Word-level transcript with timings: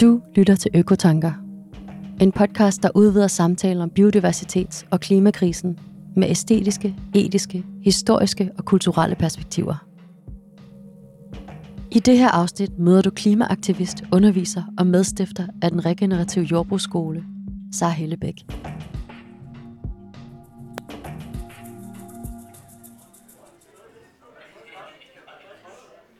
Du 0.00 0.20
lytter 0.34 0.54
til 0.54 0.70
Økotanker. 0.74 1.32
En 2.20 2.32
podcast, 2.32 2.82
der 2.82 2.88
udvider 2.94 3.26
samtaler 3.26 3.82
om 3.82 3.92
biodiversitets- 3.98 4.86
og 4.90 5.00
klimakrisen 5.00 5.78
med 6.16 6.30
æstetiske, 6.30 6.96
etiske, 7.14 7.64
historiske 7.82 8.50
og 8.58 8.64
kulturelle 8.64 9.16
perspektiver. 9.16 9.86
I 11.90 11.98
det 11.98 12.18
her 12.18 12.28
afsnit 12.28 12.78
møder 12.78 13.02
du 13.02 13.10
klimaaktivist, 13.10 14.04
underviser 14.12 14.62
og 14.78 14.86
medstifter 14.86 15.46
af 15.62 15.70
den 15.70 15.86
regenerative 15.86 16.44
jordbrugsskole, 16.44 17.24
Sara 17.76 17.90
Hellebæk. 17.90 18.34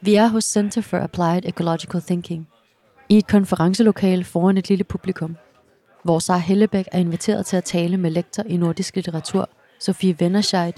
Vi 0.00 0.14
er 0.14 0.26
hos 0.26 0.44
Center 0.44 0.80
for 0.80 0.98
Applied 0.98 1.44
Ecological 1.44 2.02
Thinking, 2.02 2.48
i 3.08 3.18
et 3.18 3.26
konferencelokale 3.26 4.24
foran 4.24 4.58
et 4.58 4.68
lille 4.68 4.84
publikum, 4.84 5.36
hvor 6.02 6.18
Sara 6.18 6.38
Hellebæk 6.38 6.88
er 6.92 6.98
inviteret 6.98 7.46
til 7.46 7.56
at 7.56 7.64
tale 7.64 7.96
med 7.96 8.10
lektor 8.10 8.42
i 8.42 8.56
nordisk 8.56 8.94
litteratur, 8.94 9.48
Sofie 9.80 10.16
Vennerscheid, 10.20 10.72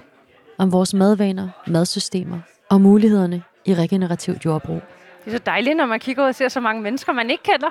om 0.59 0.73
vores 0.73 0.95
madvaner, 0.95 1.49
madsystemer 1.67 2.39
og 2.71 2.81
mulighederne 2.81 3.43
i 3.65 3.75
regenerativt 3.75 4.45
jordbrug. 4.45 4.81
Det 5.25 5.33
er 5.33 5.37
så 5.39 5.43
dejligt, 5.47 5.77
når 5.77 5.87
man 5.87 6.01
kigger 6.01 6.23
ud 6.23 6.29
og 6.29 6.35
ser 6.35 6.49
så 6.49 6.61
mange 6.61 6.83
mennesker, 6.83 7.13
man 7.13 7.31
ikke 7.31 7.43
kender. 7.43 7.71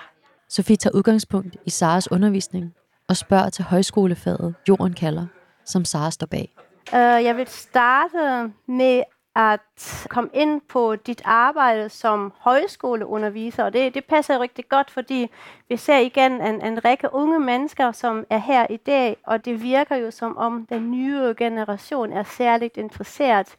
Sofie 0.49 0.75
tager 0.75 0.95
udgangspunkt 0.95 1.55
i 1.65 1.69
Saras 1.69 2.11
undervisning 2.11 2.73
og 3.09 3.17
spørger 3.17 3.49
til 3.49 3.63
højskolefaget 3.63 4.55
Jorden 4.69 4.93
kalder, 4.93 5.27
som 5.65 5.85
Sara 5.85 6.11
står 6.11 6.27
bag. 6.27 6.55
Uh, 6.93 6.97
jeg 6.99 7.37
vil 7.37 7.47
starte 7.47 8.51
med 8.67 9.03
at 9.35 10.05
komme 10.09 10.29
ind 10.33 10.61
på 10.69 10.95
dit 10.95 11.21
arbejde 11.25 11.89
som 11.89 12.33
højskoleunderviser, 12.39 13.63
og 13.63 13.73
det, 13.73 13.93
det 13.93 14.05
passer 14.05 14.39
rigtig 14.39 14.69
godt, 14.69 14.91
fordi 14.91 15.29
vi 15.69 15.77
ser 15.77 15.97
igen 15.97 16.31
en, 16.31 16.65
en 16.65 16.85
række 16.85 17.13
unge 17.13 17.39
mennesker, 17.39 17.91
som 17.91 18.25
er 18.29 18.37
her 18.37 18.67
i 18.69 18.77
dag, 18.77 19.17
og 19.27 19.45
det 19.45 19.63
virker 19.63 19.95
jo 19.95 20.11
som 20.11 20.37
om 20.37 20.65
den 20.69 20.91
nye 20.91 21.33
generation 21.37 22.13
er 22.13 22.23
særligt 22.23 22.77
interesseret 22.77 23.55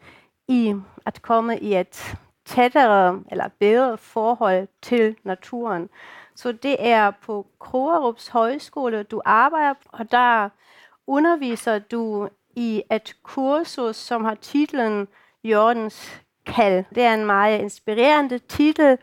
i 0.49 0.75
at 1.07 1.23
komme 1.23 1.59
i 1.59 1.77
et 1.77 2.17
tættere 2.47 3.21
eller 3.31 3.49
bedre 3.61 3.99
forhold 3.99 4.69
til 4.83 5.17
naturen. 5.25 5.89
Så 6.39 6.53
det 6.53 6.77
er 6.79 7.11
på 7.11 7.47
Krogerups 7.59 8.29
Højskole, 8.29 9.03
du 9.03 9.23
arbejder, 9.25 9.75
og 9.89 10.11
der 10.11 10.49
underviser 11.07 11.79
du 11.79 12.29
i 12.57 12.83
et 12.93 13.17
kursus, 13.23 13.97
som 13.97 14.25
har 14.25 14.35
titlen 14.35 15.09
Jordens 15.45 16.23
kald. 16.47 16.85
Det 16.95 17.03
er 17.03 17.15
en 17.15 17.27
meget 17.27 17.61
inspirerende 17.61 18.39
titel. 18.39 18.99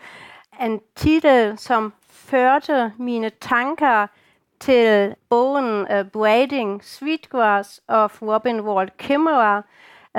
En 0.61 0.81
titel, 0.95 1.57
som 1.57 1.93
førte 2.09 2.93
mine 2.97 3.29
tanker 3.29 4.07
til 4.59 5.15
bogen 5.29 5.81
uh, 5.81 6.07
Braiding 6.13 6.83
Sweetgrass 6.83 7.81
of 7.87 8.21
Robin 8.21 8.61
Wall 8.61 8.89
Kimmerer, 8.97 9.61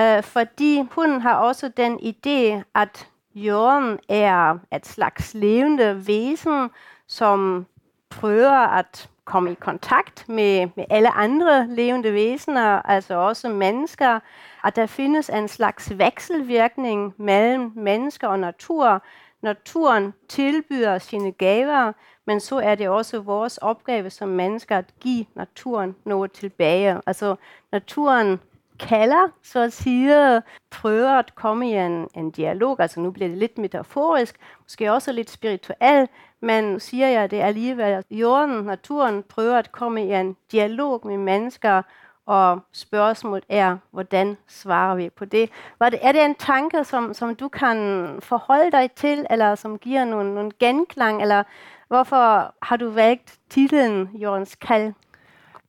uh, 0.00 0.24
fordi 0.24 0.84
hun 0.90 1.20
har 1.20 1.34
også 1.34 1.68
den 1.68 1.98
idé, 1.98 2.62
at 2.74 3.08
jorden 3.34 3.98
er 4.08 4.58
et 4.72 4.86
slags 4.86 5.34
levende 5.34 6.06
væsen, 6.06 6.70
som 7.06 7.66
prøver 8.10 8.66
at 8.66 9.10
komme 9.24 9.52
i 9.52 9.54
kontakt 9.54 10.28
med, 10.28 10.68
med 10.76 10.84
alle 10.90 11.10
andre 11.10 11.66
levende 11.68 12.12
væsener, 12.12 12.82
altså 12.82 13.14
også 13.14 13.48
mennesker, 13.48 14.20
at 14.64 14.76
der 14.76 14.86
findes 14.86 15.28
en 15.28 15.48
slags 15.48 15.98
vekselvirkning 15.98 17.14
mellem 17.16 17.72
mennesker 17.74 18.28
og 18.28 18.38
natur. 18.38 19.02
Naturen 19.42 20.14
tilbyder 20.28 20.98
sine 20.98 21.32
gaver, 21.32 21.92
men 22.24 22.40
så 22.40 22.58
er 22.58 22.74
det 22.74 22.88
også 22.88 23.20
vores 23.20 23.58
opgave 23.58 24.10
som 24.10 24.28
mennesker 24.28 24.78
at 24.78 24.94
give 25.00 25.24
naturen 25.34 25.96
noget 26.04 26.32
tilbage. 26.32 27.00
Altså 27.06 27.36
naturen 27.72 28.40
kalder, 28.78 29.28
så 29.42 29.60
at 29.60 29.72
sige, 29.72 30.42
prøver 30.70 31.10
at 31.10 31.34
komme 31.34 31.70
i 31.70 31.74
en, 31.74 32.08
en 32.14 32.30
dialog. 32.30 32.80
Altså 32.80 33.00
nu 33.00 33.10
bliver 33.10 33.28
det 33.28 33.38
lidt 33.38 33.58
metaforisk, 33.58 34.36
måske 34.62 34.92
også 34.92 35.12
lidt 35.12 35.30
spirituelt, 35.30 36.10
men 36.46 36.80
siger 36.80 37.08
jeg 37.08 37.30
det 37.30 37.40
alligevel, 37.40 37.84
at 37.84 38.04
jorden, 38.10 38.64
naturen 38.64 39.22
prøver 39.22 39.58
at 39.58 39.72
komme 39.72 40.04
i 40.04 40.12
en 40.12 40.36
dialog 40.52 41.06
med 41.06 41.18
mennesker, 41.18 41.82
og 42.26 42.60
spørgsmålet 42.72 43.44
er, 43.48 43.76
hvordan 43.90 44.36
svarer 44.48 44.94
vi 44.94 45.10
på 45.10 45.24
det? 45.24 45.50
Var 45.78 45.90
det 45.90 45.98
er 46.02 46.12
det 46.12 46.24
en 46.24 46.34
tanke, 46.34 46.84
som, 46.84 47.14
som 47.14 47.34
du 47.34 47.48
kan 47.48 48.06
forholde 48.22 48.70
dig 48.70 48.90
til, 48.90 49.26
eller 49.30 49.54
som 49.54 49.78
giver 49.78 50.04
nogle, 50.04 50.34
nogle 50.34 50.50
genklang, 50.60 51.22
eller 51.22 51.42
hvorfor 51.88 52.54
har 52.62 52.76
du 52.76 52.90
valgt 52.90 53.38
titlen 53.50 54.10
Jordens 54.14 54.54
Kald? 54.54 54.92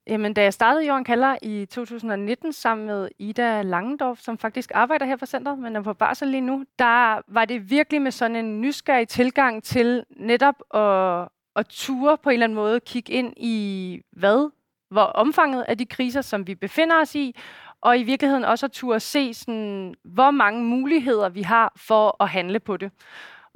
Jamen, 0.09 0.34
da 0.34 0.44
jeg 0.44 0.53
startede 0.53 0.88
Jorden 0.88 1.03
Kalder 1.03 1.38
i 1.41 1.66
2019 1.66 2.53
sammen 2.53 2.88
med 2.88 3.09
Ida 3.19 3.62
Langendorf, 3.62 4.19
som 4.19 4.38
faktisk 4.38 4.72
arbejder 4.73 5.06
her 5.06 5.16
på 5.16 5.25
centret, 5.25 5.59
men 5.59 5.75
er 5.75 5.81
på 5.81 5.94
barsel 5.94 6.28
lige 6.28 6.41
nu, 6.41 6.66
der 6.79 7.22
var 7.34 7.45
det 7.45 7.69
virkelig 7.69 8.01
med 8.01 8.12
sådan 8.12 8.35
en 8.35 8.62
nysgerrig 8.62 9.07
tilgang 9.07 9.63
til 9.63 10.03
netop 10.17 10.56
at, 10.73 11.28
at 11.56 11.67
ture 11.69 12.17
på 12.17 12.29
en 12.29 12.34
eller 12.34 12.44
anden 12.44 12.56
måde 12.56 12.79
kigge 12.79 13.13
ind 13.13 13.34
i, 13.38 14.01
hvad 14.12 14.50
hvor 14.90 15.01
omfanget 15.01 15.66
af 15.67 15.78
de 15.78 15.85
kriser, 15.85 16.22
som 16.22 16.47
vi 16.47 16.56
befinder 16.56 17.01
os 17.01 17.16
i, 17.16 17.35
og 17.81 18.00
i 18.00 18.03
virkeligheden 18.03 18.46
også 18.46 18.66
at 18.66 18.72
turde 18.72 19.00
se, 19.00 19.34
sådan, 19.34 19.96
hvor 20.03 20.31
mange 20.31 20.63
muligheder 20.63 21.29
vi 21.29 21.41
har 21.41 21.73
for 21.78 22.23
at 22.23 22.29
handle 22.29 22.59
på 22.59 22.78
det. 22.78 22.91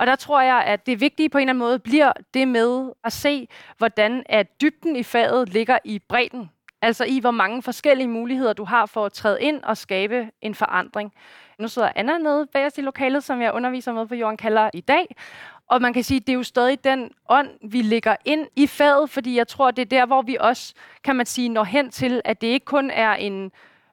Og 0.01 0.07
der 0.07 0.16
tror 0.16 0.41
jeg, 0.41 0.63
at 0.66 0.85
det 0.85 1.01
vigtige 1.01 1.29
på 1.29 1.38
en 1.38 1.41
eller 1.41 1.50
anden 1.50 1.59
måde 1.59 1.79
bliver 1.79 2.13
det 2.34 2.47
med 2.47 2.91
at 3.03 3.13
se, 3.13 3.47
hvordan 3.78 4.23
at 4.25 4.62
dybden 4.62 4.95
i 4.95 5.03
faget 5.03 5.50
ligger 5.50 5.78
i 5.84 6.00
bredden. 6.00 6.50
Altså 6.81 7.06
i, 7.06 7.19
hvor 7.19 7.31
mange 7.31 7.63
forskellige 7.63 8.07
muligheder 8.07 8.53
du 8.53 8.63
har 8.63 8.85
for 8.85 9.06
at 9.06 9.13
træde 9.13 9.41
ind 9.41 9.63
og 9.63 9.78
skabe 9.78 10.29
en 10.41 10.56
forandring. 10.56 11.13
Nu 11.59 11.67
sidder 11.67 11.91
Anna 11.95 12.17
nede 12.17 12.47
bag 12.53 12.66
os 12.66 12.78
i 12.78 12.81
lokalet, 12.81 13.23
som 13.23 13.41
jeg 13.41 13.53
underviser 13.53 13.94
med 13.94 14.07
på 14.07 14.16
Jorden 14.16 14.38
Kalder 14.38 14.69
i 14.73 14.81
dag. 14.81 15.16
Og 15.67 15.81
man 15.81 15.94
kan 15.94 16.03
sige, 16.03 16.17
at 16.17 16.28
det 16.28 16.34
er 16.34 16.38
jo 16.38 16.44
stadig 16.44 16.84
den 16.84 17.11
ånd, 17.29 17.50
vi 17.72 17.81
lægger 17.81 18.16
ind 18.25 18.47
i 18.56 18.67
faget, 18.67 19.09
fordi 19.09 19.38
jeg 19.38 19.47
tror, 19.47 19.72
det 19.72 19.81
er 19.81 19.85
der, 19.85 20.06
hvor 20.06 20.22
vi 20.22 20.38
også, 20.40 20.73
kan 21.03 21.16
man 21.16 21.25
sige, 21.25 21.50
når 21.50 21.63
hen 21.63 21.91
til, 21.91 22.22
at 22.25 22.41
det 22.41 22.47
ikke 22.47 22.66
kun 22.66 22.90
er 22.90 23.13
en 23.13 23.51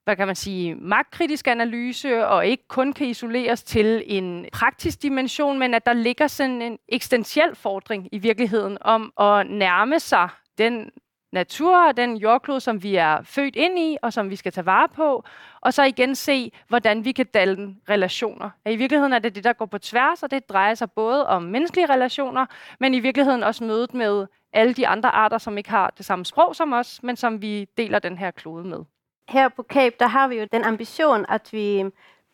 hvad 0.08 0.16
kan 0.16 0.26
man 0.26 0.36
sige, 0.36 0.74
magtkritisk 0.74 1.46
analyse, 1.46 2.26
og 2.26 2.46
ikke 2.46 2.68
kun 2.68 2.92
kan 2.92 3.06
isoleres 3.06 3.62
til 3.62 4.02
en 4.06 4.46
praktisk 4.52 5.02
dimension, 5.02 5.58
men 5.58 5.74
at 5.74 5.86
der 5.86 5.92
ligger 5.92 6.26
sådan 6.26 6.62
en 6.62 6.78
eksistentiel 6.88 7.54
fordring 7.54 8.08
i 8.12 8.18
virkeligheden 8.18 8.78
om 8.80 9.12
at 9.20 9.46
nærme 9.46 10.00
sig 10.00 10.28
den 10.58 10.90
natur 11.32 11.88
og 11.88 11.96
den 11.96 12.16
jordklode, 12.16 12.60
som 12.60 12.82
vi 12.82 12.96
er 12.96 13.22
født 13.22 13.56
ind 13.56 13.78
i, 13.78 13.96
og 14.02 14.12
som 14.12 14.30
vi 14.30 14.36
skal 14.36 14.52
tage 14.52 14.66
vare 14.66 14.88
på, 14.88 15.24
og 15.60 15.74
så 15.74 15.82
igen 15.82 16.14
se, 16.14 16.52
hvordan 16.68 17.04
vi 17.04 17.12
kan 17.12 17.26
danne 17.26 17.76
relationer. 17.88 18.50
I 18.66 18.76
virkeligheden 18.76 19.12
er 19.12 19.18
det 19.18 19.34
det, 19.34 19.44
der 19.44 19.52
går 19.52 19.66
på 19.66 19.78
tværs, 19.78 20.22
og 20.22 20.30
det 20.30 20.48
drejer 20.48 20.74
sig 20.74 20.90
både 20.90 21.26
om 21.26 21.42
menneskelige 21.42 21.86
relationer, 21.86 22.46
men 22.80 22.94
i 22.94 23.00
virkeligheden 23.00 23.42
også 23.42 23.64
mødet 23.64 23.94
med 23.94 24.26
alle 24.52 24.74
de 24.74 24.86
andre 24.86 25.10
arter, 25.10 25.38
som 25.38 25.58
ikke 25.58 25.70
har 25.70 25.90
det 25.98 26.04
samme 26.04 26.24
sprog 26.24 26.56
som 26.56 26.72
os, 26.72 27.02
men 27.02 27.16
som 27.16 27.42
vi 27.42 27.64
deler 27.76 27.98
den 27.98 28.18
her 28.18 28.30
klode 28.30 28.64
med. 28.64 28.84
Her 29.28 29.48
på 29.48 29.62
Cape, 29.62 29.96
der 30.00 30.06
har 30.06 30.28
vi 30.28 30.34
jo 30.34 30.46
den 30.52 30.64
ambition, 30.64 31.26
at 31.28 31.48
vi 31.52 31.84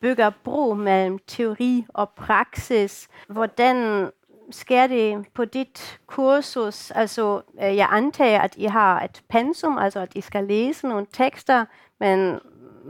bygger 0.01 0.31
bro 0.43 0.73
mellem 0.73 1.19
teori 1.27 1.85
og 1.89 2.09
praksis. 2.09 3.07
Hvordan 3.27 4.09
sker 4.51 4.87
det 4.87 5.27
på 5.33 5.45
dit 5.45 5.99
kursus? 6.07 6.91
Altså, 6.91 7.41
øh, 7.61 7.75
jeg 7.75 7.87
antager, 7.91 8.41
at 8.41 8.55
I 8.57 8.65
har 8.65 9.01
et 9.01 9.21
pensum, 9.29 9.77
altså 9.77 9.99
at 9.99 10.11
I 10.15 10.21
skal 10.21 10.43
læse 10.43 10.87
nogle 10.87 11.05
tekster, 11.13 11.65
men 11.99 12.39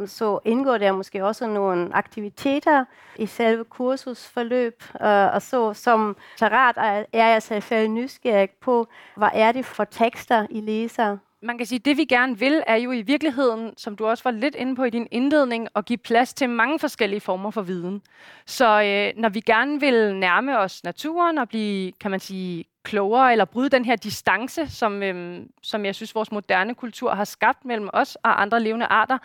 så 0.06 0.40
indgår 0.46 0.78
der 0.78 0.92
måske 0.92 1.26
også 1.26 1.48
nogle 1.48 1.90
aktiviteter 1.94 2.86
i 3.16 3.26
selve 3.26 3.64
kursusforløb, 3.64 4.84
øh, 5.02 5.34
og 5.34 5.42
så 5.42 5.74
som 5.74 6.18
tarat 6.38 7.06
er 7.14 7.28
jeg 7.28 7.44
selvfølgelig 7.44 7.92
nysgerrig 7.92 8.50
på, 8.62 8.88
hvad 9.16 9.30
er 9.34 9.52
det 9.52 9.66
for 9.66 9.84
tekster, 9.84 10.48
I 10.50 10.62
læser? 10.62 11.18
Man 11.46 11.58
kan 11.58 11.68
sige, 11.68 11.80
det 11.80 11.98
vi 11.98 12.06
gerne 12.06 12.40
vil, 12.40 12.64
er 12.68 12.76
jo 12.76 12.92
i 12.92 13.02
virkeligheden, 13.02 13.74
som 13.78 13.96
du 13.96 14.08
også 14.08 14.24
var 14.24 14.32
lidt 14.32 14.56
inde 14.56 14.76
på 14.76 14.84
i 14.84 14.90
din 14.90 15.08
indledning, 15.12 15.68
at 15.76 15.86
give 15.86 15.98
plads 15.98 16.34
til 16.34 16.50
mange 16.50 16.80
forskellige 16.80 17.20
former 17.20 17.52
for 17.52 17.62
viden. 17.62 18.02
Så 18.46 18.82
øh, 18.82 19.22
når 19.22 19.30
vi 19.30 19.40
gerne 19.40 19.80
vil 19.80 20.16
nærme 20.16 20.60
os 20.60 20.84
naturen 20.84 21.38
og 21.38 21.50
blive, 21.50 21.92
kan 21.92 22.12
man 22.12 22.20
sige, 22.20 22.66
klogere 22.84 23.32
eller 23.32 23.46
bryde 23.46 23.70
den 23.70 23.86
her 23.86 23.96
distance, 23.96 24.68
som, 24.68 25.04
øh, 25.04 25.46
som 25.62 25.86
jeg 25.86 25.96
synes, 25.96 26.16
vores 26.16 26.32
moderne 26.32 26.76
kultur 26.76 27.14
har 27.14 27.26
skabt 27.26 27.66
mellem 27.66 27.90
os 27.94 28.16
og 28.16 28.42
andre 28.42 28.60
levende 28.60 28.86
arter, 28.86 29.18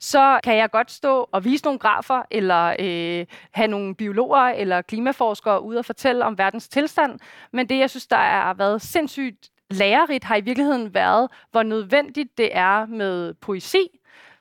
så 0.00 0.40
kan 0.44 0.56
jeg 0.56 0.70
godt 0.70 0.90
stå 0.90 1.28
og 1.32 1.44
vise 1.44 1.64
nogle 1.64 1.78
grafer, 1.78 2.22
eller 2.30 2.76
øh, 2.78 3.26
have 3.50 3.68
nogle 3.68 3.94
biologer 3.94 4.48
eller 4.48 4.82
klimaforskere 4.82 5.62
ude 5.62 5.78
og 5.78 5.84
fortælle 5.84 6.24
om 6.24 6.38
verdens 6.38 6.68
tilstand. 6.68 7.20
Men 7.52 7.68
det, 7.68 7.78
jeg 7.78 7.90
synes, 7.90 8.06
der 8.06 8.16
har 8.16 8.54
været 8.54 8.82
sindssygt 8.82 9.50
lærerigt 9.70 10.24
har 10.24 10.36
i 10.36 10.40
virkeligheden 10.40 10.94
været, 10.94 11.30
hvor 11.50 11.62
nødvendigt 11.62 12.38
det 12.38 12.56
er 12.56 12.86
med 12.86 13.34
poesi, 13.34 13.88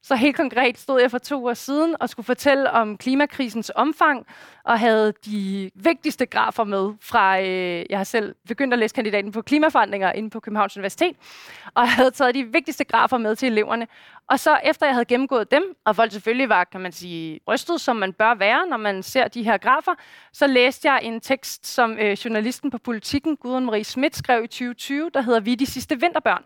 så 0.03 0.15
helt 0.15 0.35
konkret 0.35 0.79
stod 0.79 1.01
jeg 1.01 1.11
for 1.11 1.17
to 1.17 1.45
år 1.45 1.53
siden 1.53 1.95
og 1.99 2.09
skulle 2.09 2.25
fortælle 2.25 2.71
om 2.71 2.97
klimakrisens 2.97 3.71
omfang, 3.75 4.25
og 4.63 4.79
havde 4.79 5.13
de 5.25 5.71
vigtigste 5.75 6.25
grafer 6.25 6.63
med 6.63 6.93
fra, 7.01 7.41
øh, 7.41 7.85
jeg 7.89 7.99
har 7.99 8.03
selv 8.03 8.35
begyndt 8.47 8.73
at 8.73 8.79
læse 8.79 8.95
kandidaten 8.95 9.31
på 9.31 9.41
klimaforandringer 9.41 10.11
inde 10.11 10.29
på 10.29 10.39
Københavns 10.39 10.77
Universitet, 10.77 11.15
og 11.73 11.89
havde 11.89 12.11
taget 12.11 12.35
de 12.35 12.43
vigtigste 12.43 12.83
grafer 12.83 13.17
med 13.17 13.35
til 13.35 13.47
eleverne. 13.47 13.87
Og 14.27 14.39
så 14.39 14.59
efter 14.63 14.85
jeg 14.85 14.95
havde 14.95 15.05
gennemgået 15.05 15.51
dem, 15.51 15.63
og 15.85 15.95
folk 15.95 16.11
selvfølgelig 16.11 16.49
var, 16.49 16.63
kan 16.63 16.81
man 16.81 16.91
sige, 16.91 17.39
rystet, 17.47 17.81
som 17.81 17.95
man 17.95 18.13
bør 18.13 18.33
være, 18.33 18.67
når 18.67 18.77
man 18.77 19.03
ser 19.03 19.27
de 19.27 19.43
her 19.43 19.57
grafer, 19.57 19.91
så 20.33 20.47
læste 20.47 20.91
jeg 20.91 20.99
en 21.03 21.21
tekst, 21.21 21.67
som 21.67 21.97
øh, 21.99 22.11
journalisten 22.11 22.71
på 22.71 22.77
Politikken, 22.77 23.37
Gudrun 23.37 23.65
Marie 23.65 23.83
Schmidt, 23.83 24.15
skrev 24.15 24.43
i 24.43 24.47
2020, 24.47 25.09
der 25.13 25.21
hedder 25.21 25.39
Vi 25.39 25.55
de 25.55 25.65
sidste 25.65 25.99
vinterbørn. 25.99 26.43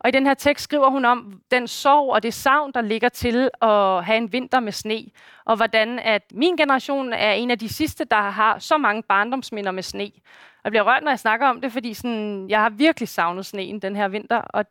Og 0.00 0.08
i 0.08 0.12
den 0.12 0.26
her 0.26 0.34
tekst 0.34 0.64
skriver 0.64 0.90
hun 0.90 1.04
om 1.04 1.40
den 1.50 1.68
sorg 1.68 2.12
og 2.12 2.22
det 2.22 2.34
savn, 2.34 2.72
der 2.72 2.80
ligger 2.80 3.08
til 3.08 3.50
at 3.62 4.04
have 4.04 4.16
en 4.16 4.32
vinter 4.32 4.60
med 4.60 4.72
sne. 4.72 5.04
Og 5.44 5.56
hvordan 5.56 5.98
at 5.98 6.22
min 6.32 6.56
generation 6.56 7.12
er 7.12 7.32
en 7.32 7.50
af 7.50 7.58
de 7.58 7.68
sidste, 7.68 8.04
der 8.04 8.20
har 8.30 8.58
så 8.58 8.78
mange 8.78 9.02
barndomsminder 9.02 9.70
med 9.70 9.82
sne. 9.82 10.04
Og 10.04 10.64
jeg 10.64 10.72
bliver 10.72 10.82
rørt, 10.82 11.02
når 11.02 11.10
jeg 11.10 11.18
snakker 11.18 11.46
om 11.46 11.60
det, 11.60 11.72
fordi 11.72 11.94
sådan, 11.94 12.46
jeg 12.48 12.60
har 12.60 12.70
virkelig 12.70 13.08
savnet 13.08 13.46
sneen 13.46 13.78
den 13.80 13.96
her 13.96 14.08
vinter. 14.08 14.36
Og 14.36 14.66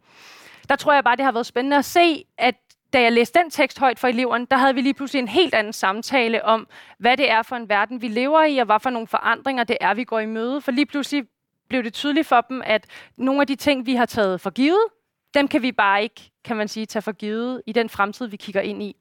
der 0.70 0.76
tror 0.76 0.94
jeg 0.94 1.04
bare, 1.04 1.16
det 1.16 1.26
har 1.26 1.32
været 1.32 1.46
spændende 1.46 1.78
at 1.78 1.86
se, 1.86 2.26
at 2.38 2.56
da 2.94 3.02
jeg 3.02 3.12
læste 3.12 3.40
den 3.40 3.50
tekst 3.50 3.80
højt 3.80 4.00
for 4.00 4.08
eleverne, 4.08 4.48
der 4.52 4.58
havde 4.58 4.76
vi 4.76 4.82
lige 4.82 4.94
pludselig 4.94 5.20
en 5.20 5.28
helt 5.28 5.54
anden 5.54 5.74
samtale 5.74 6.46
om, 6.46 6.68
hvad 6.98 7.18
det 7.18 7.32
er 7.32 7.42
for 7.42 7.56
en 7.56 7.70
verden, 7.70 8.02
vi 8.02 8.08
lever 8.08 8.44
i, 8.44 8.58
og 8.58 8.66
hvad 8.66 8.80
for 8.80 8.90
nogle 8.90 9.08
forandringer 9.08 9.64
det 9.64 9.78
er, 9.82 9.94
vi 9.94 10.04
går 10.04 10.20
i 10.20 10.26
møde. 10.26 10.62
For 10.62 10.72
lige 10.72 10.86
pludselig 10.86 11.26
blev 11.70 11.84
det 11.84 11.94
tydeligt 11.94 12.28
for 12.28 12.42
dem, 12.42 12.62
at 12.66 12.86
nogle 13.18 13.42
af 13.42 13.48
de 13.48 13.56
ting, 13.56 13.86
vi 13.86 13.96
har 13.96 14.06
taget 14.06 14.42
for 14.42 14.50
givet, 14.50 14.82
dem 15.34 15.48
kan 15.48 15.62
vi 15.62 15.72
bare 15.72 16.04
ikke, 16.04 16.32
kan 16.44 16.58
man 16.58 16.68
sige, 16.68 16.86
tage 16.86 17.02
for 17.02 17.12
givet 17.12 17.62
i 17.68 17.72
den 17.72 17.90
fremtid, 17.90 18.28
vi 18.28 18.38
kigger 18.38 18.62
ind 18.62 18.84
i. 18.84 18.96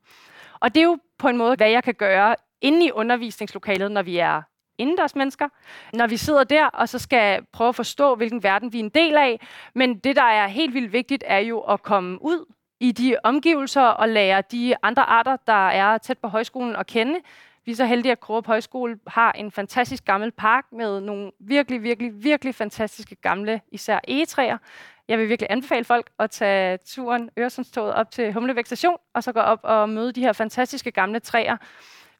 Og 0.60 0.74
det 0.74 0.80
er 0.80 0.84
jo 0.84 0.98
på 1.18 1.28
en 1.28 1.36
måde, 1.36 1.56
hvad 1.56 1.70
jeg 1.70 1.84
kan 1.84 1.94
gøre 1.94 2.36
inde 2.60 2.86
i 2.86 2.90
undervisningslokalet, 2.92 3.92
når 3.92 4.02
vi 4.02 4.18
er 4.18 4.42
indendørs 4.78 5.14
mennesker, 5.14 5.48
når 5.92 6.06
vi 6.06 6.16
sidder 6.16 6.44
der 6.44 6.66
og 6.66 6.88
så 6.88 6.98
skal 6.98 7.46
prøve 7.52 7.68
at 7.68 7.74
forstå, 7.74 8.14
hvilken 8.14 8.42
verden 8.42 8.72
vi 8.72 8.80
er 8.80 8.84
en 8.84 8.90
del 8.90 9.16
af. 9.16 9.40
Men 9.74 9.98
det, 9.98 10.16
der 10.16 10.22
er 10.22 10.46
helt 10.46 10.74
vildt 10.74 10.92
vigtigt, 10.92 11.24
er 11.26 11.38
jo 11.38 11.60
at 11.60 11.82
komme 11.82 12.22
ud 12.22 12.54
i 12.80 12.92
de 12.92 13.16
omgivelser 13.22 13.82
og 13.82 14.08
lære 14.08 14.42
de 14.52 14.74
andre 14.82 15.02
arter, 15.02 15.36
der 15.46 15.68
er 15.68 15.98
tæt 15.98 16.18
på 16.18 16.28
højskolen 16.28 16.76
at 16.76 16.86
kende. 16.86 17.20
Vi 17.64 17.72
er 17.72 17.76
så 17.76 17.86
heldige, 17.86 18.12
at 18.12 18.20
Krogerup 18.20 18.46
Højskole 18.46 18.98
har 19.06 19.32
en 19.32 19.50
fantastisk 19.50 20.04
gammel 20.04 20.30
park 20.30 20.64
med 20.72 21.00
nogle 21.00 21.30
virkelig, 21.40 21.82
virkelig, 21.82 22.24
virkelig 22.24 22.54
fantastiske 22.54 23.14
gamle, 23.14 23.60
især 23.72 24.00
egetræer. 24.08 24.58
Jeg 25.08 25.18
vil 25.18 25.28
virkelig 25.28 25.50
anbefale 25.50 25.84
folk 25.84 26.10
at 26.18 26.30
tage 26.30 26.78
turen 26.86 27.30
Øresundstoget 27.38 27.94
op 27.94 28.10
til 28.10 28.32
Humlevæk 28.32 28.66
station, 28.66 28.96
og 29.14 29.24
så 29.24 29.32
gå 29.32 29.40
op 29.40 29.60
og 29.62 29.88
møde 29.88 30.12
de 30.12 30.20
her 30.20 30.32
fantastiske 30.32 30.90
gamle 30.90 31.20
træer. 31.20 31.56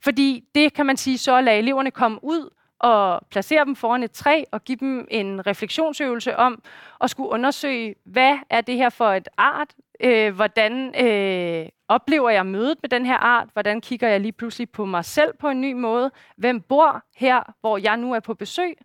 Fordi 0.01 0.45
det 0.55 0.75
kan 0.75 0.87
man 0.87 0.97
sige, 0.97 1.19
så 1.19 1.41
lader 1.41 1.59
eleverne 1.59 1.91
komme 1.91 2.19
ud 2.23 2.51
og 2.79 3.21
placere 3.31 3.65
dem 3.65 3.77
foran 3.77 4.03
et 4.03 4.11
træ 4.11 4.45
og 4.53 4.65
give 4.65 4.79
dem 4.81 5.09
en 5.11 5.47
refleksionsøvelse 5.47 6.37
om 6.37 6.63
at 7.01 7.11
skulle 7.11 7.31
undersøge, 7.31 7.95
hvad 8.05 8.39
er 8.51 8.61
det 8.61 8.77
her 8.77 8.91
for 8.91 9.09
et 9.13 9.29
art? 9.37 9.75
Øh, 10.01 10.35
hvordan 10.35 11.05
øh, 11.07 11.69
oplever 11.89 12.31
jeg 12.31 12.47
mødet 12.47 12.79
med 12.83 12.91
den 12.91 13.07
her 13.07 13.17
art? 13.17 13.49
Hvordan 13.53 13.81
kigger 13.81 14.09
jeg 14.09 14.21
lige 14.21 14.33
pludselig 14.33 14.71
på 14.71 14.85
mig 14.85 15.05
selv 15.05 15.35
på 15.39 15.49
en 15.49 15.61
ny 15.61 15.73
måde? 15.73 16.11
Hvem 16.37 16.61
bor 16.61 17.03
her, 17.17 17.55
hvor 17.61 17.79
jeg 17.79 17.97
nu 17.97 18.13
er 18.13 18.21
på 18.21 18.35
besøg? 18.35 18.79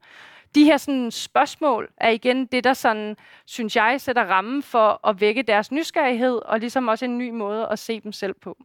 De 0.56 0.64
her 0.64 0.78
sådan, 0.78 1.12
spørgsmål 1.12 1.90
er 1.98 2.10
igen 2.10 2.46
det, 2.46 2.64
der 2.64 2.74
sådan, 2.74 3.18
synes 3.46 3.76
jeg 3.76 4.02
sætter 4.02 4.26
rammen 4.26 4.64
for 4.64 5.08
at 5.08 5.22
vække 5.22 5.42
deres 5.42 5.72
nysgerrighed, 5.72 6.36
og 6.46 6.60
ligesom 6.60 6.88
også 6.88 7.06
en 7.06 7.18
ny 7.18 7.30
måde 7.30 7.68
at 7.68 7.80
se 7.80 8.00
dem 8.00 8.12
selv 8.12 8.34
på. 8.34 8.58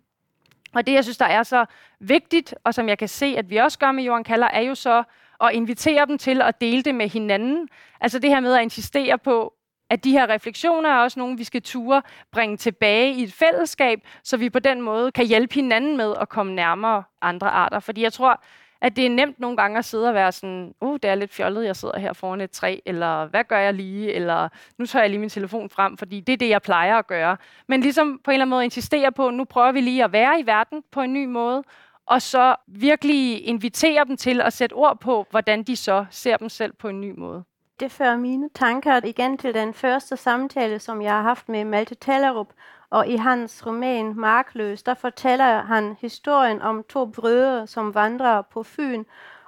Og 0.74 0.86
det, 0.86 0.92
jeg 0.92 1.04
synes, 1.04 1.18
der 1.18 1.26
er 1.26 1.42
så 1.42 1.64
vigtigt, 2.00 2.54
og 2.64 2.74
som 2.74 2.88
jeg 2.88 2.98
kan 2.98 3.08
se, 3.08 3.26
at 3.26 3.50
vi 3.50 3.56
også 3.56 3.78
gør 3.78 3.92
med 3.92 4.04
Jorden 4.04 4.24
Kalder, 4.24 4.46
er 4.46 4.60
jo 4.60 4.74
så 4.74 5.02
at 5.40 5.52
invitere 5.52 6.06
dem 6.06 6.18
til 6.18 6.42
at 6.42 6.60
dele 6.60 6.82
det 6.82 6.94
med 6.94 7.08
hinanden. 7.08 7.68
Altså 8.00 8.18
det 8.18 8.30
her 8.30 8.40
med 8.40 8.54
at 8.54 8.62
insistere 8.62 9.18
på, 9.18 9.54
at 9.90 10.04
de 10.04 10.12
her 10.12 10.30
refleksioner 10.30 10.90
er 10.90 10.98
også 10.98 11.18
nogle, 11.18 11.36
vi 11.36 11.44
skal 11.44 11.62
ture 11.62 12.02
bringe 12.32 12.56
tilbage 12.56 13.14
i 13.14 13.22
et 13.22 13.32
fællesskab, 13.32 14.00
så 14.22 14.36
vi 14.36 14.50
på 14.50 14.58
den 14.58 14.80
måde 14.80 15.12
kan 15.12 15.26
hjælpe 15.26 15.54
hinanden 15.54 15.96
med 15.96 16.14
at 16.20 16.28
komme 16.28 16.54
nærmere 16.54 17.02
andre 17.22 17.50
arter. 17.50 17.80
Fordi 17.80 18.02
jeg 18.02 18.12
tror, 18.12 18.42
at 18.80 18.96
det 18.96 19.06
er 19.06 19.10
nemt 19.10 19.40
nogle 19.40 19.56
gange 19.56 19.78
at 19.78 19.84
sidde 19.84 20.08
og 20.08 20.14
være 20.14 20.32
sådan, 20.32 20.74
uh, 20.80 20.98
det 21.02 21.10
er 21.10 21.14
lidt 21.14 21.34
fjollet, 21.34 21.64
jeg 21.64 21.76
sidder 21.76 21.98
her 21.98 22.12
foran 22.12 22.40
et 22.40 22.50
træ, 22.50 22.78
eller 22.86 23.26
hvad 23.26 23.44
gør 23.44 23.58
jeg 23.58 23.74
lige, 23.74 24.12
eller 24.12 24.48
nu 24.78 24.86
tager 24.86 25.02
jeg 25.02 25.10
lige 25.10 25.20
min 25.20 25.28
telefon 25.28 25.70
frem, 25.70 25.96
fordi 25.96 26.20
det 26.20 26.32
er 26.32 26.36
det, 26.36 26.48
jeg 26.48 26.62
plejer 26.62 26.96
at 26.96 27.06
gøre. 27.06 27.36
Men 27.68 27.80
ligesom 27.80 28.20
på 28.24 28.30
en 28.30 28.34
eller 28.34 28.44
anden 28.44 28.50
måde 28.50 28.64
insistere 28.64 29.12
på, 29.12 29.30
nu 29.30 29.44
prøver 29.44 29.72
vi 29.72 29.80
lige 29.80 30.04
at 30.04 30.12
være 30.12 30.40
i 30.40 30.46
verden 30.46 30.82
på 30.92 31.00
en 31.00 31.12
ny 31.12 31.26
måde, 31.26 31.62
og 32.06 32.22
så 32.22 32.54
virkelig 32.68 33.46
invitere 33.46 34.04
dem 34.04 34.16
til 34.16 34.40
at 34.40 34.52
sætte 34.52 34.74
ord 34.74 35.00
på, 35.00 35.26
hvordan 35.30 35.62
de 35.62 35.76
så 35.76 36.06
ser 36.10 36.36
dem 36.36 36.48
selv 36.48 36.72
på 36.72 36.88
en 36.88 37.00
ny 37.00 37.14
måde. 37.18 37.44
Det 37.80 37.92
fører 37.92 38.16
mine 38.16 38.48
tanker 38.54 39.00
igen 39.04 39.38
til 39.38 39.54
den 39.54 39.74
første 39.74 40.16
samtale, 40.16 40.78
som 40.78 41.02
jeg 41.02 41.12
har 41.12 41.22
haft 41.22 41.48
med 41.48 41.64
Malte 41.64 41.94
Tallerup, 41.94 42.48
og 42.90 43.08
i 43.08 43.16
hans 43.16 43.66
roman 43.66 44.14
Markløs, 44.16 44.82
der 44.82 44.94
fortæller 44.94 45.62
han 45.62 45.96
historien 46.00 46.62
om 46.62 46.84
to 46.88 47.06
brødre, 47.06 47.66
som 47.66 47.94
vandrer 47.94 48.42
på 48.42 48.62
Fyn, 48.62 49.04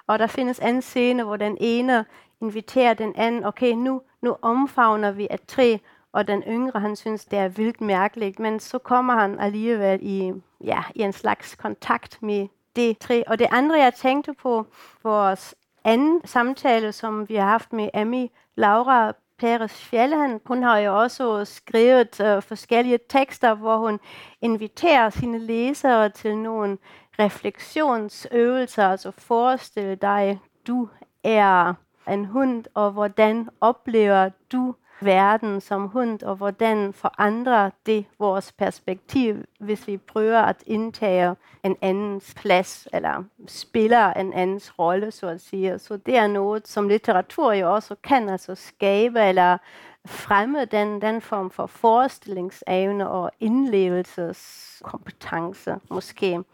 og 0.07 0.19
der 0.19 0.27
findes 0.27 0.59
en 0.59 0.83
scene, 0.83 1.23
hvor 1.23 1.37
den 1.37 1.57
ene 1.61 2.05
inviterer 2.41 2.95
den 2.95 3.13
anden, 3.17 3.45
okay, 3.45 3.73
nu, 3.73 4.03
nu 4.23 4.37
omfavner 4.43 5.11
vi 5.11 5.29
et 5.31 5.47
træ, 5.49 5.77
og 6.13 6.29
den 6.29 6.43
yngre, 6.49 6.81
han 6.81 6.97
synes, 6.97 7.25
det 7.25 7.39
er 7.39 7.49
vildt 7.49 7.81
mærkeligt, 7.81 8.39
men 8.39 8.61
så 8.61 8.79
kommer 8.79 9.15
han 9.15 9.41
alligevel 9.41 9.99
i, 10.03 10.33
ja, 10.65 10.83
i 10.95 11.03
en 11.03 11.13
slags 11.13 11.55
kontakt 11.55 12.23
med 12.23 12.49
det 12.77 12.99
træ. 12.99 13.23
Og 13.27 13.39
det 13.39 13.47
andre, 13.51 13.79
jeg 13.79 13.95
tænkte 13.95 14.35
på, 14.35 14.67
vores 15.03 15.55
anden 15.85 16.21
samtale, 16.25 16.93
som 16.93 17.29
vi 17.29 17.35
har 17.35 17.47
haft 17.47 17.73
med 17.73 17.89
Amy 17.95 18.27
Laura 18.55 19.13
Peres 19.41 19.73
Fjellhan, 19.73 20.41
hun 20.47 20.63
har 20.63 20.79
jo 20.79 21.01
også 21.01 21.45
skrevet 21.45 22.21
uh, 22.21 22.43
forskellige 22.43 22.99
tekster, 23.09 23.55
hvor 23.55 23.77
hun 23.77 24.01
inviterer 24.41 25.11
sine 25.11 25.39
læsere 25.39 26.09
til 26.09 26.39
nogle 26.39 26.79
refleksionsøvelser. 27.19 28.89
Altså 28.89 29.11
forestil 29.11 29.99
dig, 30.03 30.41
du 30.67 30.89
er 31.25 31.75
en 32.09 32.25
hund, 32.25 32.65
og 32.75 32.91
hvordan 32.91 33.49
oplever 33.61 34.31
du 34.53 34.75
verden 35.01 35.61
som 35.61 35.89
hund, 35.89 36.23
og 36.23 36.37
hvordan 36.37 36.93
forandrer 36.93 37.71
det 37.87 38.05
vores 38.19 38.53
perspektiv, 38.53 39.37
hvis 39.59 39.87
vi 39.87 39.97
prøver 39.97 40.41
at 40.41 40.57
indtage 40.67 41.37
en 41.65 41.77
andens 41.81 42.35
plads, 42.35 42.89
eller 42.93 43.25
spiller 43.49 44.13
en 44.13 44.33
andens 44.33 44.79
rolle, 44.79 45.11
så 45.11 45.29
at 45.29 45.41
sige. 45.41 45.79
Så 45.79 45.97
det 45.97 46.17
er 46.17 46.27
noget, 46.27 46.69
som 46.69 46.89
litteratur 46.89 47.53
jo 47.53 47.75
også 47.75 47.97
kan 48.03 48.29
altså 48.29 48.55
skabe, 48.55 49.21
eller 49.21 49.59
fremme 50.07 50.65
den, 50.65 51.03
den 51.03 51.21
form 51.21 51.51
for 51.51 51.67
forestillingsevne 51.67 53.09
og 53.09 53.31
indlevelseskompetence, 53.41 55.77
måske. 55.91 56.45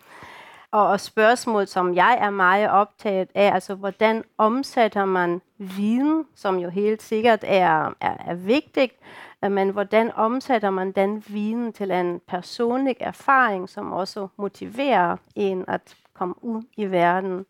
Og, 0.70 0.86
og 0.86 1.00
spørgsmål, 1.00 1.66
som 1.66 1.94
jeg 1.94 2.18
er 2.20 2.30
meget 2.30 2.70
optaget 2.70 3.28
af, 3.34 3.54
altså 3.54 3.74
hvordan 3.74 4.24
omsætter 4.38 5.04
man 5.04 5.40
viden, 5.58 6.24
som 6.34 6.58
jo 6.58 6.68
helt 6.68 7.02
sikkert 7.02 7.40
er, 7.42 7.94
er, 8.00 8.16
er 8.26 8.34
vigtigt, 8.34 8.92
øh, 9.44 9.52
men 9.52 9.70
hvordan 9.70 10.12
omsætter 10.14 10.70
man 10.70 10.92
den 10.92 11.24
viden 11.28 11.72
til 11.72 11.90
en 11.90 12.20
personlig 12.28 12.96
erfaring, 13.00 13.68
som 13.68 13.92
også 13.92 14.28
motiverer 14.36 15.16
en 15.34 15.64
at 15.68 15.96
komme 16.14 16.44
ud 16.44 16.62
i 16.76 16.84
verden. 16.84 17.46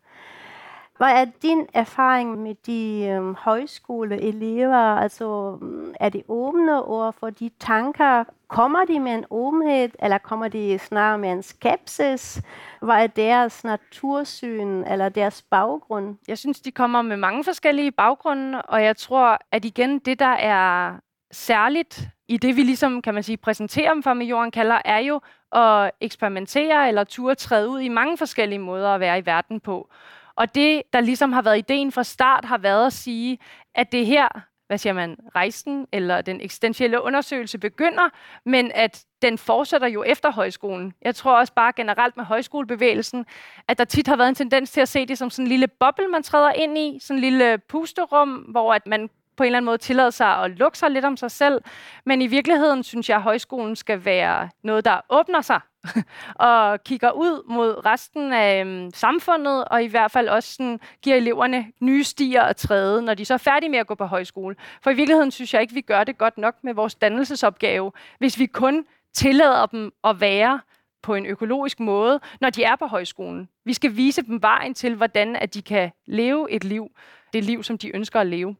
Hvad 0.97 1.11
er 1.11 1.25
din 1.41 1.67
erfaring 1.73 2.41
med 2.41 2.55
de 2.65 3.07
øhm, 3.09 3.35
højskoleelever? 3.35 4.77
Altså, 4.77 5.57
mm, 5.61 5.93
er 5.99 6.09
de 6.09 6.23
åbne 6.27 6.83
over 6.83 7.11
for 7.11 7.29
de 7.29 7.49
tanker? 7.59 8.23
Kommer 8.47 8.85
de 8.85 8.99
med 8.99 9.11
en 9.11 9.25
åbenhed, 9.29 9.89
eller 9.99 10.17
kommer 10.17 10.47
de 10.47 10.79
snarere 10.79 11.17
med 11.17 11.31
en 11.31 11.43
skepsis? 11.43 12.41
Hvad 12.81 13.03
er 13.03 13.07
deres 13.07 13.63
natursyn 13.63 14.83
eller 14.83 15.09
deres 15.09 15.41
baggrund? 15.41 16.15
Jeg 16.27 16.37
synes, 16.37 16.61
de 16.61 16.71
kommer 16.71 17.01
med 17.01 17.17
mange 17.17 17.43
forskellige 17.43 17.91
baggrunde, 17.91 18.61
og 18.61 18.83
jeg 18.83 18.97
tror, 18.97 19.39
at 19.51 19.65
igen, 19.65 19.99
det 19.99 20.19
der 20.19 20.25
er 20.25 20.93
særligt 21.31 22.07
i 22.27 22.37
det, 22.37 22.55
vi 22.55 22.63
ligesom, 22.63 23.01
kan 23.01 23.13
man 23.13 23.23
sige, 23.23 23.37
præsenterer 23.37 23.93
dem 23.93 24.03
for 24.03 24.13
med 24.13 24.25
Jorden 24.25 24.51
kalder, 24.51 24.81
er 24.85 24.99
jo 24.99 25.21
at 25.51 25.91
eksperimentere 26.01 26.87
eller 26.87 27.03
turde 27.03 27.35
træde 27.35 27.69
ud 27.69 27.79
i 27.79 27.87
mange 27.89 28.17
forskellige 28.17 28.59
måder 28.59 28.89
at 28.89 28.99
være 28.99 29.19
i 29.19 29.25
verden 29.25 29.59
på. 29.59 29.89
Og 30.37 30.55
det, 30.55 30.81
der 30.93 31.01
ligesom 31.01 31.33
har 31.33 31.41
været 31.41 31.57
ideen 31.57 31.91
fra 31.91 32.03
start, 32.03 32.45
har 32.45 32.57
været 32.57 32.85
at 32.85 32.93
sige, 32.93 33.39
at 33.75 33.91
det 33.91 34.05
her, 34.05 34.27
hvad 34.67 34.77
siger 34.77 34.93
man, 34.93 35.17
rejsen 35.35 35.87
eller 35.91 36.21
den 36.21 36.41
eksistentielle 36.41 37.03
undersøgelse 37.03 37.57
begynder, 37.57 38.09
men 38.45 38.71
at 38.75 39.05
den 39.21 39.37
fortsætter 39.37 39.87
jo 39.87 40.03
efter 40.03 40.31
højskolen. 40.31 40.93
Jeg 41.01 41.15
tror 41.15 41.39
også 41.39 41.53
bare 41.53 41.73
generelt 41.75 42.17
med 42.17 42.25
højskolebevægelsen, 42.25 43.25
at 43.67 43.77
der 43.77 43.85
tit 43.85 44.07
har 44.07 44.15
været 44.15 44.29
en 44.29 44.35
tendens 44.35 44.71
til 44.71 44.81
at 44.81 44.89
se 44.89 45.05
det 45.05 45.17
som 45.17 45.29
sådan 45.29 45.45
en 45.45 45.49
lille 45.49 45.67
boble, 45.67 46.07
man 46.07 46.23
træder 46.23 46.51
ind 46.51 46.77
i, 46.77 46.99
sådan 47.01 47.17
en 47.17 47.21
lille 47.21 47.57
pusterum, 47.57 48.29
hvor 48.29 48.73
at 48.73 48.87
man 48.87 49.09
på 49.37 49.43
en 49.43 49.45
eller 49.45 49.57
anden 49.57 49.65
måde 49.65 49.77
tillade 49.77 50.11
sig 50.11 50.27
at 50.27 50.51
lukke 50.51 50.77
sig 50.77 50.91
lidt 50.91 51.05
om 51.05 51.17
sig 51.17 51.31
selv. 51.31 51.61
Men 52.05 52.21
i 52.21 52.27
virkeligheden 52.27 52.83
synes 52.83 53.09
jeg, 53.09 53.17
at 53.17 53.23
højskolen 53.23 53.75
skal 53.75 54.05
være 54.05 54.49
noget, 54.63 54.85
der 54.85 55.01
åbner 55.09 55.41
sig 55.41 55.59
og 56.49 56.83
kigger 56.83 57.11
ud 57.11 57.43
mod 57.47 57.85
resten 57.85 58.33
af 58.33 58.61
øhm, 58.65 58.91
samfundet, 58.93 59.65
og 59.65 59.83
i 59.83 59.87
hvert 59.87 60.11
fald 60.11 60.29
også 60.29 60.53
sådan, 60.53 60.79
giver 61.01 61.15
eleverne 61.15 61.65
nye 61.79 62.03
stier 62.03 62.43
at 62.43 62.55
træde, 62.55 63.01
når 63.01 63.13
de 63.13 63.25
så 63.25 63.33
er 63.33 63.37
færdige 63.37 63.69
med 63.69 63.79
at 63.79 63.87
gå 63.87 63.95
på 63.95 64.05
højskole. 64.05 64.55
For 64.81 64.89
i 64.89 64.93
virkeligheden 64.93 65.31
synes 65.31 65.53
jeg 65.53 65.61
ikke, 65.61 65.73
vi 65.73 65.81
gør 65.81 66.03
det 66.03 66.17
godt 66.17 66.37
nok 66.37 66.55
med 66.63 66.73
vores 66.73 66.95
dannelsesopgave, 66.95 67.91
hvis 68.19 68.39
vi 68.39 68.45
kun 68.45 68.85
tillader 69.13 69.65
dem 69.65 69.91
at 70.03 70.21
være 70.21 70.59
på 71.01 71.15
en 71.15 71.25
økologisk 71.25 71.79
måde, 71.79 72.19
når 72.41 72.49
de 72.49 72.63
er 72.63 72.75
på 72.75 72.85
højskolen. 72.85 73.49
Vi 73.65 73.73
skal 73.73 73.95
vise 73.95 74.21
dem 74.21 74.41
vejen 74.41 74.73
til, 74.73 74.95
hvordan 74.95 75.35
at 75.35 75.53
de 75.53 75.61
kan 75.61 75.91
leve 76.05 76.51
et 76.51 76.63
liv, 76.63 76.91
det 77.33 77.43
liv, 77.43 77.63
som 77.63 77.77
de 77.77 77.95
ønsker 77.95 78.19
at 78.19 78.27
leve. 78.27 78.55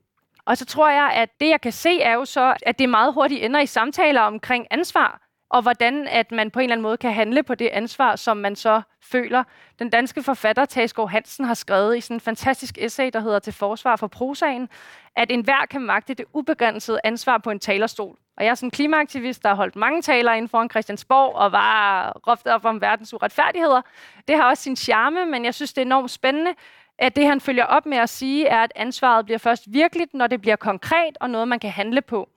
Og 0.45 0.57
så 0.57 0.65
tror 0.65 0.89
jeg, 0.89 1.11
at 1.13 1.29
det, 1.39 1.49
jeg 1.49 1.61
kan 1.61 1.71
se, 1.71 2.01
er 2.01 2.13
jo 2.13 2.25
så, 2.25 2.55
at 2.61 2.79
det 2.79 2.89
meget 2.89 3.13
hurtigt 3.13 3.43
ender 3.43 3.59
i 3.59 3.65
samtaler 3.65 4.21
omkring 4.21 4.67
ansvar, 4.71 5.26
og 5.49 5.61
hvordan 5.61 6.07
at 6.07 6.31
man 6.31 6.51
på 6.51 6.59
en 6.59 6.63
eller 6.63 6.73
anden 6.73 6.83
måde 6.83 6.97
kan 6.97 7.13
handle 7.13 7.43
på 7.43 7.55
det 7.55 7.67
ansvar, 7.67 8.15
som 8.15 8.37
man 8.37 8.55
så 8.55 8.81
føler. 9.01 9.43
Den 9.79 9.89
danske 9.89 10.23
forfatter 10.23 10.65
Tasgaard 10.65 11.09
Hansen 11.09 11.45
har 11.45 11.53
skrevet 11.53 11.97
i 11.97 12.01
sådan 12.01 12.15
en 12.15 12.21
fantastisk 12.21 12.77
essay, 12.81 13.09
der 13.13 13.19
hedder 13.19 13.39
Til 13.39 13.53
forsvar 13.53 13.95
for 13.95 14.07
prosaen, 14.07 14.69
at 15.15 15.31
enhver 15.31 15.65
kan 15.69 15.81
magte 15.81 16.13
det 16.13 16.25
ubegrænsede 16.33 16.99
ansvar 17.03 17.37
på 17.37 17.51
en 17.51 17.59
talerstol. 17.59 18.17
Og 18.37 18.43
jeg 18.43 18.51
er 18.51 18.55
sådan 18.55 18.67
en 18.67 18.71
klimaaktivist, 18.71 19.43
der 19.43 19.49
har 19.49 19.55
holdt 19.55 19.75
mange 19.75 20.01
taler 20.01 20.33
inden 20.33 20.49
foran 20.49 20.69
Christiansborg 20.69 21.35
og 21.35 21.51
var 21.51 22.11
råbt 22.27 22.47
op 22.47 22.65
om 22.65 22.81
verdens 22.81 23.13
uretfærdigheder. 23.13 23.81
Det 24.27 24.35
har 24.35 24.49
også 24.49 24.63
sin 24.63 24.75
charme, 24.75 25.25
men 25.25 25.45
jeg 25.45 25.53
synes, 25.53 25.73
det 25.73 25.81
er 25.81 25.85
enormt 25.85 26.11
spændende, 26.11 26.53
at 26.99 27.15
det, 27.15 27.25
han 27.25 27.41
følger 27.41 27.65
op 27.65 27.85
med 27.85 27.97
at 27.97 28.09
sige, 28.09 28.47
er, 28.47 28.63
at 28.63 28.71
ansvaret 28.75 29.25
bliver 29.25 29.37
først 29.37 29.63
virkeligt, 29.67 30.13
når 30.13 30.27
det 30.27 30.41
bliver 30.41 30.55
konkret 30.55 31.17
og 31.21 31.29
noget, 31.29 31.47
man 31.47 31.59
kan 31.59 31.69
handle 31.69 32.01
på. 32.01 32.29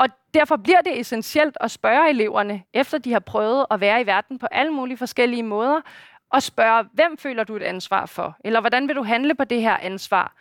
Og 0.00 0.08
derfor 0.34 0.56
bliver 0.56 0.80
det 0.80 1.00
essentielt 1.00 1.56
at 1.60 1.70
spørge 1.70 2.10
eleverne, 2.10 2.62
efter 2.74 2.98
de 2.98 3.12
har 3.12 3.20
prøvet 3.20 3.66
at 3.70 3.80
være 3.80 4.00
i 4.00 4.06
verden 4.06 4.38
på 4.38 4.46
alle 4.50 4.72
mulige 4.72 4.96
forskellige 4.96 5.42
måder, 5.42 5.80
og 6.30 6.42
spørge, 6.42 6.84
hvem 6.92 7.16
føler 7.18 7.44
du 7.44 7.56
et 7.56 7.62
ansvar 7.62 8.06
for? 8.06 8.36
Eller 8.44 8.60
hvordan 8.60 8.88
vil 8.88 8.96
du 8.96 9.02
handle 9.02 9.34
på 9.34 9.44
det 9.44 9.62
her 9.62 9.76
ansvar? 9.76 10.34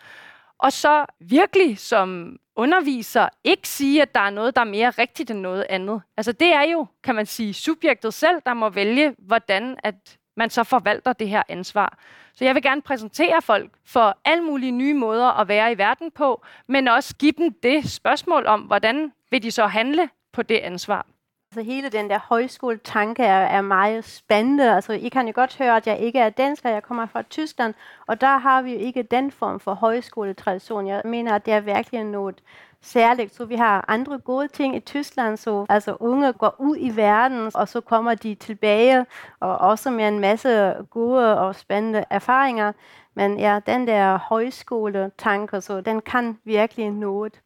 Og 0.58 0.74
så 0.74 1.06
virkelig 1.20 1.80
som 1.80 2.38
underviser 2.56 3.30
ikke 3.44 3.68
sige, 3.68 4.02
at 4.02 4.16
der 4.16 4.22
er 4.22 4.30
noget, 4.30 4.56
der 4.56 4.62
er 4.62 4.66
mere 4.66 4.90
rigtigt 4.90 5.32
end 5.32 5.40
noget 5.40 5.66
andet. 5.70 6.02
Altså 6.18 6.32
det 6.32 6.54
er 6.54 6.64
jo, 6.64 6.86
kan 7.04 7.16
man 7.16 7.26
sige, 7.26 7.54
subjektet 7.54 8.14
selv, 8.14 8.42
der 8.46 8.54
må 8.54 8.70
vælge, 8.70 9.16
hvordan 9.18 9.78
at 9.84 10.18
man 10.40 10.50
så 10.50 10.64
forvalter 10.64 11.14
det 11.14 11.30
her 11.30 11.44
ansvar. 11.50 11.98
Så 12.34 12.46
jeg 12.46 12.56
vil 12.56 12.64
gerne 12.64 12.82
præsentere 12.82 13.42
folk 13.42 13.72
for 13.86 14.18
alle 14.26 14.44
mulige 14.44 14.72
nye 14.72 14.94
måder 14.94 15.40
at 15.40 15.48
være 15.48 15.72
i 15.72 15.78
verden 15.78 16.12
på, 16.12 16.42
men 16.68 16.88
også 16.88 17.16
give 17.16 17.32
dem 17.32 17.54
det 17.64 17.92
spørgsmål 17.92 18.46
om, 18.46 18.62
hvordan 18.62 19.14
vil 19.32 19.44
de 19.44 19.52
så 19.52 19.68
handle 19.68 20.10
på 20.32 20.42
det 20.44 20.58
ansvar. 20.58 21.06
Altså 21.52 21.72
hele 21.72 21.90
den 21.90 22.10
der 22.10 22.20
højskoletanke 22.20 23.24
er, 23.24 23.40
er 23.40 23.62
meget 23.62 24.06
spændende. 24.06 24.76
Altså 24.76 24.94
I 24.94 25.10
kan 25.10 25.28
jo 25.28 25.34
godt 25.36 25.58
høre, 25.58 25.78
at 25.78 25.88
jeg 25.88 26.00
ikke 26.00 26.20
er 26.20 26.30
dansk, 26.30 26.64
jeg 26.64 26.84
kommer 26.84 27.06
fra 27.06 27.22
Tyskland, 27.22 27.74
og 28.08 28.22
der 28.22 28.38
har 28.38 28.62
vi 28.62 28.74
jo 28.74 28.80
ikke 28.80 29.04
den 29.04 29.32
form 29.32 29.60
for 29.60 29.74
højskoletradition. 29.74 30.88
Jeg 30.88 31.02
mener, 31.06 31.36
at 31.36 31.46
det 31.46 31.54
er 31.54 31.60
virkelig 31.60 32.04
noget 32.04 32.42
særligt. 32.82 33.36
Så 33.36 33.46
vi 33.46 33.56
har 33.56 33.86
andre 33.88 34.20
gode 34.20 34.48
ting 34.48 34.76
i 34.76 34.80
Tyskland, 34.80 35.38
så 35.38 35.66
altså 35.70 35.98
unge 36.00 36.34
går 36.34 36.56
ud 36.60 36.78
i 36.80 36.96
verden, 36.96 37.52
og 37.54 37.68
så 37.68 37.82
kommer 37.82 38.14
de 38.14 38.36
tilbage, 38.36 39.06
og 39.40 39.58
også 39.58 39.92
med 39.92 40.08
en 40.08 40.20
masse 40.20 40.76
gode 40.90 41.40
og 41.40 41.56
spændende 41.56 42.04
erfaringer. 42.10 42.72
Men 43.14 43.40
ja, 43.40 43.60
den 43.66 43.88
der 43.88 44.18
højskole-tanke, 44.18 45.62
så 45.62 45.82
den 45.82 46.02
kan 46.02 46.38
virkelig 46.44 46.92
noget. 46.92 47.42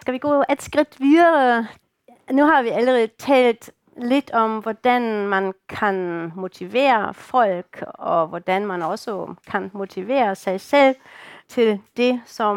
Skal 0.00 0.14
vi 0.14 0.18
gå 0.18 0.44
et 0.50 0.62
skridt 0.62 1.00
videre? 1.00 1.66
Nu 2.30 2.44
har 2.44 2.62
vi 2.62 2.68
allerede 2.68 3.06
talt 3.06 3.70
lidt 3.96 4.30
om, 4.30 4.58
hvordan 4.58 5.26
man 5.26 5.52
kan 5.68 6.32
motivere 6.36 7.14
folk, 7.14 7.84
og 7.94 8.26
hvordan 8.26 8.66
man 8.66 8.82
også 8.82 9.34
kan 9.50 9.70
motivere 9.74 10.34
sig 10.34 10.60
selv 10.60 10.96
til 11.48 11.80
det, 11.96 12.20
som 12.26 12.56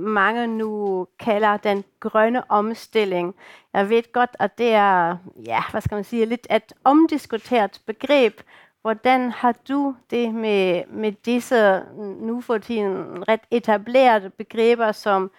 mange 0.00 0.46
nu 0.46 1.06
kalder 1.18 1.56
den 1.56 1.84
grønne 2.00 2.50
omstilling. 2.50 3.34
Jeg 3.72 3.88
ved 3.90 4.12
godt, 4.12 4.30
at 4.38 4.58
det 4.58 4.72
er, 4.72 5.16
ja, 5.46 5.62
hvad 5.70 5.80
skal 5.80 5.94
man 5.94 6.04
sige, 6.04 6.26
lidt 6.26 6.46
et 6.50 6.72
omdiskuteret 6.84 7.80
begreb. 7.86 8.40
Hvordan 8.82 9.30
har 9.30 9.54
du 9.68 9.94
det 10.10 10.34
med, 10.34 10.82
med 10.88 11.12
disse 11.12 11.82
nu 11.96 12.40
for 12.40 12.58
tiden 12.58 13.28
ret 13.28 13.40
etablerede 13.50 14.30
begreber 14.30 14.92
som 14.92 15.30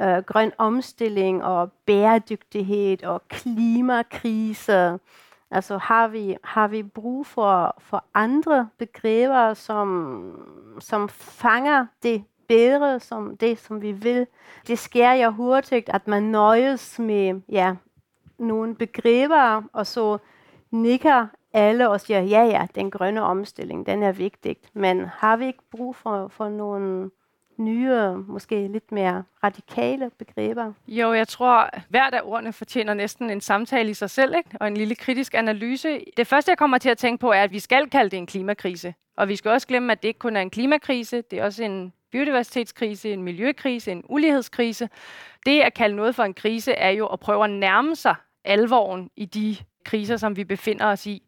øh, 0.00 0.18
grøn 0.18 0.52
omstilling 0.58 1.44
og 1.44 1.72
bæredygtighed 1.86 3.04
og 3.04 3.22
klimakrise? 3.28 4.98
Altså 5.50 5.78
har 5.78 6.08
vi, 6.08 6.36
har 6.44 6.68
vi 6.68 6.82
brug 6.82 7.26
for, 7.26 7.76
for 7.78 8.04
andre 8.14 8.68
begreber, 8.78 9.54
som, 9.54 10.76
som 10.80 11.08
fanger 11.08 11.86
det 12.02 12.24
bedre 12.48 13.00
som 13.00 13.36
det, 13.36 13.58
som 13.58 13.82
vi 13.82 13.92
vil. 13.92 14.26
Det 14.66 14.78
sker 14.78 15.12
jo 15.12 15.30
hurtigt, 15.30 15.88
at 15.88 16.08
man 16.08 16.22
nøjes 16.22 16.98
med 16.98 17.40
ja, 17.48 17.74
nogle 18.38 18.74
begreber, 18.74 19.62
og 19.72 19.86
så 19.86 20.18
nikker 20.70 21.26
alle 21.52 21.88
og 21.88 22.00
siger, 22.00 22.20
ja, 22.20 22.44
ja, 22.44 22.66
den 22.74 22.90
grønne 22.90 23.22
omstilling, 23.22 23.86
den 23.86 24.02
er 24.02 24.12
vigtig. 24.12 24.56
Men 24.72 25.04
har 25.06 25.36
vi 25.36 25.46
ikke 25.46 25.70
brug 25.70 25.96
for, 25.96 26.28
for 26.28 26.48
nogle 26.48 27.10
nye, 27.56 28.16
måske 28.26 28.68
lidt 28.68 28.92
mere 28.92 29.24
radikale 29.44 30.10
begreber? 30.18 30.72
Jo, 30.88 31.12
jeg 31.12 31.28
tror, 31.28 31.70
hvert 31.88 32.14
af 32.14 32.20
ordene 32.24 32.52
fortjener 32.52 32.94
næsten 32.94 33.30
en 33.30 33.40
samtale 33.40 33.90
i 33.90 33.94
sig 33.94 34.10
selv, 34.10 34.34
ikke? 34.36 34.50
og 34.60 34.66
en 34.66 34.76
lille 34.76 34.94
kritisk 34.94 35.34
analyse. 35.34 36.04
Det 36.16 36.26
første, 36.26 36.50
jeg 36.50 36.58
kommer 36.58 36.78
til 36.78 36.88
at 36.88 36.98
tænke 36.98 37.20
på, 37.20 37.32
er, 37.32 37.42
at 37.42 37.52
vi 37.52 37.58
skal 37.58 37.90
kalde 37.90 38.10
det 38.10 38.16
en 38.16 38.26
klimakrise. 38.26 38.94
Og 39.16 39.28
vi 39.28 39.36
skal 39.36 39.50
også 39.50 39.66
glemme, 39.66 39.92
at 39.92 40.02
det 40.02 40.08
ikke 40.08 40.18
kun 40.18 40.36
er 40.36 40.40
en 40.40 40.50
klimakrise, 40.50 41.22
det 41.22 41.38
er 41.38 41.44
også 41.44 41.64
en 41.64 41.92
biodiversitetskrise, 42.12 43.12
en 43.12 43.22
miljøkrise, 43.22 43.92
en 43.92 44.04
ulighedskrise. 44.08 44.88
Det 45.46 45.60
at 45.60 45.74
kalde 45.74 45.96
noget 45.96 46.14
for 46.14 46.22
en 46.22 46.34
krise 46.34 46.72
er 46.72 46.90
jo 46.90 47.06
at 47.06 47.20
prøve 47.20 47.44
at 47.44 47.50
nærme 47.50 47.96
sig 47.96 48.14
alvoren 48.44 49.10
i 49.16 49.24
de 49.24 49.56
kriser, 49.84 50.16
som 50.16 50.36
vi 50.36 50.44
befinder 50.44 50.86
os 50.86 51.06
i. 51.06 51.22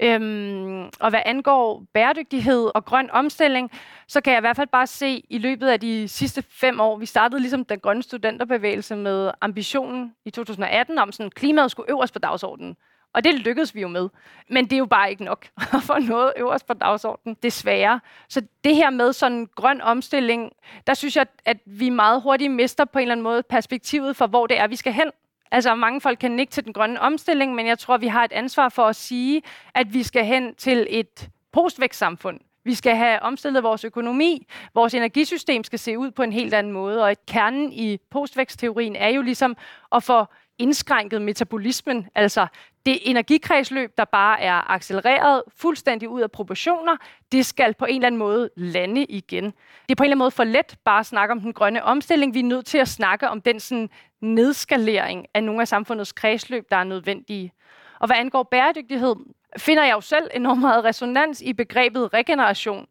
Øhm, 0.00 0.82
og 1.00 1.10
hvad 1.10 1.20
angår 1.26 1.84
bæredygtighed 1.94 2.70
og 2.74 2.84
grøn 2.84 3.10
omstilling, 3.10 3.70
så 4.08 4.20
kan 4.20 4.32
jeg 4.32 4.38
i 4.38 4.40
hvert 4.40 4.56
fald 4.56 4.68
bare 4.68 4.86
se 4.86 5.22
i 5.30 5.38
løbet 5.38 5.68
af 5.68 5.80
de 5.80 6.08
sidste 6.08 6.42
fem 6.42 6.80
år, 6.80 6.96
vi 6.96 7.06
startede 7.06 7.40
ligesom 7.40 7.64
den 7.64 7.80
grønne 7.80 8.02
studenterbevægelse 8.02 8.96
med 8.96 9.30
ambitionen 9.40 10.14
i 10.24 10.30
2018 10.30 10.98
om 10.98 11.12
sådan, 11.12 11.30
klimaet 11.30 11.70
skulle 11.70 11.90
øverst 11.90 12.12
på 12.12 12.18
dagsordenen. 12.18 12.76
Og 13.14 13.24
det 13.24 13.34
lykkedes 13.34 13.74
vi 13.74 13.80
jo 13.80 13.88
med. 13.88 14.08
Men 14.48 14.64
det 14.64 14.72
er 14.72 14.78
jo 14.78 14.86
bare 14.86 15.10
ikke 15.10 15.24
nok 15.24 15.46
at 15.76 15.82
få 15.82 15.98
noget 15.98 16.32
øverst 16.36 16.66
på 16.66 16.74
dagsordenen, 16.74 17.36
desværre. 17.42 18.00
Så 18.28 18.42
det 18.64 18.76
her 18.76 18.90
med 18.90 19.12
sådan 19.12 19.48
grøn 19.54 19.80
omstilling, 19.80 20.52
der 20.86 20.94
synes 20.94 21.16
jeg, 21.16 21.26
at 21.44 21.56
vi 21.66 21.88
meget 21.88 22.22
hurtigt 22.22 22.52
mister 22.52 22.84
på 22.84 22.98
en 22.98 23.02
eller 23.02 23.12
anden 23.12 23.24
måde 23.24 23.42
perspektivet 23.42 24.16
for, 24.16 24.26
hvor 24.26 24.46
det 24.46 24.58
er, 24.58 24.66
vi 24.66 24.76
skal 24.76 24.92
hen. 24.92 25.10
Altså 25.50 25.74
mange 25.74 26.00
folk 26.00 26.18
kan 26.18 26.30
nikke 26.30 26.50
til 26.50 26.64
den 26.64 26.72
grønne 26.72 27.00
omstilling, 27.00 27.54
men 27.54 27.66
jeg 27.66 27.78
tror, 27.78 27.96
vi 27.96 28.06
har 28.06 28.24
et 28.24 28.32
ansvar 28.32 28.68
for 28.68 28.86
at 28.86 28.96
sige, 28.96 29.42
at 29.74 29.94
vi 29.94 30.02
skal 30.02 30.24
hen 30.24 30.54
til 30.54 30.86
et 30.90 31.28
postvækstsamfund. 31.52 32.40
Vi 32.64 32.74
skal 32.74 32.96
have 32.96 33.22
omstillet 33.22 33.62
vores 33.62 33.84
økonomi. 33.84 34.46
Vores 34.74 34.94
energisystem 34.94 35.64
skal 35.64 35.78
se 35.78 35.98
ud 35.98 36.10
på 36.10 36.22
en 36.22 36.32
helt 36.32 36.54
anden 36.54 36.72
måde. 36.72 37.04
Og 37.04 37.12
et 37.12 37.26
kernen 37.26 37.72
i 37.72 37.98
postvækstteorien 38.10 38.96
er 38.96 39.08
jo 39.08 39.22
ligesom 39.22 39.56
at 39.92 40.02
få 40.02 40.24
indskrænket 40.58 41.22
metabolismen, 41.22 42.08
altså 42.14 42.46
det 42.86 43.10
energikredsløb, 43.10 43.92
der 43.98 44.04
bare 44.04 44.40
er 44.40 44.70
accelereret 44.70 45.42
fuldstændig 45.56 46.08
ud 46.08 46.20
af 46.20 46.30
proportioner, 46.30 46.96
det 47.32 47.46
skal 47.46 47.74
på 47.74 47.84
en 47.84 47.94
eller 47.94 48.06
anden 48.06 48.18
måde 48.18 48.50
lande 48.56 49.04
igen. 49.04 49.44
Det 49.44 49.90
er 49.90 49.94
på 49.94 50.02
en 50.02 50.04
eller 50.04 50.04
anden 50.04 50.18
måde 50.18 50.30
for 50.30 50.44
let 50.44 50.76
bare 50.84 51.00
at 51.00 51.06
snakke 51.06 51.32
om 51.32 51.40
den 51.40 51.52
grønne 51.52 51.84
omstilling. 51.84 52.34
Vi 52.34 52.40
er 52.40 52.44
nødt 52.44 52.66
til 52.66 52.78
at 52.78 52.88
snakke 52.88 53.28
om 53.28 53.40
den 53.40 53.60
sådan 53.60 53.90
nedskalering 54.20 55.26
af 55.34 55.42
nogle 55.42 55.60
af 55.60 55.68
samfundets 55.68 56.12
kredsløb, 56.12 56.70
der 56.70 56.76
er 56.76 56.84
nødvendige. 56.84 57.52
Og 58.00 58.06
hvad 58.06 58.16
angår 58.16 58.42
bæredygtighed, 58.42 59.14
finder 59.58 59.84
jeg 59.84 59.92
jo 59.92 60.00
selv 60.00 60.30
enormt 60.34 60.60
meget 60.60 60.84
resonans 60.84 61.40
i 61.40 61.52
begrebet 61.52 62.14
regeneration 62.14 62.86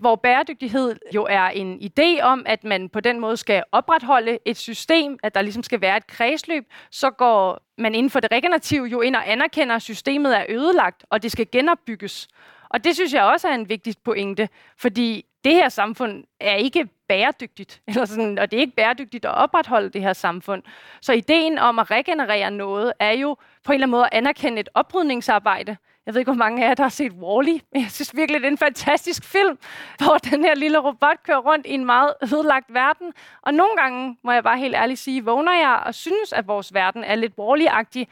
hvor 0.00 0.16
bæredygtighed 0.16 0.96
jo 1.14 1.26
er 1.30 1.44
en 1.44 1.80
idé 1.82 2.22
om, 2.22 2.42
at 2.46 2.64
man 2.64 2.88
på 2.88 3.00
den 3.00 3.20
måde 3.20 3.36
skal 3.36 3.64
opretholde 3.72 4.38
et 4.44 4.56
system, 4.56 5.18
at 5.22 5.34
der 5.34 5.42
ligesom 5.42 5.62
skal 5.62 5.80
være 5.80 5.96
et 5.96 6.06
kredsløb, 6.06 6.64
så 6.90 7.10
går 7.10 7.60
man 7.78 7.94
inden 7.94 8.10
for 8.10 8.20
det 8.20 8.32
regenerative 8.32 8.84
jo 8.84 9.00
ind 9.00 9.16
og 9.16 9.30
anerkender, 9.30 9.74
at 9.74 9.82
systemet 9.82 10.36
er 10.36 10.44
ødelagt, 10.48 11.04
og 11.10 11.22
det 11.22 11.32
skal 11.32 11.46
genopbygges. 11.52 12.28
Og 12.68 12.84
det 12.84 12.94
synes 12.94 13.12
jeg 13.12 13.24
også 13.24 13.48
er 13.48 13.54
en 13.54 13.68
vigtig 13.68 13.94
pointe, 14.04 14.48
fordi 14.76 15.24
det 15.44 15.52
her 15.54 15.68
samfund 15.68 16.24
er 16.40 16.54
ikke 16.54 16.88
bæredygtigt, 17.08 17.80
eller 17.88 18.04
sådan, 18.04 18.38
og 18.38 18.50
det 18.50 18.56
er 18.56 18.60
ikke 18.60 18.76
bæredygtigt 18.76 19.24
at 19.24 19.34
opretholde 19.34 19.88
det 19.88 20.02
her 20.02 20.12
samfund. 20.12 20.62
Så 21.00 21.12
ideen 21.12 21.58
om 21.58 21.78
at 21.78 21.90
regenerere 21.90 22.50
noget 22.50 22.92
er 22.98 23.12
jo 23.12 23.36
på 23.64 23.72
en 23.72 23.74
eller 23.74 23.84
anden 23.84 23.90
måde 23.90 24.04
at 24.04 24.12
anerkende 24.12 24.60
et 24.60 24.68
oprydningsarbejde, 24.74 25.76
jeg 26.08 26.14
ved 26.14 26.20
ikke, 26.20 26.32
hvor 26.32 26.38
mange 26.38 26.64
af 26.64 26.68
jer, 26.68 26.74
der 26.74 26.82
har 26.82 26.90
set 26.90 27.12
Wall-E, 27.12 27.60
men 27.72 27.82
jeg 27.82 27.90
synes 27.90 28.16
virkelig, 28.16 28.40
det 28.40 28.46
er 28.46 28.50
en 28.50 28.58
fantastisk 28.58 29.24
film, 29.24 29.58
hvor 30.04 30.18
den 30.18 30.44
her 30.44 30.54
lille 30.54 30.78
robot 30.78 31.22
kører 31.26 31.38
rundt 31.38 31.66
i 31.66 31.72
en 31.72 31.84
meget 31.84 32.14
ødelagt 32.22 32.74
verden. 32.74 33.12
Og 33.42 33.54
nogle 33.54 33.76
gange, 33.76 34.18
må 34.24 34.32
jeg 34.32 34.42
bare 34.42 34.58
helt 34.58 34.74
ærligt 34.74 34.98
sige, 35.00 35.24
vågner 35.24 35.52
jeg 35.52 35.82
og 35.86 35.94
synes, 35.94 36.32
at 36.32 36.46
vores 36.48 36.74
verden 36.74 37.04
er 37.04 37.14
lidt 37.14 37.32
Wall-E-agtig. 37.38 38.06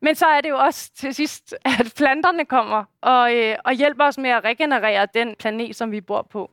Men 0.00 0.14
så 0.14 0.26
er 0.26 0.40
det 0.40 0.48
jo 0.48 0.58
også 0.58 0.90
til 0.94 1.14
sidst, 1.14 1.54
at 1.80 1.92
planterne 1.96 2.44
kommer 2.44 2.84
og, 3.00 3.36
øh, 3.36 3.56
og 3.64 3.72
hjælper 3.72 4.04
os 4.04 4.18
med 4.18 4.30
at 4.30 4.44
regenerere 4.44 5.06
den 5.14 5.34
planet, 5.38 5.76
som 5.76 5.92
vi 5.92 6.00
bor 6.00 6.22
på. 6.22 6.50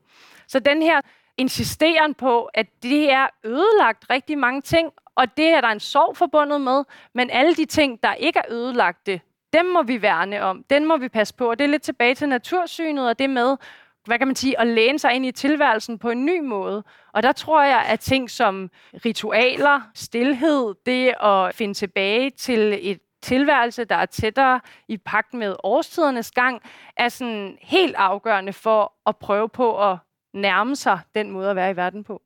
Så 0.47 0.59
den 0.59 0.81
her 0.81 1.01
insisteren 1.37 2.13
på, 2.13 2.49
at 2.53 2.67
det 2.83 3.11
er 3.11 3.27
ødelagt 3.43 4.05
rigtig 4.09 4.37
mange 4.37 4.61
ting, 4.61 4.91
og 5.15 5.37
det 5.37 5.47
er 5.47 5.61
der 5.61 5.67
en 5.67 5.79
sorg 5.79 6.17
forbundet 6.17 6.61
med, 6.61 6.83
men 7.13 7.29
alle 7.29 7.55
de 7.55 7.65
ting, 7.65 8.03
der 8.03 8.13
ikke 8.13 8.39
er 8.39 8.51
ødelagte, 8.53 9.21
dem 9.55 9.65
må 9.65 9.83
vi 9.83 10.01
værne 10.01 10.41
om, 10.41 10.63
den 10.69 10.87
må 10.87 10.97
vi 10.97 11.09
passe 11.09 11.33
på, 11.33 11.49
og 11.49 11.59
det 11.59 11.65
er 11.65 11.69
lidt 11.69 11.81
tilbage 11.81 12.15
til 12.15 12.29
natursynet, 12.29 13.07
og 13.07 13.19
det 13.19 13.29
med, 13.29 13.57
hvad 14.05 14.17
kan 14.17 14.27
man 14.27 14.35
sige, 14.35 14.59
at 14.59 14.67
læne 14.67 14.99
sig 14.99 15.13
ind 15.13 15.25
i 15.25 15.31
tilværelsen 15.31 15.99
på 15.99 16.09
en 16.09 16.25
ny 16.25 16.39
måde. 16.39 16.83
Og 17.13 17.23
der 17.23 17.31
tror 17.31 17.63
jeg, 17.63 17.85
at 17.87 17.99
ting 17.99 18.29
som 18.29 18.69
ritualer, 19.05 19.81
stillhed, 19.93 20.75
det 20.85 21.13
at 21.23 21.55
finde 21.55 21.73
tilbage 21.73 22.29
til 22.29 22.91
et 22.91 22.99
tilværelse, 23.21 23.85
der 23.85 23.95
er 23.95 24.05
tættere 24.05 24.59
i 24.87 24.97
pagt 24.97 25.33
med 25.33 25.55
årstidernes 25.63 26.31
gang, 26.31 26.61
er 26.97 27.09
sådan 27.09 27.57
helt 27.61 27.95
afgørende 27.95 28.53
for 28.53 28.93
at 29.05 29.17
prøve 29.17 29.49
på 29.49 29.91
at 29.91 29.97
nærme 30.33 30.75
sig 30.75 30.99
den 31.15 31.31
måde 31.31 31.49
at 31.49 31.55
være 31.55 31.71
i 31.71 31.75
verden 31.75 32.03
på. 32.03 32.21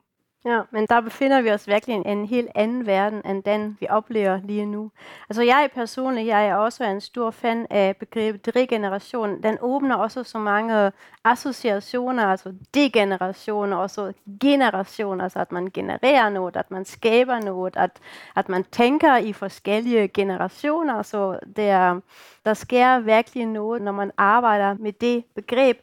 Ja, 0.45 0.61
men 0.71 0.85
der 0.85 1.01
befinder 1.01 1.41
vi 1.41 1.51
os 1.51 1.67
virkelig 1.67 1.95
i 1.95 2.09
en 2.09 2.25
helt 2.25 2.49
anden 2.55 2.85
verden, 2.85 3.21
end 3.25 3.43
den 3.43 3.77
vi 3.79 3.87
oplever 3.89 4.39
lige 4.43 4.65
nu. 4.65 4.91
Altså 5.29 5.41
jeg 5.41 5.69
personligt, 5.75 6.27
jeg 6.27 6.47
er 6.47 6.55
også 6.55 6.83
en 6.83 7.01
stor 7.01 7.31
fan 7.31 7.67
af 7.69 7.97
begrebet 7.97 8.55
regeneration. 8.55 9.43
Den 9.43 9.57
åbner 9.61 9.95
også 9.95 10.23
så 10.23 10.37
mange 10.37 10.91
associationer, 11.23 12.25
altså 12.25 12.53
degeneration, 12.73 13.73
og 13.73 13.89
så 13.89 14.13
generation, 14.41 15.21
altså 15.21 15.39
at 15.39 15.51
man 15.51 15.69
genererer 15.73 16.29
noget, 16.29 16.55
at 16.55 16.71
man 16.71 16.85
skaber 16.85 17.39
noget, 17.39 17.77
at, 17.77 17.91
at 18.35 18.49
man 18.49 18.63
tænker 18.63 19.17
i 19.17 19.33
forskellige 19.33 20.07
generationer, 20.07 21.01
så 21.01 21.39
der, 21.55 21.99
der 22.45 22.53
sker 22.53 22.99
virkelig 22.99 23.45
noget, 23.45 23.81
når 23.81 23.91
man 23.91 24.11
arbejder 24.17 24.75
med 24.79 24.93
det 24.93 25.23
begreb. 25.35 25.77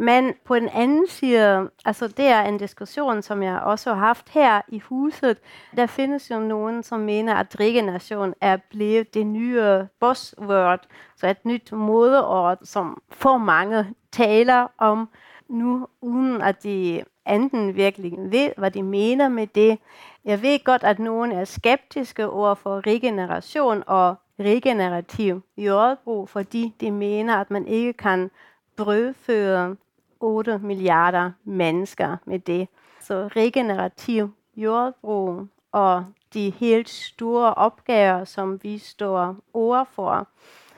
Men 0.00 0.34
på 0.44 0.58
den 0.58 0.68
anden 0.68 1.08
side, 1.08 1.70
altså 1.84 2.08
det 2.08 2.26
er 2.26 2.42
en 2.42 2.58
diskussion, 2.58 3.22
som 3.22 3.42
jeg 3.42 3.60
også 3.60 3.94
har 3.94 4.06
haft 4.06 4.28
her 4.28 4.60
i 4.68 4.78
huset. 4.78 5.38
Der 5.76 5.86
findes 5.86 6.30
jo 6.30 6.38
nogen, 6.38 6.82
som 6.82 7.00
mener, 7.00 7.34
at 7.34 7.60
regeneration 7.60 8.34
er 8.40 8.56
blevet 8.70 9.14
det 9.14 9.26
nye 9.26 9.86
buzzword, 10.00 10.86
så 11.16 11.28
et 11.28 11.44
nyt 11.44 11.72
modeord, 11.72 12.58
som 12.62 13.02
for 13.10 13.38
mange 13.38 13.94
taler 14.12 14.66
om 14.78 15.08
nu, 15.48 15.86
uden 16.00 16.42
at 16.42 16.62
de 16.62 17.02
enten 17.28 17.76
virkelig 17.76 18.12
ved, 18.18 18.50
hvad 18.58 18.70
de 18.70 18.82
mener 18.82 19.28
med 19.28 19.46
det. 19.46 19.78
Jeg 20.24 20.42
ved 20.42 20.64
godt, 20.64 20.84
at 20.84 20.98
nogen 20.98 21.32
er 21.32 21.44
skeptiske 21.44 22.28
over 22.28 22.54
for 22.54 22.86
regeneration 22.86 23.82
og 23.86 24.14
regenerativ 24.38 25.42
jordbrug, 25.56 26.28
fordi 26.28 26.74
de 26.80 26.90
mener, 26.90 27.36
at 27.36 27.50
man 27.50 27.66
ikke 27.66 27.92
kan 27.92 28.30
brødføre 28.76 29.76
8 30.20 30.58
milliarder 30.58 31.32
mennesker 31.44 32.16
med 32.24 32.38
det. 32.38 32.68
Så 33.00 33.28
regenerativ 33.36 34.30
jordbrug 34.56 35.48
og 35.72 36.04
de 36.34 36.50
helt 36.50 36.88
store 36.88 37.54
opgaver, 37.54 38.24
som 38.24 38.62
vi 38.62 38.78
står 38.78 39.36
overfor, 39.54 40.26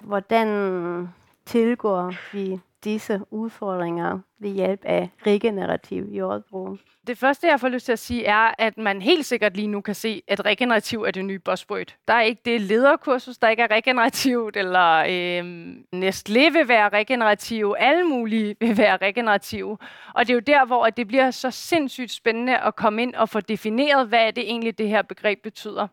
hvordan 0.00 0.48
tilgår 1.46 2.14
vi 2.32 2.60
disse 2.84 3.20
udfordringer 3.30 4.18
ved 4.40 4.50
hjælp 4.50 4.80
af 4.84 5.08
regenerativ 5.26 6.04
jordbrug? 6.10 6.78
Det 7.06 7.18
første, 7.18 7.46
jeg 7.46 7.60
får 7.60 7.68
lyst 7.68 7.86
til 7.86 7.92
at 7.92 7.98
sige, 7.98 8.24
er, 8.24 8.54
at 8.58 8.78
man 8.78 9.02
helt 9.02 9.26
sikkert 9.26 9.56
lige 9.56 9.68
nu 9.68 9.80
kan 9.80 9.94
se, 9.94 10.22
at 10.28 10.44
regenerativ 10.44 11.02
er 11.02 11.10
det 11.10 11.24
nye 11.24 11.38
buzzword. 11.38 11.96
Der 12.08 12.14
er 12.14 12.22
ikke 12.22 12.42
det 12.44 12.60
lederkursus, 12.60 13.38
der 13.38 13.48
ikke 13.48 13.62
er 13.62 13.70
regenerativt, 13.70 14.56
eller 14.56 14.96
øh, 14.96 15.74
Nestlé 15.94 16.52
vil 16.52 16.68
være 16.68 16.88
regenerativ, 16.88 17.74
alle 17.78 18.04
mulige 18.04 18.56
vil 18.60 18.78
være 18.78 18.96
regenerativ. 18.96 19.78
Og 20.14 20.26
det 20.26 20.30
er 20.30 20.34
jo 20.34 20.40
der, 20.40 20.64
hvor 20.64 20.86
det 20.86 21.08
bliver 21.08 21.30
så 21.30 21.50
sindssygt 21.50 22.10
spændende 22.10 22.58
at 22.58 22.76
komme 22.76 23.02
ind 23.02 23.14
og 23.14 23.28
få 23.28 23.40
defineret, 23.40 24.08
hvad 24.08 24.32
det 24.32 24.44
egentlig 24.44 24.78
det 24.78 24.88
her 24.88 25.02
begreb 25.02 25.42
betyder. 25.42 25.88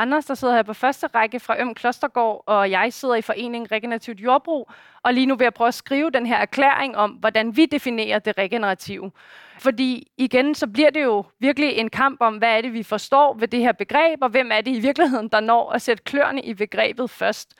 Anders, 0.00 0.26
der 0.26 0.34
sidder 0.34 0.54
her 0.54 0.62
på 0.62 0.72
første 0.72 1.06
række 1.06 1.40
fra 1.40 1.60
Øm 1.60 1.74
Klostergård, 1.74 2.42
og 2.46 2.70
jeg 2.70 2.92
sidder 2.92 3.14
i 3.14 3.22
foreningen 3.22 3.72
Regenerativt 3.72 4.20
Jordbrug, 4.20 4.70
og 5.02 5.14
lige 5.14 5.26
nu 5.26 5.36
vil 5.36 5.44
jeg 5.44 5.54
prøve 5.54 5.68
at 5.68 5.74
skrive 5.74 6.10
den 6.10 6.26
her 6.26 6.36
erklæring 6.36 6.96
om, 6.96 7.10
hvordan 7.10 7.56
vi 7.56 7.66
definerer 7.66 8.18
det 8.18 8.38
regenerative. 8.38 9.10
Fordi 9.58 10.10
igen, 10.16 10.54
så 10.54 10.66
bliver 10.66 10.90
det 10.90 11.02
jo 11.02 11.24
virkelig 11.38 11.72
en 11.72 11.90
kamp 11.90 12.20
om, 12.20 12.36
hvad 12.36 12.56
er 12.56 12.60
det, 12.60 12.72
vi 12.72 12.82
forstår 12.82 13.34
ved 13.34 13.48
det 13.48 13.60
her 13.60 13.72
begreb, 13.72 14.22
og 14.22 14.28
hvem 14.28 14.50
er 14.52 14.60
det 14.60 14.76
i 14.76 14.80
virkeligheden, 14.80 15.28
der 15.28 15.40
når 15.40 15.72
at 15.72 15.82
sætte 15.82 16.02
kløerne 16.02 16.42
i 16.42 16.54
begrebet 16.54 17.10
først. 17.10 17.54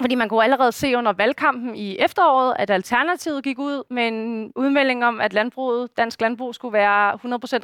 Fordi 0.00 0.14
man 0.14 0.28
kunne 0.28 0.44
allerede 0.44 0.72
se 0.72 0.96
under 0.96 1.12
valgkampen 1.12 1.76
i 1.76 1.96
efteråret, 1.98 2.56
at 2.58 2.70
Alternativet 2.70 3.44
gik 3.44 3.58
ud 3.58 3.84
med 3.90 4.08
en 4.08 4.52
udmelding 4.56 5.04
om, 5.04 5.20
at 5.20 5.32
landbruget, 5.32 5.96
dansk 5.96 6.20
landbrug 6.20 6.54
skulle 6.54 6.72
være 6.72 7.12
100% 7.12 7.18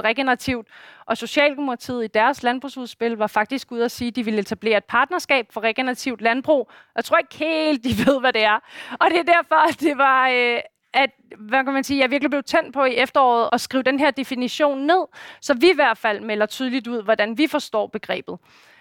regenerativt. 0.05 0.69
Og 1.07 1.17
Socialdemokratiet 1.17 2.05
i 2.05 2.07
deres 2.07 2.43
landbrugsudspil 2.43 3.12
var 3.12 3.27
faktisk 3.27 3.73
ude 3.73 3.85
at 3.85 3.91
sige, 3.91 4.09
at 4.09 4.17
de 4.17 4.25
ville 4.25 4.41
etablere 4.41 4.79
et 4.79 4.85
partnerskab 4.85 5.47
for 5.51 5.61
regenerativt 5.61 6.21
landbrug. 6.21 6.71
Jeg 6.97 7.05
tror 7.05 7.19
ikke 7.19 7.37
helt, 7.37 7.85
de 7.85 7.88
ved, 8.07 8.21
hvad 8.21 8.33
det 8.33 8.45
er. 8.45 8.59
Og 9.01 9.11
det 9.11 9.19
er 9.19 9.33
derfor, 9.35 9.69
at 9.69 9.81
det 9.81 9.99
var 9.99 10.29
øh, 10.29 10.61
at 10.93 11.11
hvad 11.38 11.64
kan 11.64 11.73
man 11.73 11.85
sige, 11.85 12.01
jeg 12.01 12.11
virkelig 12.11 12.31
blev 12.31 12.43
tændt 12.43 12.75
på 12.75 12.85
i 12.85 12.95
efteråret 12.95 13.49
at 13.53 13.61
skrive 13.61 13.83
den 13.83 13.99
her 13.99 14.11
definition 14.11 14.79
ned, 14.87 15.07
så 15.41 15.55
vi 15.55 15.71
i 15.71 15.75
hvert 15.75 15.99
fald 15.99 16.21
melder 16.21 16.47
tydeligt 16.47 16.87
ud, 16.87 17.03
hvordan 17.03 17.38
vi 17.38 17.47
forstår 17.47 17.87
begrebet. 17.87 18.38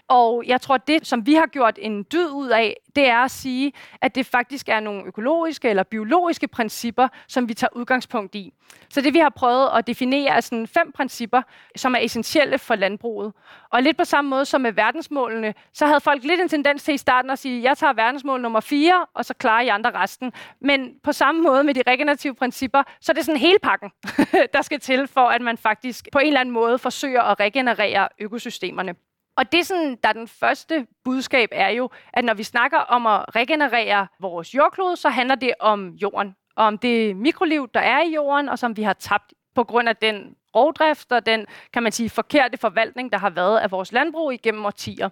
Og 0.07 0.43
jeg 0.47 0.61
tror, 0.61 0.77
det, 0.77 1.07
som 1.07 1.25
vi 1.25 1.33
har 1.33 1.45
gjort 1.45 1.79
en 1.81 2.05
dyd 2.11 2.29
ud 2.29 2.49
af, 2.49 2.77
det 2.95 3.07
er 3.07 3.17
at 3.17 3.31
sige, 3.31 3.73
at 4.01 4.15
det 4.15 4.25
faktisk 4.25 4.69
er 4.69 4.79
nogle 4.79 5.03
økologiske 5.05 5.69
eller 5.69 5.83
biologiske 5.83 6.47
principper, 6.47 7.07
som 7.27 7.49
vi 7.49 7.53
tager 7.53 7.69
udgangspunkt 7.75 8.35
i. 8.35 8.53
Så 8.89 9.01
det 9.01 9.13
vi 9.13 9.19
har 9.19 9.29
prøvet 9.29 9.69
at 9.73 9.87
definere 9.87 10.35
er 10.35 10.39
sådan 10.39 10.67
fem 10.67 10.91
principper, 10.91 11.41
som 11.75 11.95
er 11.95 11.99
essentielle 11.99 12.57
for 12.57 12.75
landbruget. 12.75 13.33
Og 13.69 13.83
lidt 13.83 13.97
på 13.97 14.03
samme 14.03 14.29
måde 14.29 14.45
som 14.45 14.61
med 14.61 14.71
verdensmålene, 14.71 15.53
så 15.73 15.85
havde 15.85 15.99
folk 15.99 16.23
lidt 16.23 16.41
en 16.41 16.49
tendens 16.49 16.83
til 16.83 16.93
i 16.93 16.97
starten 16.97 17.31
at 17.31 17.39
sige, 17.39 17.63
jeg 17.63 17.77
tager 17.77 17.93
verdensmål 17.93 18.41
nummer 18.41 18.59
4, 18.59 19.05
og 19.13 19.25
så 19.25 19.33
klarer 19.33 19.61
I 19.61 19.67
andre 19.67 19.91
resten. 19.91 20.33
Men 20.61 20.99
på 21.03 21.11
samme 21.11 21.41
måde 21.41 21.63
med 21.63 21.73
de 21.73 21.83
regenerative 21.87 22.35
principper, 22.35 22.83
så 23.01 23.11
er 23.11 23.13
det 23.13 23.25
sådan 23.25 23.41
hele 23.41 23.59
pakken, 23.63 23.91
der 24.53 24.61
skal 24.61 24.79
til 24.79 25.07
for, 25.07 25.27
at 25.27 25.41
man 25.41 25.57
faktisk 25.57 26.07
på 26.11 26.19
en 26.19 26.27
eller 26.27 26.39
anden 26.39 26.53
måde 26.53 26.77
forsøger 26.77 27.21
at 27.21 27.39
regenerere 27.39 28.09
økosystemerne. 28.19 28.95
Og 29.37 29.51
det, 29.51 29.67
sådan, 29.67 29.97
der 30.03 30.13
den 30.13 30.27
første 30.27 30.87
budskab 31.03 31.49
er 31.51 31.69
jo, 31.69 31.89
at 32.13 32.23
når 32.23 32.33
vi 32.33 32.43
snakker 32.43 32.77
om 32.77 33.07
at 33.07 33.35
regenerere 33.35 34.07
vores 34.19 34.55
jordklode, 34.55 34.95
så 34.95 35.09
handler 35.09 35.35
det 35.35 35.53
om 35.59 35.89
jorden. 35.89 36.35
Og 36.55 36.65
om 36.65 36.77
det 36.77 37.15
mikroliv, 37.15 37.69
der 37.73 37.79
er 37.79 38.03
i 38.03 38.13
jorden, 38.13 38.49
og 38.49 38.59
som 38.59 38.77
vi 38.77 38.83
har 38.83 38.93
tabt 38.93 39.33
på 39.55 39.63
grund 39.63 39.89
af 39.89 39.95
den 39.95 40.35
rovdrift 40.55 41.11
og 41.11 41.25
den, 41.25 41.45
kan 41.73 41.83
man 41.83 41.91
sige, 41.91 42.09
forkerte 42.09 42.57
forvaltning, 42.57 43.11
der 43.11 43.17
har 43.17 43.29
været 43.29 43.59
af 43.59 43.71
vores 43.71 43.91
landbrug 43.91 44.33
igennem 44.33 44.65
årtier. 44.65 45.09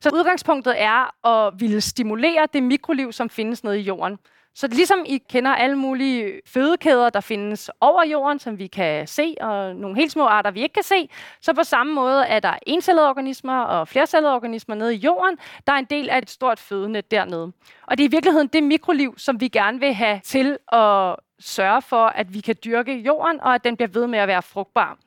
Så 0.00 0.10
udgangspunktet 0.14 0.74
er 0.82 1.26
at 1.28 1.60
ville 1.60 1.80
stimulere 1.80 2.46
det 2.52 2.62
mikroliv, 2.62 3.12
som 3.12 3.30
findes 3.30 3.64
nede 3.64 3.80
i 3.80 3.82
jorden. 3.82 4.18
Så 4.58 4.68
ligesom 4.68 5.04
I 5.06 5.18
kender 5.18 5.50
alle 5.50 5.76
mulige 5.76 6.40
fødekæder, 6.46 7.10
der 7.10 7.20
findes 7.20 7.70
over 7.80 8.04
jorden, 8.04 8.38
som 8.38 8.58
vi 8.58 8.66
kan 8.66 9.06
se, 9.06 9.34
og 9.40 9.76
nogle 9.76 9.96
helt 9.96 10.12
små 10.12 10.24
arter, 10.24 10.50
vi 10.50 10.62
ikke 10.62 10.72
kan 10.72 10.82
se, 10.82 11.08
så 11.40 11.54
på 11.54 11.64
samme 11.64 11.94
måde 11.94 12.24
er 12.26 12.40
der 12.40 12.54
encellede 12.66 13.08
organismer 13.08 13.60
og 13.60 13.88
flercellede 13.88 14.34
organismer 14.34 14.74
nede 14.74 14.94
i 14.94 14.98
jorden, 14.98 15.38
der 15.66 15.72
er 15.72 15.76
en 15.76 15.84
del 15.84 16.10
af 16.10 16.18
et 16.18 16.30
stort 16.30 16.58
fødenet 16.58 17.10
dernede. 17.10 17.52
Og 17.86 17.98
det 17.98 18.04
er 18.04 18.08
i 18.08 18.10
virkeligheden 18.10 18.48
det 18.48 18.62
mikroliv, 18.62 19.14
som 19.18 19.40
vi 19.40 19.48
gerne 19.48 19.80
vil 19.80 19.94
have 19.94 20.20
til 20.24 20.58
at 20.72 21.16
sørge 21.40 21.82
for, 21.82 22.06
at 22.06 22.34
vi 22.34 22.40
kan 22.40 22.56
dyrke 22.64 22.98
jorden, 22.98 23.40
og 23.40 23.54
at 23.54 23.64
den 23.64 23.76
bliver 23.76 23.88
ved 23.88 24.06
med 24.06 24.18
at 24.18 24.28
være 24.28 24.42
frugtbar. 24.42 24.98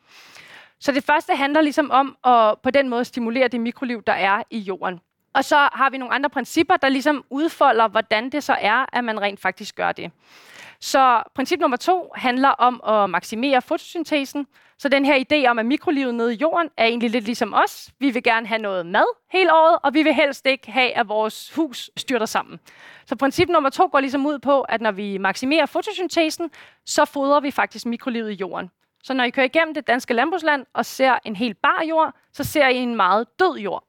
Så 0.79 0.91
det 0.91 1.03
første 1.03 1.35
handler 1.35 1.61
ligesom 1.61 1.91
om 1.91 2.17
at 2.25 2.55
på 2.63 2.71
den 2.71 2.89
måde 2.89 3.05
stimulere 3.05 3.47
det 3.47 3.61
mikroliv, 3.61 4.03
der 4.07 4.13
er 4.13 4.43
i 4.49 4.59
jorden. 4.59 4.99
Og 5.33 5.45
så 5.45 5.55
har 5.55 5.89
vi 5.89 5.97
nogle 5.97 6.13
andre 6.13 6.29
principper, 6.29 6.77
der 6.77 6.89
ligesom 6.89 7.23
udfolder, 7.29 7.87
hvordan 7.87 8.29
det 8.29 8.43
så 8.43 8.55
er, 8.59 8.85
at 8.93 9.03
man 9.03 9.21
rent 9.21 9.39
faktisk 9.39 9.75
gør 9.75 9.91
det. 9.91 10.11
Så 10.79 11.23
princip 11.35 11.59
nummer 11.59 11.77
to 11.77 12.11
handler 12.15 12.49
om 12.49 12.81
at 12.87 13.09
maksimere 13.09 13.61
fotosyntesen. 13.61 14.47
Så 14.77 14.89
den 14.89 15.05
her 15.05 15.23
idé 15.31 15.47
om, 15.49 15.59
at 15.59 15.65
mikrolivet 15.65 16.15
nede 16.15 16.33
i 16.33 16.37
jorden 16.37 16.69
er 16.77 16.85
egentlig 16.85 17.09
lidt 17.09 17.25
ligesom 17.25 17.53
os. 17.53 17.89
Vi 17.99 18.09
vil 18.09 18.23
gerne 18.23 18.47
have 18.47 18.61
noget 18.61 18.85
mad 18.85 19.05
hele 19.31 19.53
året, 19.53 19.77
og 19.83 19.93
vi 19.93 20.03
vil 20.03 20.13
helst 20.13 20.45
ikke 20.45 20.71
have, 20.71 20.91
at 20.91 21.07
vores 21.07 21.53
hus 21.55 21.91
styrter 21.97 22.25
sammen. 22.25 22.59
Så 23.05 23.15
princip 23.15 23.49
nummer 23.49 23.69
to 23.69 23.89
går 23.91 23.99
ligesom 23.99 24.25
ud 24.25 24.39
på, 24.39 24.61
at 24.61 24.81
når 24.81 24.91
vi 24.91 25.17
maksimerer 25.17 25.65
fotosyntesen, 25.65 26.51
så 26.85 27.05
fodrer 27.05 27.39
vi 27.39 27.51
faktisk 27.51 27.85
mikrolivet 27.85 28.31
i 28.31 28.33
jorden. 28.33 28.69
Så 29.03 29.13
når 29.13 29.23
I 29.23 29.29
kører 29.29 29.45
igennem 29.45 29.73
det 29.73 29.87
danske 29.87 30.13
landbrugsland 30.13 30.65
og 30.73 30.85
ser 30.85 31.19
en 31.25 31.35
helt 31.35 31.61
bar 31.61 31.83
jord, 31.89 32.13
så 32.33 32.43
ser 32.43 32.67
I 32.67 32.75
en 32.75 32.95
meget 32.95 33.39
død 33.39 33.57
jord. 33.57 33.83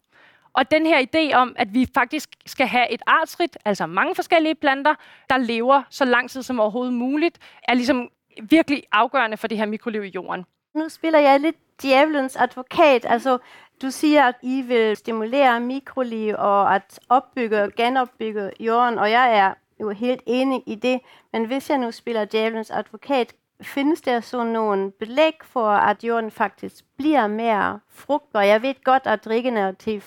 Og 0.52 0.70
den 0.70 0.86
her 0.86 0.98
idé 1.00 1.34
om, 1.34 1.54
at 1.58 1.74
vi 1.74 1.88
faktisk 1.94 2.28
skal 2.46 2.66
have 2.66 2.92
et 2.92 3.02
artsrigt, 3.06 3.58
altså 3.64 3.86
mange 3.86 4.14
forskellige 4.14 4.54
planter, 4.54 4.94
der 5.30 5.36
lever 5.36 5.82
så 5.90 6.04
lang 6.04 6.30
tid 6.30 6.42
som 6.42 6.60
overhovedet 6.60 6.94
muligt, 6.94 7.38
er 7.68 7.74
ligesom 7.74 8.08
virkelig 8.42 8.82
afgørende 8.92 9.36
for 9.36 9.48
det 9.48 9.58
her 9.58 9.66
mikroliv 9.66 10.04
i 10.04 10.08
jorden. 10.08 10.44
Nu 10.74 10.88
spiller 10.88 11.18
jeg 11.18 11.40
lidt 11.40 11.56
djævelens 11.82 12.36
advokat. 12.36 13.06
Altså, 13.08 13.38
du 13.82 13.90
siger, 13.90 14.24
at 14.24 14.34
I 14.42 14.62
vil 14.62 14.96
stimulere 14.96 15.60
mikroliv 15.60 16.34
og 16.38 16.74
at 16.74 17.00
opbygge 17.08 17.62
og 17.62 17.72
genopbygge 17.76 18.50
jorden, 18.60 18.98
og 18.98 19.10
jeg 19.10 19.38
er 19.38 19.54
jo 19.80 19.90
helt 19.90 20.22
enig 20.26 20.62
i 20.66 20.74
det. 20.74 21.00
Men 21.32 21.44
hvis 21.44 21.70
jeg 21.70 21.78
nu 21.78 21.90
spiller 21.90 22.24
djævelens 22.24 22.70
advokat, 22.70 23.34
findes 23.62 24.00
der 24.00 24.20
så 24.20 24.44
nogle 24.44 24.90
belæg 24.90 25.34
for, 25.42 25.68
at 25.68 26.04
jorden 26.04 26.30
faktisk 26.30 26.84
bliver 26.98 27.26
mere 27.26 27.80
frugtbar? 27.90 28.42
Jeg 28.42 28.62
ved 28.62 28.74
godt, 28.84 29.06
at 29.06 29.26
regenerativ 29.26 30.00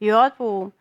jordbrug, 0.00 0.72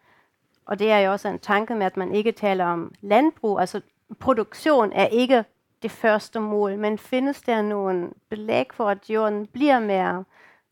og 0.66 0.80
det 0.80 0.92
er 0.92 1.00
jo 1.00 1.12
også 1.12 1.28
en 1.28 1.40
tanke 1.40 1.76
med, 1.76 1.86
at 1.86 1.98
man 1.98 2.16
ikke 2.16 2.32
taler 2.32 2.66
om 2.66 2.94
landbrug, 3.02 3.60
altså 3.60 3.82
produktion 4.20 4.92
er 4.94 5.08
ikke 5.08 5.46
det 5.82 5.92
første 5.92 6.40
mål, 6.40 6.78
men 6.78 6.98
findes 6.98 7.42
der 7.42 7.62
nogen 7.62 8.14
belæg 8.30 8.74
for, 8.74 8.90
at 8.90 9.10
jorden 9.10 9.48
bliver 9.48 9.80
mere 9.80 10.24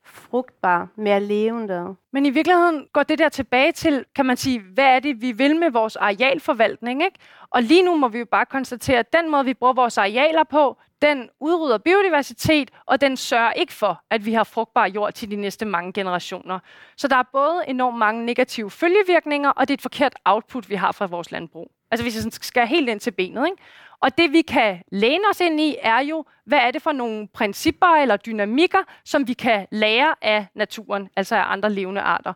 frugtbar, 0.05 0.87
mere 0.95 1.19
levende. 1.19 1.95
Men 2.13 2.25
i 2.25 2.29
virkeligheden 2.29 2.87
går 2.93 3.03
det 3.03 3.19
der 3.19 3.29
tilbage 3.29 3.71
til, 3.71 4.05
kan 4.15 4.25
man 4.25 4.37
sige, 4.37 4.59
hvad 4.59 4.85
er 4.85 4.99
det, 4.99 5.21
vi 5.21 5.31
vil 5.31 5.55
med 5.55 5.71
vores 5.71 5.95
arealforvaltning? 5.95 7.03
Ikke? 7.03 7.19
Og 7.49 7.63
lige 7.63 7.83
nu 7.83 7.95
må 7.95 8.07
vi 8.07 8.19
jo 8.19 8.25
bare 8.25 8.45
konstatere, 8.45 8.99
at 8.99 9.13
den 9.13 9.31
måde, 9.31 9.45
vi 9.45 9.53
bruger 9.53 9.73
vores 9.73 9.97
arealer 9.97 10.43
på, 10.43 10.77
den 11.01 11.29
udrydder 11.39 11.77
biodiversitet, 11.77 12.71
og 12.85 13.01
den 13.01 13.17
sørger 13.17 13.51
ikke 13.51 13.73
for, 13.73 14.01
at 14.09 14.25
vi 14.25 14.33
har 14.33 14.43
frugtbar 14.43 14.87
jord 14.87 15.13
til 15.13 15.31
de 15.31 15.35
næste 15.35 15.65
mange 15.65 15.93
generationer. 15.93 16.59
Så 16.97 17.07
der 17.07 17.15
er 17.15 17.23
både 17.31 17.63
enormt 17.67 17.97
mange 17.97 18.25
negative 18.25 18.71
følgevirkninger, 18.71 19.49
og 19.49 19.67
det 19.67 19.73
er 19.73 19.77
et 19.77 19.81
forkert 19.81 20.15
output, 20.25 20.69
vi 20.69 20.75
har 20.75 20.91
fra 20.91 21.05
vores 21.05 21.31
landbrug. 21.31 21.71
Altså 21.91 22.03
hvis 22.03 22.25
jeg 22.25 22.33
skal 22.33 22.67
helt 22.67 22.89
ind 22.89 22.99
til 22.99 23.11
benet. 23.11 23.45
Ikke? 23.45 23.63
Og 24.05 24.17
det 24.17 24.31
vi 24.31 24.41
kan 24.41 24.83
læne 24.91 25.23
os 25.29 25.39
ind 25.39 25.59
i, 25.59 25.75
er 25.81 25.99
jo, 25.99 26.25
hvad 26.45 26.59
er 26.59 26.71
det 26.71 26.81
for 26.81 26.91
nogle 26.91 27.27
principper 27.27 27.87
eller 27.87 28.17
dynamikker, 28.17 28.77
som 29.05 29.27
vi 29.27 29.33
kan 29.33 29.67
lære 29.71 30.15
af 30.21 30.47
naturen, 30.55 31.09
altså 31.15 31.35
af 31.35 31.43
andre 31.51 31.69
levende 31.69 32.01
arter. 32.01 32.33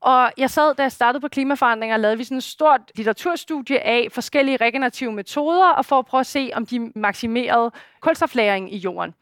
Og 0.00 0.32
jeg 0.38 0.50
sad, 0.50 0.74
da 0.74 0.82
jeg 0.82 0.92
startede 0.92 1.20
på 1.20 1.28
klimaforandringer, 1.28 1.96
lavede 1.96 2.18
vi 2.18 2.24
sådan 2.24 2.38
et 2.38 2.44
stort 2.44 2.80
litteraturstudie 2.94 3.80
af 3.80 4.08
forskellige 4.12 4.56
regenerative 4.56 5.12
metoder, 5.12 5.66
og 5.66 5.84
for 5.84 5.98
at 5.98 6.06
prøve 6.06 6.20
at 6.20 6.26
se, 6.26 6.50
om 6.54 6.66
de 6.66 6.92
maksimerede 6.94 7.70
kulstoflæring 8.00 8.74
i 8.74 8.76
jorden. 8.76 9.14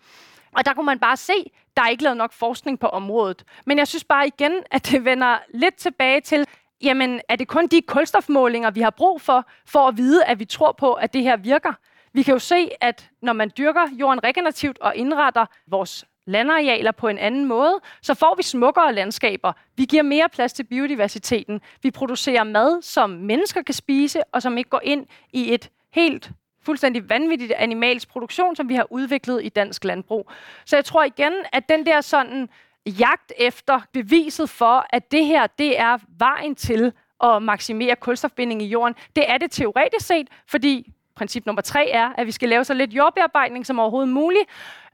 Og 0.57 0.65
der 0.65 0.75
kunne 0.75 0.87
man 0.87 0.99
bare 0.99 1.17
se, 1.17 1.53
der 1.77 1.83
er 1.83 1.89
ikke 1.89 2.03
lavet 2.03 2.17
nok 2.17 2.33
forskning 2.33 2.81
på 2.81 2.87
området. 2.87 3.45
Men 3.67 3.79
jeg 3.79 3.89
synes 3.89 4.05
bare 4.05 4.27
igen, 4.27 4.53
at 4.71 4.91
det 4.91 5.05
vender 5.05 5.39
lidt 5.55 5.75
tilbage 5.75 6.21
til, 6.21 6.47
jamen 6.83 7.21
er 7.29 7.37
det 7.37 7.49
kun 7.49 7.67
de 7.67 7.83
kulstofmålinger, 7.83 8.71
vi 8.71 8.81
har 8.81 8.91
brug 8.91 9.21
for, 9.21 9.49
for 9.67 9.89
at 9.89 9.97
vide, 9.97 10.25
at 10.25 10.39
vi 10.39 10.45
tror 10.45 10.73
på, 10.73 10.93
at 10.93 11.13
det 11.13 11.23
her 11.23 11.37
virker? 11.37 11.73
Vi 12.13 12.23
kan 12.23 12.33
jo 12.33 12.39
se, 12.39 12.69
at 12.81 13.11
når 13.23 13.33
man 13.33 13.51
dyrker 13.59 13.89
jorden 14.01 14.25
regenerativt 14.25 14.79
og 14.79 14.97
indretter 14.97 15.47
vores 15.67 16.05
landarealer 16.27 16.93
på 16.93 17.09
en 17.09 17.19
anden 17.19 17.45
måde, 17.45 17.81
så 18.03 18.15
får 18.15 18.35
vi 18.35 18.43
smukkere 18.43 18.95
landskaber. 18.95 19.53
Vi 19.77 19.85
giver 19.85 20.03
mere 20.03 20.29
plads 20.29 20.53
til 20.53 20.65
biodiversiteten. 20.65 21.61
Vi 21.83 21.91
producerer 21.91 22.45
mad, 22.45 22.83
som 22.83 23.11
mennesker 23.11 23.63
kan 23.63 23.75
spise, 23.75 24.23
og 24.33 24.43
som 24.43 24.59
ikke 24.59 24.71
går 24.71 24.81
ind 24.85 25.07
i 25.33 25.55
et 25.55 25.71
helt 25.93 26.31
fuldstændig 26.63 27.09
vanvittigt 27.09 27.53
animalsk 27.53 28.09
produktion, 28.09 28.57
som 28.57 28.69
vi 28.69 28.75
har 28.75 28.87
udviklet 28.93 29.45
i 29.45 29.49
dansk 29.49 29.85
landbrug. 29.85 30.31
Så 30.65 30.77
jeg 30.77 30.85
tror 30.85 31.05
igen, 31.05 31.33
at 31.53 31.69
den 31.69 31.87
der 31.87 32.01
sådan 32.01 32.49
jagt 32.87 33.33
efter 33.39 33.81
beviset 33.93 34.51
for, 34.51 34.87
at 34.91 35.13
det 35.13 35.27
her, 35.27 35.47
det 35.47 35.81
er 35.81 35.99
vejen 36.19 36.55
til 36.55 36.93
at 37.25 37.43
maksimere 37.43 37.97
kulstofbinding 37.97 38.63
i 38.63 38.67
jorden. 38.67 38.95
Det 39.17 39.31
er 39.31 39.39
det 39.39 39.51
teoretisk 39.51 40.07
set, 40.07 40.29
fordi 40.47 40.93
princip 41.15 41.47
nummer 41.47 41.63
tre 41.63 41.91
er, 41.91 42.09
at 42.19 42.27
vi 42.27 42.33
skal 42.33 42.49
lave 42.49 42.65
så 42.65 42.75
lidt 42.75 42.93
jordbearbejdning 42.93 43.67
som 43.67 43.79
overhovedet 43.79 44.09
muligt. 44.09 44.45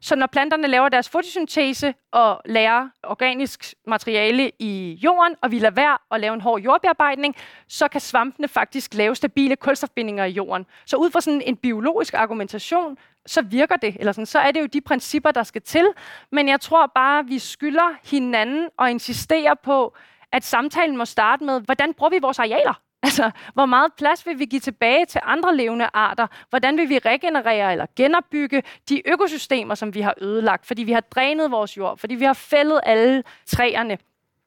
Så 0.00 0.16
når 0.16 0.26
planterne 0.26 0.68
laver 0.68 0.88
deres 0.88 1.08
fotosyntese 1.08 1.94
og 2.12 2.40
lærer 2.44 2.88
organisk 3.02 3.74
materiale 3.86 4.50
i 4.58 4.98
jorden, 5.04 5.36
og 5.42 5.50
vi 5.50 5.58
lader 5.58 5.74
være 5.74 5.98
at 6.10 6.20
lave 6.20 6.34
en 6.34 6.40
hård 6.40 6.60
jordbearbejdning, 6.60 7.36
så 7.68 7.88
kan 7.88 8.00
svampene 8.00 8.48
faktisk 8.48 8.94
lave 8.94 9.14
stabile 9.14 9.56
kulstofbindinger 9.56 10.24
i 10.24 10.30
jorden. 10.30 10.66
Så 10.86 10.96
ud 10.96 11.10
fra 11.10 11.20
sådan 11.20 11.42
en 11.42 11.56
biologisk 11.56 12.14
argumentation, 12.14 12.98
så 13.26 13.42
virker 13.42 13.76
det, 13.76 13.96
eller 14.00 14.12
sådan, 14.12 14.26
så 14.26 14.38
er 14.38 14.50
det 14.50 14.60
jo 14.60 14.66
de 14.66 14.80
principper, 14.80 15.30
der 15.30 15.42
skal 15.42 15.62
til. 15.62 15.86
Men 16.32 16.48
jeg 16.48 16.60
tror 16.60 16.92
bare, 16.94 17.24
vi 17.24 17.38
skylder 17.38 17.94
hinanden 18.10 18.68
og 18.76 18.90
insistere 18.90 19.56
på, 19.62 19.96
at 20.32 20.44
samtalen 20.44 20.96
må 20.96 21.04
starte 21.04 21.44
med, 21.44 21.60
hvordan 21.60 21.94
bruger 21.94 22.10
vi 22.10 22.18
vores 22.22 22.38
arealer? 22.38 22.80
Altså, 23.02 23.30
hvor 23.54 23.66
meget 23.66 23.92
plads 23.98 24.26
vil 24.26 24.38
vi 24.38 24.44
give 24.44 24.60
tilbage 24.60 25.06
til 25.06 25.20
andre 25.24 25.56
levende 25.56 25.88
arter? 25.94 26.26
Hvordan 26.50 26.76
vil 26.76 26.88
vi 26.88 26.98
regenerere 26.98 27.72
eller 27.72 27.86
genopbygge 27.96 28.62
de 28.88 29.08
økosystemer, 29.08 29.74
som 29.74 29.94
vi 29.94 30.00
har 30.00 30.14
ødelagt, 30.20 30.66
fordi 30.66 30.82
vi 30.82 30.92
har 30.92 31.00
drænet 31.00 31.50
vores 31.50 31.76
jord, 31.76 31.98
fordi 31.98 32.14
vi 32.14 32.24
har 32.24 32.32
fældet 32.32 32.80
alle 32.82 33.22
træerne? 33.46 33.98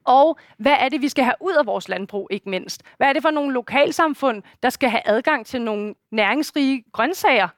Og 0.04 0.38
hvad 0.58 0.76
er 0.78 0.88
det, 0.88 1.02
vi 1.02 1.08
skal 1.08 1.24
have 1.24 1.34
ud 1.40 1.52
af 1.52 1.66
vores 1.66 1.88
landbrug, 1.88 2.28
ikke 2.30 2.50
mindst? 2.50 2.82
Hvad 2.96 3.08
er 3.08 3.12
det 3.12 3.22
for 3.22 3.30
nogle 3.30 3.52
lokalsamfund, 3.52 4.42
der 4.62 4.70
skal 4.70 4.90
have 4.90 5.02
adgang 5.04 5.46
til 5.46 5.62
nogle 5.62 5.94
næringsrige 6.10 6.84
grøntsager? 6.92 7.48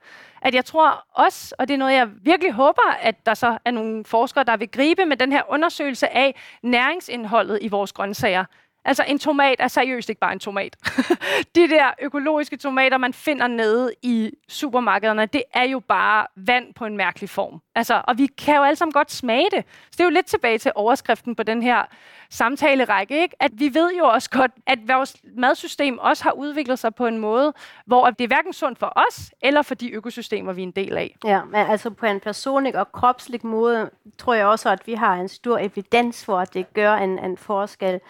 At 0.42 0.54
jeg 0.54 0.64
tror 0.64 1.04
også, 1.14 1.54
og 1.58 1.68
det 1.68 1.74
er 1.74 1.78
noget, 1.78 1.94
jeg 1.94 2.08
virkelig 2.22 2.52
håber, 2.52 2.96
at 3.00 3.26
der 3.26 3.34
så 3.34 3.58
er 3.64 3.70
nogle 3.70 4.04
forskere, 4.04 4.44
der 4.44 4.56
vil 4.56 4.68
gribe 4.68 5.04
med 5.04 5.16
den 5.16 5.32
her 5.32 5.42
undersøgelse 5.48 6.16
af 6.16 6.34
næringsindholdet 6.62 7.58
i 7.62 7.68
vores 7.68 7.92
grøntsager. 7.92 8.44
Altså 8.84 9.04
en 9.08 9.18
tomat 9.18 9.56
er 9.58 9.68
seriøst 9.68 10.08
ikke 10.08 10.20
bare 10.20 10.32
en 10.32 10.38
tomat. 10.38 10.76
de 11.56 11.68
der 11.68 11.90
økologiske 12.02 12.56
tomater, 12.56 12.98
man 12.98 13.12
finder 13.12 13.46
nede 13.46 13.92
i 14.02 14.30
supermarkederne, 14.48 15.26
det 15.26 15.42
er 15.54 15.64
jo 15.64 15.80
bare 15.80 16.26
vand 16.36 16.74
på 16.74 16.84
en 16.84 16.96
mærkelig 16.96 17.30
form. 17.30 17.62
Altså, 17.74 18.02
og 18.08 18.18
vi 18.18 18.26
kan 18.26 18.56
jo 18.56 18.62
alle 18.62 18.76
sammen 18.76 18.92
godt 18.92 19.12
smage 19.12 19.48
det. 19.50 19.64
Så 19.66 19.90
det 19.92 20.00
er 20.00 20.04
jo 20.04 20.10
lidt 20.10 20.26
tilbage 20.26 20.58
til 20.58 20.72
overskriften 20.74 21.34
på 21.34 21.42
den 21.42 21.62
her 21.62 21.82
samtalerække, 22.30 23.22
ikke? 23.22 23.36
at 23.40 23.50
vi 23.54 23.74
ved 23.74 23.92
jo 23.98 24.04
også 24.04 24.30
godt, 24.30 24.50
at 24.66 24.78
vores 24.88 25.16
madsystem 25.36 25.98
også 25.98 26.24
har 26.24 26.32
udviklet 26.32 26.78
sig 26.78 26.94
på 26.94 27.06
en 27.06 27.18
måde, 27.18 27.52
hvor 27.86 28.10
det 28.10 28.24
er 28.24 28.28
hverken 28.28 28.52
sundt 28.52 28.78
for 28.78 28.92
os, 28.96 29.30
eller 29.42 29.62
for 29.62 29.74
de 29.74 29.90
økosystemer, 29.90 30.52
vi 30.52 30.62
er 30.62 30.66
en 30.66 30.70
del 30.70 30.96
af. 30.96 31.16
Ja, 31.24 31.44
men 31.44 31.54
altså 31.54 31.90
på 31.90 32.06
en 32.06 32.20
personlig 32.20 32.76
og 32.76 32.92
kropslig 32.92 33.46
måde, 33.46 33.90
tror 34.18 34.34
jeg 34.34 34.46
også, 34.46 34.70
at 34.70 34.86
vi 34.86 34.94
har 34.94 35.14
en 35.14 35.28
stor 35.28 35.58
evidens 35.58 36.24
for, 36.24 36.38
at 36.38 36.54
det 36.54 36.74
gør 36.74 36.94
en, 36.94 37.18
en 37.18 37.36
forskel. 37.36 38.00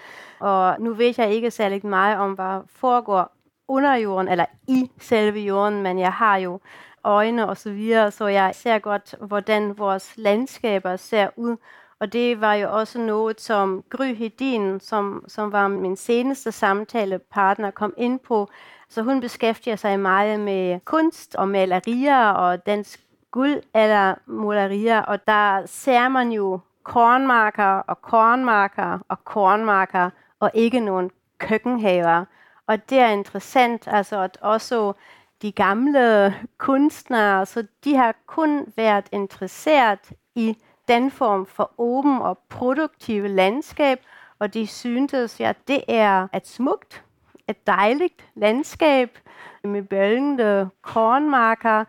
Og 0.40 0.76
nu 0.80 0.94
ved 0.94 1.14
jeg 1.18 1.30
ikke 1.30 1.50
særlig 1.50 1.86
meget 1.86 2.18
om, 2.18 2.32
hvad 2.32 2.60
foregår 2.74 3.36
under 3.68 3.94
jorden, 3.94 4.28
eller 4.28 4.44
i 4.68 4.90
selve 5.00 5.40
jorden, 5.40 5.82
men 5.82 5.98
jeg 5.98 6.12
har 6.12 6.36
jo 6.36 6.60
øjne 7.04 7.48
og 7.48 7.56
så 7.56 7.72
videre, 7.72 8.10
så 8.10 8.26
jeg 8.26 8.54
ser 8.54 8.78
godt, 8.78 9.14
hvordan 9.20 9.78
vores 9.78 10.12
landskaber 10.16 10.96
ser 10.96 11.28
ud. 11.36 11.56
Og 12.00 12.12
det 12.12 12.40
var 12.40 12.54
jo 12.54 12.72
også 12.72 12.98
noget, 12.98 13.40
som 13.40 13.84
Gry 13.90 14.14
Hedin, 14.14 14.80
som, 14.80 15.24
som 15.28 15.52
var 15.52 15.68
min 15.68 15.96
seneste 15.96 16.52
samtalepartner, 16.52 17.70
kom 17.70 17.94
ind 17.96 18.18
på. 18.18 18.48
Så 18.88 19.02
hun 19.02 19.20
beskæftiger 19.20 19.76
sig 19.76 20.00
meget 20.00 20.40
med 20.40 20.80
kunst 20.84 21.34
og 21.34 21.48
malerier 21.48 22.28
og 22.28 22.66
dansk 22.66 23.00
guld 23.30 23.62
eller 23.74 24.14
malerier, 24.26 25.02
og 25.02 25.26
der 25.26 25.66
ser 25.66 26.08
man 26.08 26.32
jo 26.32 26.60
kornmarker 26.82 27.74
og 27.78 28.02
kornmarker 28.02 28.98
og 29.08 29.24
kornmarker, 29.24 30.10
og 30.40 30.50
ikke 30.54 30.80
nogen 30.80 31.10
køkkenhaver. 31.38 32.24
Og 32.66 32.90
det 32.90 32.98
er 32.98 33.08
interessant, 33.08 33.88
altså 33.88 34.20
at 34.20 34.38
også 34.40 34.92
de 35.42 35.52
gamle 35.52 36.34
kunstnere, 36.58 37.46
så 37.46 37.66
de 37.84 37.96
har 37.96 38.14
kun 38.26 38.72
været 38.76 39.08
interesseret 39.12 40.12
i 40.34 40.56
den 40.88 41.10
form 41.10 41.46
for 41.46 41.72
åben 41.78 42.18
og 42.18 42.38
produktive 42.48 43.28
landskab, 43.28 44.00
og 44.38 44.54
de 44.54 44.66
syntes, 44.66 45.40
at 45.40 45.56
det 45.68 45.84
er 45.88 46.28
et 46.34 46.46
smukt, 46.46 47.04
et 47.48 47.66
dejligt 47.66 48.28
landskab 48.34 49.18
med 49.64 49.82
bølgende 49.82 50.68
kornmarker, 50.82 51.84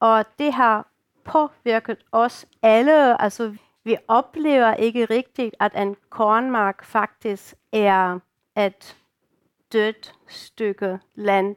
og 0.00 0.24
det 0.38 0.52
har 0.52 0.86
påvirket 1.24 2.04
os 2.12 2.46
alle. 2.62 3.22
Altså, 3.22 3.56
vi 3.84 3.96
oplever 4.08 4.74
ikke 4.74 5.04
rigtigt, 5.04 5.54
at 5.60 5.72
en 5.82 5.96
kornmark 6.10 6.84
faktisk 6.84 7.54
er 7.72 8.18
et 8.56 8.96
dødt 9.72 10.14
stykke 10.28 10.98
land. 11.14 11.56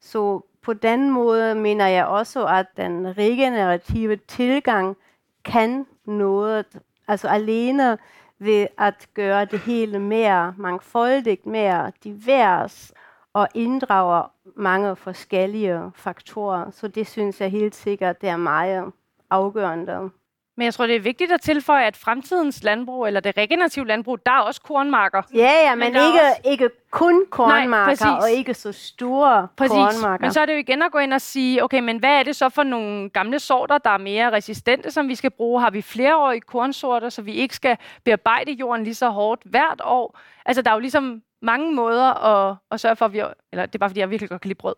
Så 0.00 0.40
på 0.62 0.72
den 0.72 1.10
måde 1.10 1.54
mener 1.54 1.86
jeg 1.86 2.06
også, 2.06 2.46
at 2.46 2.66
den 2.76 3.18
regenerative 3.18 4.16
tilgang 4.16 4.96
kan 5.44 5.86
noget, 6.04 6.66
altså 7.08 7.28
alene 7.28 7.98
ved 8.38 8.66
at 8.78 9.08
gøre 9.14 9.44
det 9.44 9.58
hele 9.58 9.98
mere 9.98 10.54
mangfoldigt, 10.56 11.46
mere 11.46 11.92
divers 12.04 12.92
og 13.32 13.48
inddrager 13.54 14.32
mange 14.56 14.96
forskellige 14.96 15.90
faktorer. 15.94 16.70
Så 16.70 16.88
det 16.88 17.06
synes 17.06 17.40
jeg 17.40 17.50
helt 17.50 17.74
sikkert, 17.74 18.20
det 18.20 18.28
er 18.28 18.36
meget 18.36 18.92
afgørende. 19.30 20.10
Men 20.58 20.64
jeg 20.64 20.74
tror, 20.74 20.86
det 20.86 20.96
er 20.96 21.00
vigtigt 21.00 21.32
at 21.32 21.40
tilføje, 21.40 21.86
at 21.86 21.96
fremtidens 21.96 22.62
landbrug, 22.62 23.06
eller 23.06 23.20
det 23.20 23.36
regenerative 23.36 23.86
landbrug, 23.86 24.26
der 24.26 24.32
er 24.32 24.40
også 24.40 24.60
kornmarker. 24.60 25.22
Ja, 25.34 25.40
ja, 25.40 25.74
men, 25.74 25.78
men 25.78 25.86
ikke, 25.88 26.20
også... 26.20 26.40
ikke 26.44 26.70
kun 26.90 27.24
kornmarker, 27.30 28.04
Nej, 28.06 28.18
og 28.22 28.30
ikke 28.30 28.54
så 28.54 28.72
store 28.72 29.48
præcis. 29.56 29.70
kornmarker. 29.72 30.24
Men 30.24 30.32
så 30.32 30.40
er 30.40 30.46
det 30.46 30.52
jo 30.52 30.58
igen 30.58 30.82
at 30.82 30.92
gå 30.92 30.98
ind 30.98 31.12
og 31.12 31.20
sige, 31.20 31.64
okay, 31.64 31.80
men 31.80 31.98
hvad 31.98 32.10
er 32.10 32.22
det 32.22 32.36
så 32.36 32.48
for 32.48 32.62
nogle 32.62 33.10
gamle 33.10 33.38
sorter, 33.38 33.78
der 33.78 33.90
er 33.90 33.98
mere 33.98 34.32
resistente, 34.32 34.90
som 34.90 35.08
vi 35.08 35.14
skal 35.14 35.30
bruge? 35.30 35.60
Har 35.60 35.70
vi 35.70 35.82
flereårige 35.82 36.40
kornsorter, 36.40 37.08
så 37.08 37.22
vi 37.22 37.32
ikke 37.32 37.54
skal 37.54 37.76
bearbejde 38.04 38.52
jorden 38.52 38.84
lige 38.84 38.94
så 38.94 39.08
hårdt 39.08 39.40
hvert 39.44 39.80
år? 39.84 40.18
Altså, 40.46 40.62
der 40.62 40.70
er 40.70 40.74
jo 40.74 40.80
ligesom 40.80 41.22
mange 41.42 41.74
måder 41.74 42.24
at, 42.24 42.56
at 42.70 42.80
sørge 42.80 42.96
for, 42.96 43.04
at 43.04 43.12
vi... 43.12 43.22
Eller 43.52 43.66
det 43.66 43.74
er 43.74 43.78
bare, 43.78 43.90
fordi 43.90 44.00
jeg 44.00 44.10
virkelig 44.10 44.30
godt 44.30 44.40
kan 44.40 44.48
lide 44.48 44.58
brød. 44.58 44.74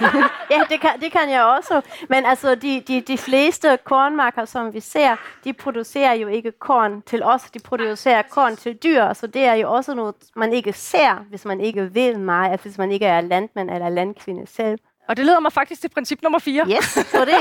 ja, 0.50 0.62
det 0.70 0.80
kan, 0.80 0.90
det 1.00 1.12
kan 1.12 1.30
jeg 1.30 1.44
også. 1.44 1.80
Men 2.08 2.26
altså, 2.26 2.54
de, 2.54 2.80
de, 2.80 3.00
de 3.00 3.18
fleste 3.18 3.78
kornmarker, 3.84 4.44
som 4.44 4.74
vi 4.74 4.80
ser, 4.80 5.16
de 5.44 5.52
producerer 5.52 6.12
jo 6.12 6.28
ikke 6.28 6.52
korn 6.52 7.02
til 7.02 7.22
os. 7.22 7.42
De 7.42 7.58
producerer 7.58 8.22
korn 8.22 8.56
til 8.56 8.76
dyr. 8.76 9.12
Så 9.12 9.26
det 9.26 9.44
er 9.44 9.54
jo 9.54 9.72
også 9.72 9.94
noget, 9.94 10.14
man 10.36 10.52
ikke 10.52 10.72
ser, 10.72 11.24
hvis 11.28 11.44
man 11.44 11.60
ikke 11.60 11.94
ved 11.94 12.16
meget. 12.16 12.60
Hvis 12.60 12.78
man 12.78 12.92
ikke 12.92 13.06
er 13.06 13.20
landmand 13.20 13.70
eller 13.70 13.88
landkvinde 13.88 14.46
selv. 14.46 14.78
Og 15.08 15.16
det 15.16 15.26
leder 15.26 15.40
mig 15.40 15.52
faktisk 15.52 15.80
til 15.80 15.88
princip 15.88 16.22
nummer 16.22 16.38
4. 16.38 16.66
Yes, 16.70 16.84
så 16.84 17.24
det, 17.24 17.32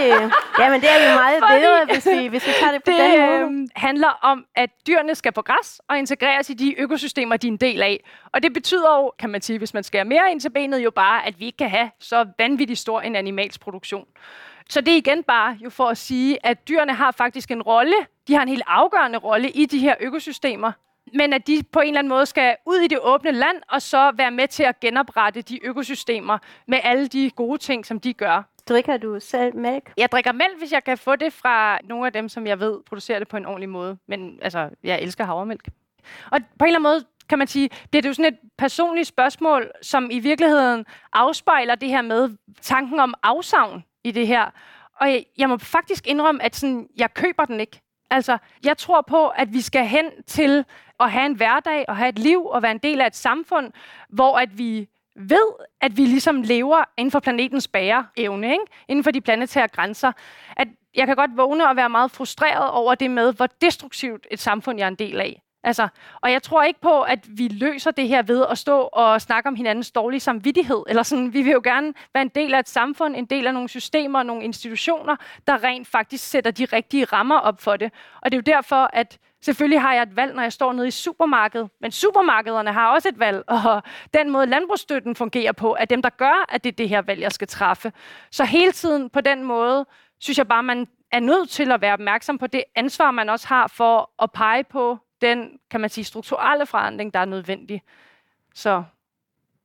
ja, 0.59 0.69
men 0.69 0.81
det 0.81 0.89
er 0.89 1.09
jo 1.09 1.15
meget 1.15 1.39
Fordi 1.39 1.59
bedre, 1.59 1.85
hvis 1.85 2.07
vi, 2.07 2.27
hvis 2.27 2.47
vi 2.47 2.51
tager 2.59 2.71
det 2.71 2.83
på 2.83 2.91
det, 2.91 2.99
den 2.99 3.49
måde. 3.49 3.61
Det 3.61 3.71
handler 3.75 4.19
om, 4.21 4.45
at 4.55 4.69
dyrene 4.87 5.15
skal 5.15 5.31
på 5.31 5.41
græs 5.41 5.81
og 5.89 5.97
integreres 5.97 6.49
i 6.49 6.53
de 6.53 6.79
økosystemer, 6.79 7.37
de 7.37 7.47
er 7.47 7.51
en 7.51 7.57
del 7.57 7.81
af. 7.81 8.03
Og 8.33 8.43
det 8.43 8.53
betyder 8.53 8.97
jo, 8.97 9.11
kan 9.19 9.29
man 9.29 9.41
sige, 9.41 9.57
hvis 9.57 9.73
man 9.73 9.83
skærer 9.83 10.03
mere 10.03 10.31
ind 10.31 10.41
til 10.41 10.49
benet, 10.49 10.79
jo 10.79 10.91
bare, 10.91 11.25
at 11.25 11.39
vi 11.39 11.45
ikke 11.45 11.57
kan 11.57 11.69
have 11.69 11.91
så 11.99 12.25
vanvittigt 12.39 12.79
stor 12.79 13.01
en 13.01 13.15
animalsk 13.15 13.61
produktion. 13.61 14.05
Så 14.69 14.81
det 14.81 14.93
er 14.93 14.97
igen 14.97 15.23
bare 15.23 15.57
jo 15.63 15.69
for 15.69 15.85
at 15.85 15.97
sige, 15.97 16.45
at 16.45 16.67
dyrene 16.67 16.93
har 16.93 17.11
faktisk 17.11 17.51
en 17.51 17.61
rolle. 17.61 17.95
De 18.27 18.33
har 18.33 18.41
en 18.41 18.49
helt 18.49 18.63
afgørende 18.67 19.17
rolle 19.17 19.49
i 19.49 19.65
de 19.65 19.79
her 19.79 19.95
økosystemer 19.99 20.71
men 21.13 21.33
at 21.33 21.47
de 21.47 21.63
på 21.71 21.79
en 21.79 21.87
eller 21.87 21.99
anden 21.99 22.09
måde 22.09 22.25
skal 22.25 22.55
ud 22.65 22.77
i 22.77 22.87
det 22.87 22.99
åbne 23.01 23.31
land, 23.31 23.57
og 23.69 23.81
så 23.81 24.11
være 24.17 24.31
med 24.31 24.47
til 24.47 24.63
at 24.63 24.79
genoprette 24.79 25.41
de 25.41 25.65
økosystemer 25.65 26.37
med 26.67 26.79
alle 26.83 27.07
de 27.07 27.31
gode 27.35 27.57
ting, 27.57 27.85
som 27.85 27.99
de 27.99 28.13
gør. 28.13 28.43
Drikker 28.69 28.97
du 28.97 29.19
selv 29.19 29.55
mælk? 29.55 29.93
Jeg 29.97 30.11
drikker 30.11 30.31
mælk, 30.31 30.57
hvis 30.59 30.71
jeg 30.71 30.83
kan 30.83 30.97
få 30.97 31.15
det 31.15 31.33
fra 31.33 31.77
nogle 31.83 32.05
af 32.05 32.13
dem, 32.13 32.29
som 32.29 32.47
jeg 32.47 32.59
ved 32.59 32.79
producerer 32.85 33.19
det 33.19 33.27
på 33.27 33.37
en 33.37 33.45
ordentlig 33.45 33.69
måde. 33.69 33.97
Men 34.07 34.39
altså, 34.41 34.69
jeg 34.83 35.01
elsker 35.01 35.23
havremælk. 35.23 35.67
Og 36.31 36.39
på 36.59 36.65
en 36.65 36.67
eller 36.67 36.79
anden 36.79 36.83
måde 36.83 37.05
kan 37.29 37.37
man 37.37 37.47
sige, 37.47 37.69
det 37.93 38.05
er 38.05 38.09
jo 38.09 38.13
sådan 38.13 38.33
et 38.33 38.39
personligt 38.57 39.07
spørgsmål, 39.07 39.71
som 39.81 40.11
i 40.11 40.19
virkeligheden 40.19 40.85
afspejler 41.13 41.75
det 41.75 41.89
her 41.89 42.01
med 42.01 42.29
tanken 42.61 42.99
om 42.99 43.13
afsavn 43.23 43.83
i 44.03 44.11
det 44.11 44.27
her. 44.27 44.51
Og 45.01 45.11
jeg, 45.11 45.25
jeg 45.37 45.49
må 45.49 45.57
faktisk 45.57 46.07
indrømme, 46.07 46.43
at 46.43 46.55
sådan, 46.55 46.87
jeg 46.97 47.13
køber 47.13 47.45
den 47.45 47.59
ikke. 47.59 47.81
Altså, 48.09 48.37
jeg 48.65 48.77
tror 48.77 49.01
på, 49.01 49.27
at 49.27 49.53
vi 49.53 49.61
skal 49.61 49.85
hen 49.85 50.05
til 50.27 50.65
at 50.99 51.11
have 51.11 51.25
en 51.25 51.35
hverdag 51.35 51.85
og 51.87 51.97
have 51.97 52.09
et 52.09 52.19
liv 52.19 52.45
og 52.45 52.61
være 52.61 52.71
en 52.71 52.77
del 52.77 53.01
af 53.01 53.07
et 53.07 53.15
samfund, 53.15 53.71
hvor 54.09 54.37
at 54.37 54.57
vi 54.57 54.89
ved, 55.15 55.53
at 55.81 55.97
vi 55.97 56.05
ligesom 56.05 56.41
lever 56.41 56.83
inden 56.97 57.11
for 57.11 57.19
planetens 57.19 57.67
bæreevne, 57.67 58.51
ikke? 58.51 58.65
inden 58.87 59.03
for 59.03 59.11
de 59.11 59.21
planetære 59.21 59.67
grænser. 59.67 60.11
At 60.57 60.67
jeg 60.95 61.07
kan 61.07 61.15
godt 61.15 61.37
vågne 61.37 61.69
og 61.69 61.75
være 61.75 61.89
meget 61.89 62.11
frustreret 62.11 62.71
over 62.71 62.95
det 62.95 63.11
med, 63.11 63.33
hvor 63.33 63.47
destruktivt 63.61 64.27
et 64.31 64.39
samfund 64.39 64.77
jeg 64.77 64.85
er 64.85 64.87
en 64.87 64.95
del 64.95 65.21
af. 65.21 65.41
Altså, 65.63 65.87
og 66.21 66.31
jeg 66.31 66.43
tror 66.43 66.63
ikke 66.63 66.81
på, 66.81 67.01
at 67.01 67.19
vi 67.27 67.47
løser 67.47 67.91
det 67.91 68.07
her 68.07 68.21
ved 68.21 68.45
at 68.49 68.57
stå 68.57 68.79
og 68.93 69.21
snakke 69.21 69.47
om 69.47 69.55
hinandens 69.55 69.91
dårlige 69.91 70.19
samvittighed. 70.19 70.83
Eller 70.87 71.03
sådan, 71.03 71.33
vi 71.33 71.41
vil 71.41 71.51
jo 71.51 71.61
gerne 71.63 71.93
være 72.13 72.21
en 72.21 72.31
del 72.35 72.53
af 72.53 72.59
et 72.59 72.69
samfund, 72.69 73.15
en 73.15 73.25
del 73.25 73.47
af 73.47 73.53
nogle 73.53 73.69
systemer, 73.69 74.23
nogle 74.23 74.43
institutioner, 74.43 75.15
der 75.47 75.63
rent 75.63 75.87
faktisk 75.87 76.29
sætter 76.29 76.51
de 76.51 76.65
rigtige 76.65 77.05
rammer 77.05 77.39
op 77.39 77.61
for 77.61 77.77
det. 77.77 77.91
Og 78.21 78.31
det 78.31 78.37
er 78.37 78.41
jo 78.47 78.55
derfor, 78.55 78.89
at 78.93 79.17
selvfølgelig 79.41 79.81
har 79.81 79.93
jeg 79.93 80.03
et 80.03 80.15
valg, 80.15 80.35
når 80.35 80.41
jeg 80.41 80.53
står 80.53 80.73
nede 80.73 80.87
i 80.87 80.91
supermarkedet. 80.91 81.69
Men 81.81 81.91
supermarkederne 81.91 82.73
har 82.73 82.87
også 82.87 83.09
et 83.09 83.19
valg, 83.19 83.43
og 83.47 83.83
den 84.13 84.29
måde 84.29 84.45
landbrugsstøtten 84.45 85.15
fungerer 85.15 85.51
på, 85.51 85.75
er 85.79 85.85
dem, 85.85 86.01
der 86.01 86.09
gør, 86.09 86.45
at 86.49 86.63
det 86.63 86.71
er 86.71 86.75
det 86.75 86.89
her 86.89 87.01
valg, 87.01 87.21
jeg 87.21 87.31
skal 87.31 87.47
træffe. 87.47 87.91
Så 88.31 88.45
hele 88.45 88.71
tiden 88.71 89.09
på 89.09 89.21
den 89.21 89.43
måde, 89.43 89.85
synes 90.19 90.37
jeg 90.37 90.47
bare, 90.47 90.63
man 90.63 90.87
er 91.11 91.19
nødt 91.19 91.49
til 91.49 91.71
at 91.71 91.81
være 91.81 91.93
opmærksom 91.93 92.37
på 92.37 92.47
det 92.47 92.63
ansvar, 92.75 93.11
man 93.11 93.29
også 93.29 93.47
har 93.47 93.67
for 93.67 94.09
at 94.23 94.31
pege 94.31 94.63
på 94.63 94.97
den, 95.27 95.59
kan 95.71 95.81
man 95.81 95.89
sige, 95.89 96.05
strukturelle 96.05 96.65
forandring, 96.65 97.13
der 97.13 97.19
er 97.19 97.25
nødvendig. 97.25 97.81
Så 98.53 98.83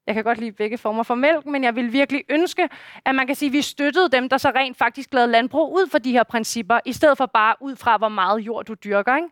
jeg 0.07 0.15
kan 0.15 0.25
godt 0.25 0.39
lide 0.39 0.53
begge 0.53 0.79
former 0.79 1.03
for 1.03 1.15
mælk, 1.15 1.47
men 1.47 1.65
jeg 1.65 1.77
vil 1.77 1.93
virkelig 1.93 2.25
ønske, 2.29 2.69
at 3.05 3.15
man 3.15 3.27
kan 3.27 3.37
sige, 3.37 3.49
at 3.49 3.53
vi 3.53 3.63
støttede 3.63 4.09
dem, 4.09 4.29
der 4.29 4.39
så 4.39 4.53
rent 4.55 4.77
faktisk 4.77 5.15
lavede 5.15 5.33
landbrug 5.33 5.73
ud 5.73 5.91
for 5.91 5.99
de 5.99 6.13
her 6.13 6.23
principper, 6.23 6.81
i 6.85 6.93
stedet 6.93 7.19
for 7.19 7.27
bare 7.27 7.55
ud 7.61 7.77
fra, 7.77 7.97
hvor 7.97 8.09
meget 8.09 8.41
jord 8.41 8.65
du 8.65 8.75
dyrker. 8.75 9.17
Ikke? 9.17 9.29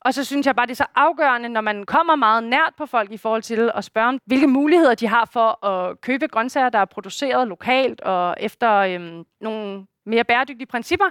Og 0.00 0.14
så 0.14 0.24
synes 0.24 0.46
jeg 0.46 0.56
bare, 0.56 0.66
det 0.66 0.72
er 0.72 0.84
så 0.84 0.86
afgørende, 0.94 1.48
når 1.48 1.60
man 1.60 1.84
kommer 1.84 2.16
meget 2.16 2.44
nært 2.44 2.74
på 2.76 2.86
folk 2.86 3.12
i 3.12 3.16
forhold 3.16 3.42
til 3.42 3.70
at 3.74 3.84
spørge 3.84 4.08
om, 4.08 4.18
hvilke 4.26 4.46
muligheder 4.46 4.94
de 4.94 5.06
har 5.06 5.24
for 5.32 5.66
at 5.66 6.00
købe 6.00 6.28
grøntsager, 6.28 6.68
der 6.68 6.78
er 6.78 6.84
produceret 6.84 7.48
lokalt 7.48 8.00
og 8.00 8.36
efter 8.40 8.72
øhm, 8.72 9.24
nogle 9.40 9.86
mere 10.06 10.24
bæredygtige 10.24 10.66
principper, 10.66 11.06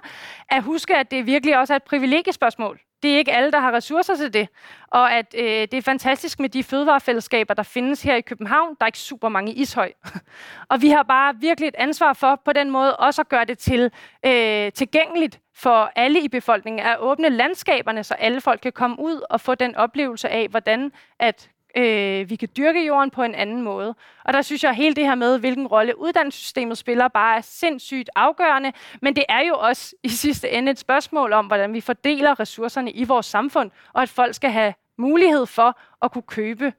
at 0.49 0.63
huske, 0.63 0.97
at 0.97 1.11
det 1.11 1.25
virkelig 1.25 1.57
også 1.57 1.73
er 1.73 1.75
et 1.75 1.83
privilegiespørgsmål. 1.83 2.79
Det 3.03 3.13
er 3.13 3.17
ikke 3.17 3.31
alle, 3.31 3.51
der 3.51 3.59
har 3.59 3.71
ressourcer 3.71 4.15
til 4.15 4.33
det. 4.33 4.47
Og 4.87 5.13
at 5.13 5.35
øh, 5.37 5.43
det 5.43 5.73
er 5.73 5.81
fantastisk 5.81 6.39
med 6.39 6.49
de 6.49 6.63
fødevarefællesskaber, 6.63 7.53
der 7.53 7.63
findes 7.63 8.01
her 8.01 8.15
i 8.15 8.21
København. 8.21 8.69
Der 8.69 8.83
er 8.83 8.87
ikke 8.87 8.99
super 8.99 9.29
mange 9.29 9.53
i 9.53 9.61
Ishøj. 9.61 9.91
og 10.71 10.81
vi 10.81 10.89
har 10.89 11.03
bare 11.03 11.35
virkelig 11.39 11.67
et 11.67 11.75
ansvar 11.77 12.13
for 12.13 12.41
på 12.45 12.53
den 12.53 12.71
måde 12.71 12.95
også 12.95 13.21
at 13.21 13.29
gøre 13.29 13.45
det 13.45 13.57
til 13.57 13.91
øh, 14.25 14.71
tilgængeligt 14.71 15.39
for 15.55 15.91
alle 15.95 16.21
i 16.21 16.27
befolkningen, 16.27 16.85
at 16.85 16.99
åbne 16.99 17.29
landskaberne, 17.29 18.03
så 18.03 18.13
alle 18.13 18.41
folk 18.41 18.61
kan 18.61 18.71
komme 18.71 18.99
ud 18.99 19.21
og 19.29 19.41
få 19.41 19.55
den 19.55 19.75
oplevelse 19.75 20.29
af, 20.29 20.47
hvordan 20.47 20.91
at 21.19 21.49
øh, 21.77 22.29
vi 22.29 22.35
kan 22.35 22.49
dyrke 22.57 22.85
jorden 22.85 23.11
på 23.11 23.23
en 23.23 23.35
anden 23.35 23.61
måde. 23.61 23.95
Og 24.25 24.33
der 24.33 24.41
synes 24.41 24.63
jeg, 24.63 24.69
at 24.69 24.75
hele 24.75 24.95
det 24.95 25.05
her 25.05 25.15
med, 25.15 25.39
hvilken 25.39 25.67
rolle 25.67 25.99
uddannelsessystemet 25.99 26.77
spiller, 26.77 27.07
bare 27.07 27.37
er 27.37 27.41
sindssygt 27.41 28.09
afgørende. 28.15 28.73
Men 29.01 29.15
det 29.15 29.25
er 29.29 29.41
jo 29.47 29.55
også 29.55 29.95
i 30.03 30.09
sidste 30.09 30.49
ende 30.49 30.71
et 30.71 30.79
spørgsmål 30.79 31.33
om, 31.33 31.47
hvordan 31.47 31.73
vi 31.73 31.81
fordeler 31.81 32.39
ressourcerne 32.39 32.91
i 32.91 33.03
vores 33.03 33.25
samfund, 33.25 33.71
og 33.93 34.01
at 34.01 34.09
folk 34.09 34.35
skal 34.35 34.51
have 34.51 34.73
mulighed 34.97 35.45
for 35.45 35.79
at 36.01 36.11
kunne 36.11 36.21
købe 36.21 36.73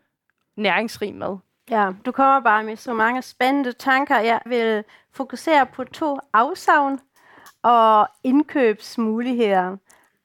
næringsrig 0.56 1.14
mad. 1.14 1.38
Ja, 1.70 1.90
du 2.06 2.12
kommer 2.12 2.40
bare 2.40 2.64
med 2.64 2.76
så 2.76 2.92
mange 2.92 3.22
spændende 3.22 3.72
tanker. 3.72 4.18
Jeg 4.18 4.40
vil 4.46 4.84
fokusere 5.12 5.66
på 5.66 5.84
to 5.84 6.18
afsavn 6.32 7.00
og 7.62 8.08
indkøbsmuligheder 8.24 9.76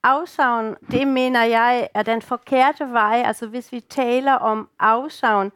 afsavn, 0.08 0.76
det 0.92 1.08
mener 1.08 1.44
jeg 1.44 1.90
er 1.94 2.04
den 2.04 2.22
forkerte 2.22 2.92
vej. 2.92 3.24
Altså 3.26 3.48
hvis 3.48 3.72
vi 3.72 3.80
taler 3.80 4.34
om 4.34 4.70
afsavn, 4.80 5.52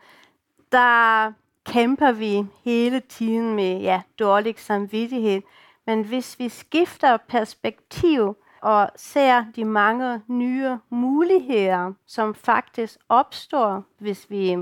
der 0.71 1.31
kæmper 1.65 2.11
vi 2.11 2.45
hele 2.63 2.99
tiden 2.99 3.55
med 3.55 3.79
ja, 3.79 4.01
dårlig 4.19 4.59
samvittighed. 4.59 5.41
Men 5.85 6.03
hvis 6.03 6.39
vi 6.39 6.49
skifter 6.49 7.17
perspektiv 7.17 8.37
og 8.61 8.89
ser 8.95 9.45
de 9.55 9.65
mange 9.65 10.21
nye 10.27 10.77
muligheder, 10.89 11.93
som 12.07 12.35
faktisk 12.35 12.97
opstår, 13.09 13.83
hvis 13.99 14.29
vi 14.29 14.57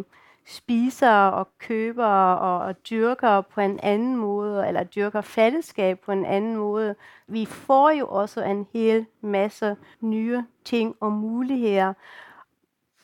spiser 0.49 1.11
og 1.11 1.47
køber 1.57 2.05
og, 2.05 2.59
og 2.59 2.89
dyrker 2.89 3.41
på 3.41 3.61
en 3.61 3.79
anden 3.83 4.15
måde, 4.15 4.67
eller 4.67 4.83
dyrker 4.83 5.21
fællesskab 5.21 5.99
på 5.99 6.11
en 6.11 6.25
anden 6.25 6.55
måde. 6.55 6.95
Vi 7.27 7.45
får 7.45 7.89
jo 7.89 8.07
også 8.07 8.43
en 8.43 8.67
hel 8.73 9.05
masse 9.21 9.77
nye 10.01 10.43
ting 10.65 10.95
og 10.99 11.11
muligheder. 11.11 11.93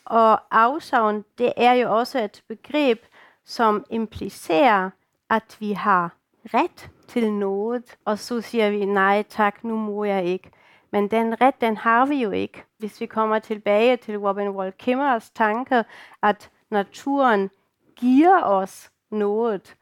Og 0.06 0.40
afsavn, 0.52 1.26
det 1.38 1.54
er 1.58 1.74
jo 1.74 1.98
også 1.98 2.24
et 2.24 2.44
begreb, 2.48 3.00
som 3.44 3.86
implicerer, 3.90 4.90
at 5.30 5.58
vi 5.60 5.72
har 5.72 6.16
ret 6.54 6.90
til 7.08 7.34
noget, 7.34 7.98
og 8.06 8.20
så 8.20 8.42
siger 8.42 8.70
vi, 8.70 8.86
nej 8.86 9.24
tak, 9.30 9.64
nu 9.64 9.78
må 9.78 10.04
jeg 10.04 10.26
ikke. 10.26 10.52
Men 10.92 11.08
den 11.08 11.42
ret, 11.42 11.62
den 11.62 11.78
har 11.78 12.06
vi 12.06 12.16
jo 12.16 12.32
ikke. 12.32 12.64
Hvis 12.78 13.02
vi 13.02 13.06
kommer 13.06 13.40
tilbage 13.40 13.98
til 13.98 14.18
Robin 14.18 14.50
Wall 14.50 14.72
Kimmers 14.72 15.30
tanke, 15.30 15.84
at 16.22 16.50
naturen 16.76 17.50
giver 17.96 18.44
os 18.44 18.92
noget. 19.12 19.76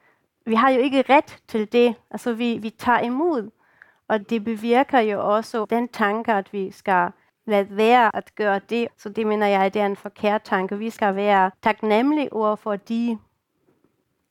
Vi 0.45 0.55
har 0.55 0.69
jo 0.69 0.79
ikke 0.79 1.03
ret 1.09 1.41
til 1.47 1.71
det. 1.71 1.95
Altså, 2.11 2.33
vi, 2.33 2.57
vi 2.57 2.69
tager 2.69 2.99
imod. 2.99 3.49
Og 4.07 4.29
det 4.29 4.43
bevirker 4.43 4.99
jo 4.99 5.35
også 5.35 5.65
den 5.65 5.87
tanke, 5.87 6.33
at 6.33 6.53
vi 6.53 6.71
skal 6.71 7.11
lade 7.45 7.77
være 7.77 8.15
at 8.15 8.35
gøre 8.35 8.59
det. 8.69 8.87
Så 8.97 9.09
det 9.09 9.27
mener 9.27 9.47
jeg, 9.47 9.73
det 9.73 9.81
er 9.81 9.85
en 9.85 9.95
forkert 9.95 10.41
tanke. 10.41 10.77
Vi 10.77 10.89
skal 10.89 11.15
være 11.15 11.51
taknemmelige 11.61 12.33
over 12.33 12.55
for 12.55 12.75
de 12.75 13.19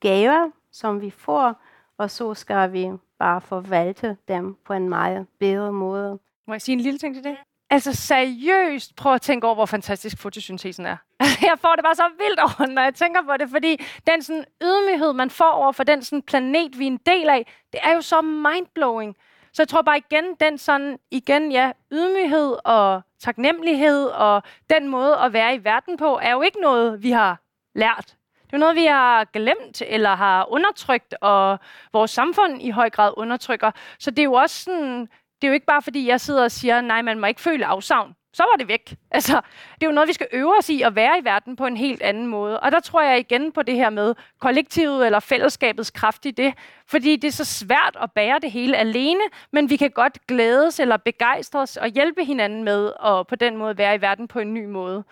gaver, 0.01 0.51
som 0.73 1.01
vi 1.01 1.11
får, 1.11 1.63
og 1.99 2.11
så 2.11 2.35
skal 2.35 2.73
vi 2.73 2.91
bare 3.19 3.41
forvalte 3.41 4.17
dem 4.29 4.57
på 4.65 4.73
en 4.73 4.89
meget 4.89 5.27
bedre 5.39 5.73
måde. 5.73 6.19
Må 6.47 6.55
jeg 6.55 6.63
sige 6.63 6.73
en 6.73 6.81
lille 6.81 6.99
ting 6.99 7.15
til 7.15 7.25
det? 7.25 7.37
Altså 7.73 7.93
seriøst, 7.93 8.97
prøv 8.97 9.15
at 9.15 9.21
tænke 9.21 9.47
over, 9.47 9.55
hvor 9.55 9.67
fantastisk 9.67 10.19
fotosyntesen 10.19 10.87
er. 10.87 10.97
Altså, 11.21 11.39
jeg 11.43 11.59
får 11.59 11.75
det 11.77 11.85
bare 11.85 11.95
så 11.95 12.09
vildt 12.19 12.41
over, 12.41 12.67
når 12.67 12.83
jeg 12.83 12.95
tænker 12.95 13.23
på 13.23 13.37
det, 13.37 13.51
fordi 13.51 13.81
den 14.07 14.23
sådan 14.23 14.45
ydmyghed, 14.63 15.13
man 15.13 15.31
får 15.31 15.51
over 15.51 15.73
for 15.73 15.85
den 15.85 16.03
sådan 16.03 16.23
planet, 16.23 16.79
vi 16.79 16.87
er 16.87 16.91
en 16.91 17.01
del 17.07 17.29
af, 17.29 17.47
det 17.73 17.81
er 17.83 17.95
jo 17.95 18.01
så 18.01 18.21
mindblowing. 18.21 19.17
Så 19.53 19.63
jeg 19.63 19.69
tror 19.69 19.83
bare 19.83 19.99
igen, 19.99 20.25
den 20.41 20.59
sådan, 20.59 20.99
igen, 21.11 21.53
ja, 21.53 21.73
ydmyghed 21.93 22.57
og 22.65 23.03
taknemmelighed 23.21 24.07
og 24.07 24.43
den 24.71 24.89
måde 24.89 25.17
at 25.17 25.33
være 25.33 25.55
i 25.55 25.65
verden 25.65 25.97
på, 25.97 26.19
er 26.23 26.33
jo 26.33 26.43
ikke 26.43 26.61
noget, 26.61 27.03
vi 27.03 27.11
har 27.11 27.41
lært. 27.75 28.17
Det 28.47 28.53
er 28.53 28.61
noget, 28.61 28.77
vi 28.77 28.85
har 28.85 29.25
glemt 29.25 29.83
eller 29.87 30.15
har 30.15 30.53
undertrykt, 30.53 31.15
og 31.21 31.59
vores 31.93 32.11
samfund 32.11 32.63
i 32.63 32.71
høj 32.71 32.91
grad 32.91 33.13
undertrykker. 33.17 33.71
Så 33.99 34.11
det 34.11 34.19
er 34.19 34.25
jo 34.25 34.33
også 34.33 34.63
sådan, 34.63 35.09
det 35.43 35.49
er 35.49 35.51
jo 35.51 35.55
ikke 35.55 35.67
bare 35.67 35.83
fordi, 35.83 36.09
jeg 36.09 36.21
sidder 36.21 36.45
og 36.45 36.51
siger, 36.51 36.81
nej, 36.81 37.03
man 37.03 37.21
må 37.21 37.27
ikke 37.27 37.41
føle 37.41 37.67
afsavn 37.67 38.15
så 38.35 38.43
var 38.43 38.57
det 38.59 38.69
væk. 38.69 38.95
Altså, 39.11 39.41
det 39.75 39.83
er 39.83 39.87
jo 39.87 39.93
noget, 39.93 40.09
vi 40.09 40.13
skal 40.13 40.27
øve 40.33 40.59
os 40.59 40.69
i 40.69 40.83
at 40.83 40.95
være 40.95 41.19
i 41.19 41.25
verden 41.25 41.57
på 41.57 41.67
en 41.67 41.77
helt 41.77 42.03
anden 42.03 42.27
måde. 42.27 42.61
Og 42.61 42.73
der 42.73 42.81
tror 42.81 43.03
jeg 43.03 43.19
igen 43.19 43.53
på 43.53 43.63
det 43.63 43.75
her 43.75 43.91
med 43.91 44.15
kollektivet 44.41 45.07
eller 45.07 45.21
fællesskabets 45.21 45.91
kraft 45.91 46.27
i 46.27 46.31
det. 46.31 46.55
Fordi 46.87 47.17
det 47.17 47.29
er 47.29 47.33
så 47.33 47.45
svært 47.45 47.97
at 48.03 48.13
bære 48.13 48.39
det 48.39 48.51
hele 48.51 48.77
alene, 48.77 49.23
men 49.53 49.71
vi 49.71 49.77
kan 49.77 49.91
godt 49.91 50.27
glædes 50.27 50.81
eller 50.81 50.97
begejstres 50.97 51.77
og 51.77 51.89
hjælpe 51.89 52.25
hinanden 52.25 52.65
med 52.65 52.93
at 53.05 53.27
på 53.27 53.37
den 53.37 53.57
måde 53.57 53.79
være 53.79 53.95
i 53.95 54.01
verden 54.01 54.29
på 54.29 54.39
en 54.39 54.55
ny 54.55 54.65
måde 54.65 55.05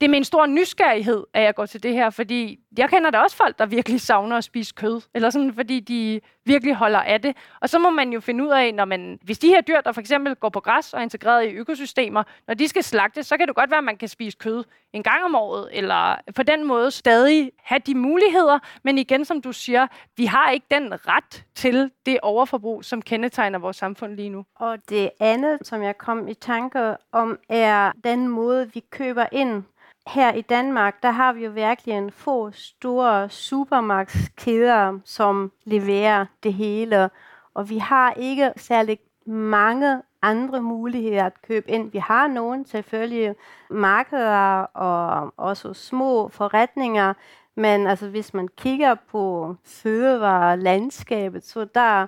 det 0.00 0.06
er 0.06 0.10
med 0.10 0.18
en 0.18 0.24
stor 0.24 0.46
nysgerrighed, 0.46 1.24
at 1.34 1.42
jeg 1.42 1.54
går 1.54 1.66
til 1.66 1.82
det 1.82 1.92
her, 1.92 2.10
fordi 2.10 2.58
jeg 2.78 2.90
kender 2.90 3.10
da 3.10 3.18
også 3.18 3.36
folk, 3.36 3.58
der 3.58 3.66
virkelig 3.66 4.00
savner 4.00 4.36
at 4.36 4.44
spise 4.44 4.74
kød, 4.74 5.00
eller 5.14 5.30
sådan, 5.30 5.54
fordi 5.54 5.80
de 5.80 6.20
virkelig 6.46 6.74
holder 6.74 6.98
af 6.98 7.22
det. 7.22 7.36
Og 7.60 7.68
så 7.68 7.78
må 7.78 7.90
man 7.90 8.12
jo 8.12 8.20
finde 8.20 8.44
ud 8.44 8.50
af, 8.50 8.74
når 8.74 8.84
man, 8.84 9.18
hvis 9.22 9.38
de 9.38 9.48
her 9.48 9.60
dyr, 9.60 9.80
der 9.80 9.92
for 9.92 10.00
eksempel 10.00 10.34
går 10.34 10.48
på 10.48 10.60
græs 10.60 10.92
og 10.92 10.98
er 10.98 11.02
integreret 11.02 11.46
i 11.48 11.50
økosystemer, 11.50 12.22
når 12.46 12.54
de 12.54 12.68
skal 12.68 12.82
slagtes, 12.82 13.26
så 13.26 13.36
kan 13.36 13.48
det 13.48 13.56
godt 13.56 13.70
være, 13.70 13.78
at 13.78 13.84
man 13.84 13.96
kan 13.96 14.08
spise 14.08 14.36
kød 14.40 14.64
en 14.92 15.02
gang 15.02 15.24
om 15.24 15.34
året, 15.34 15.68
eller 15.72 16.16
på 16.36 16.42
den 16.42 16.64
måde 16.64 16.90
stadig 16.90 17.52
have 17.62 17.78
de 17.78 17.94
muligheder. 17.94 18.58
Men 18.82 18.98
igen, 18.98 19.24
som 19.24 19.42
du 19.42 19.52
siger, 19.52 19.86
vi 20.16 20.24
har 20.24 20.50
ikke 20.50 20.66
den 20.70 21.08
ret 21.08 21.44
til 21.54 21.90
det 22.06 22.18
overforbrug, 22.22 22.84
som 22.84 23.02
kendetegner 23.02 23.58
vores 23.58 23.76
samfund 23.76 24.14
lige 24.14 24.28
nu. 24.28 24.44
Og 24.54 24.78
det 24.88 25.10
andet, 25.20 25.58
som 25.62 25.82
jeg 25.82 25.98
kom 25.98 26.28
i 26.28 26.34
tanke 26.34 26.96
om, 27.12 27.38
er 27.48 27.92
den 28.04 28.28
måde, 28.28 28.70
vi 28.74 28.80
køber 28.90 29.26
ind 29.32 29.64
her 30.06 30.32
i 30.32 30.40
Danmark, 30.40 31.02
der 31.02 31.10
har 31.10 31.32
vi 31.32 31.44
jo 31.44 31.50
virkelig 31.50 31.94
en 31.94 32.10
få 32.10 32.50
store 32.50 33.28
supermarkedskæder, 33.28 34.98
som 35.04 35.52
leverer 35.64 36.26
det 36.42 36.54
hele. 36.54 37.10
Og 37.54 37.70
vi 37.70 37.78
har 37.78 38.12
ikke 38.12 38.52
særlig 38.56 38.98
mange 39.26 40.02
andre 40.22 40.60
muligheder 40.60 41.24
at 41.24 41.42
købe 41.42 41.70
ind. 41.70 41.92
Vi 41.92 41.98
har 41.98 42.28
nogle 42.28 42.66
selvfølgelig 42.66 43.34
markeder 43.70 44.60
og 44.60 45.32
også 45.36 45.74
små 45.74 46.28
forretninger, 46.28 47.14
men 47.54 47.86
altså 47.86 48.08
hvis 48.08 48.34
man 48.34 48.48
kigger 48.48 48.94
på 48.94 49.54
fødevarelandskabet, 49.64 51.46
så 51.46 51.64
der 51.74 52.06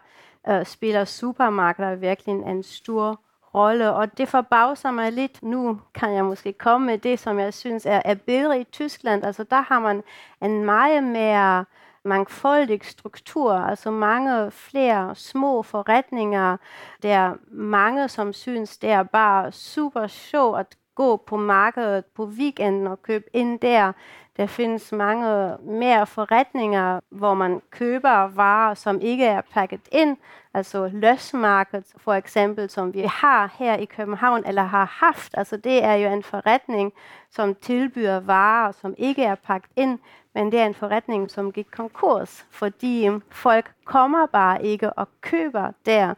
øh, 0.49 0.67
spiller 0.67 1.05
supermarkeder 1.05 1.95
virkelig 1.95 2.33
en, 2.33 2.49
en 2.49 2.63
stor 2.63 3.21
rolle, 3.55 3.93
og 3.93 4.19
det 4.19 4.29
forbavser 4.29 4.91
mig 4.91 5.13
lidt. 5.13 5.43
Nu 5.43 5.81
kan 5.95 6.13
jeg 6.15 6.25
måske 6.25 6.53
komme 6.53 6.87
med 6.87 6.99
det, 6.99 7.19
som 7.19 7.39
jeg 7.39 7.55
synes 7.55 7.87
er, 7.87 8.03
er 8.05 8.15
bedre 8.15 8.61
i 8.61 8.65
Tyskland. 8.65 9.25
Altså 9.25 9.45
der 9.45 9.61
har 9.61 9.79
man 9.79 10.03
en 10.43 10.65
meget 10.65 11.05
mere 11.05 11.65
mangfoldig 12.05 12.81
struktur, 12.85 13.53
altså 13.53 13.91
mange 13.91 14.51
flere 14.51 15.15
små 15.15 15.63
forretninger. 15.63 16.57
Der 17.03 17.15
er 17.15 17.35
mange, 17.51 18.09
som 18.09 18.33
synes, 18.33 18.79
det 18.79 18.91
er 18.91 19.03
bare 19.03 19.53
super 19.53 20.07
sjovt 20.07 20.59
at 20.59 20.77
gå 20.95 21.17
på 21.17 21.37
markedet 21.37 22.05
på 22.05 22.25
weekenden 22.25 22.87
og 22.87 23.03
købe 23.03 23.25
ind 23.33 23.61
der. 23.61 23.93
Der 24.39 24.47
findes 24.47 24.93
mange 24.93 25.57
mere 25.63 26.07
forretninger, 26.07 27.01
hvor 27.11 27.35
man 27.35 27.63
køber 27.71 28.29
varer, 28.29 28.75
som 28.75 29.01
ikke 29.01 29.25
er 29.25 29.41
pakket 29.55 29.81
ind. 29.93 30.17
Altså 30.55 30.91
løsmarked 30.93 31.83
for 31.97 32.13
eksempel, 32.13 32.71
som 32.71 32.95
vi 32.95 33.01
har 33.01 33.55
her 33.59 33.77
i 33.77 33.85
København, 33.85 34.43
eller 34.47 34.63
har 34.63 34.85
haft. 34.85 35.35
Altså 35.35 35.57
det 35.57 35.85
er 35.85 35.95
jo 35.95 36.13
en 36.13 36.23
forretning, 36.23 36.93
som 37.31 37.55
tilbyder 37.55 38.21
varer, 38.21 38.73
som 38.73 38.95
ikke 38.99 39.25
er 39.25 39.35
pakket 39.35 39.71
ind, 39.77 39.99
men 40.35 40.53
det 40.53 40.61
er 40.61 40.67
en 40.67 40.75
forretning, 40.75 41.31
som 41.31 41.53
gik 41.53 41.67
konkurs, 41.71 42.47
fordi 42.51 43.09
folk 43.31 43.73
kommer 43.85 44.27
bare 44.27 44.65
ikke 44.65 44.93
og 44.93 45.09
køber 45.21 45.73
der. 45.87 46.15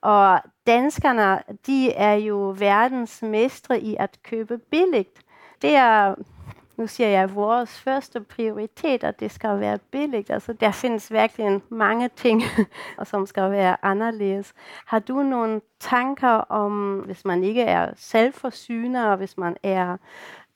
Og 0.00 0.40
danskerne, 0.66 1.42
de 1.66 1.92
er 1.92 2.14
jo 2.14 2.54
verdensmestre 2.58 3.80
i 3.80 3.96
at 3.98 4.18
købe 4.22 4.58
billigt. 4.58 5.20
Det 5.62 5.76
er 5.76 6.14
nu 6.76 6.86
siger 6.86 7.08
jeg, 7.08 7.34
vores 7.34 7.80
første 7.80 8.20
prioritet, 8.20 9.04
at 9.04 9.20
det 9.20 9.30
skal 9.30 9.60
være 9.60 9.78
billigt. 9.78 10.30
Altså, 10.30 10.52
der 10.52 10.70
findes 10.70 11.12
virkelig 11.12 11.60
mange 11.68 12.10
ting, 12.16 12.42
som 13.04 13.26
skal 13.26 13.50
være 13.50 13.76
anderledes. 13.82 14.52
Har 14.86 14.98
du 14.98 15.22
nogle 15.22 15.60
tanker 15.80 16.28
om, 16.28 16.98
hvis 16.98 17.24
man 17.24 17.44
ikke 17.44 17.62
er 17.62 17.92
selvforsyner, 17.96 19.06
og 19.06 19.16
hvis 19.16 19.38
man 19.38 19.56
er, 19.62 19.96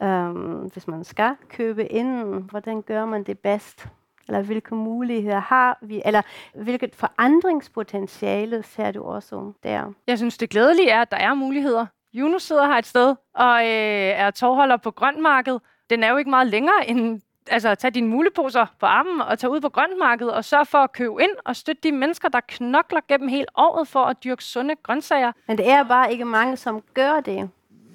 øhm, 0.02 0.70
hvis 0.72 0.88
man 0.88 1.04
skal 1.04 1.37
købe 1.48 1.87
ind, 1.87 2.24
hvordan 2.50 2.83
gør 2.83 3.04
man 3.04 3.24
det 3.24 3.38
bedst? 3.38 3.88
Eller 4.28 4.42
hvilke 4.42 4.74
muligheder 4.74 5.38
har 5.38 5.78
vi? 5.83 6.02
Eller 6.04 6.22
hvilket 6.54 6.94
forandringspotentiale 6.94 8.62
ser 8.62 8.90
du 8.90 9.02
også 9.02 9.52
der? 9.62 9.92
Jeg 10.07 10.18
synes, 10.18 10.38
det 10.38 10.50
glædelige 10.50 10.90
er, 10.90 11.02
at 11.02 11.11
der 11.11 11.16
er 11.16 11.35
muligheder. 11.35 11.87
Juno 12.12 12.38
sidder 12.38 12.66
her 12.66 12.74
et 12.74 12.87
sted 12.87 13.14
og 13.35 13.61
øh, 13.61 14.12
er 14.22 14.31
tovholder 14.31 14.76
på 14.76 14.90
grøntmarkedet, 14.90 15.62
den 15.90 16.03
er 16.03 16.11
jo 16.11 16.16
ikke 16.16 16.31
meget 16.31 16.46
længere 16.46 16.88
end 16.90 17.20
altså, 17.51 17.74
tage 17.74 17.90
dine 17.90 18.09
muleposer 18.09 18.66
på 18.81 18.87
armen 18.87 19.20
og 19.20 19.38
tage 19.38 19.51
ud 19.51 19.61
på 19.61 19.68
grøntmarkedet 19.68 20.33
og 20.33 20.44
sørge 20.44 20.66
for 20.66 20.79
at 20.79 20.92
købe 20.92 21.22
ind 21.22 21.31
og 21.44 21.57
støtte 21.57 21.83
de 21.83 21.92
mennesker, 21.92 22.29
der 22.29 22.40
knokler 22.48 23.01
gennem 23.09 23.29
hele 23.29 23.46
året 23.55 23.88
for 23.88 24.05
at 24.05 24.24
dyrke 24.24 24.44
sunde 24.44 24.77
grøntsager. 24.83 25.33
Men 25.46 25.59
det 25.59 25.70
er 25.70 25.83
bare 25.83 26.12
ikke 26.12 26.24
mange, 26.24 26.57
som 26.57 26.83
gør 26.94 27.20
det. 27.20 27.51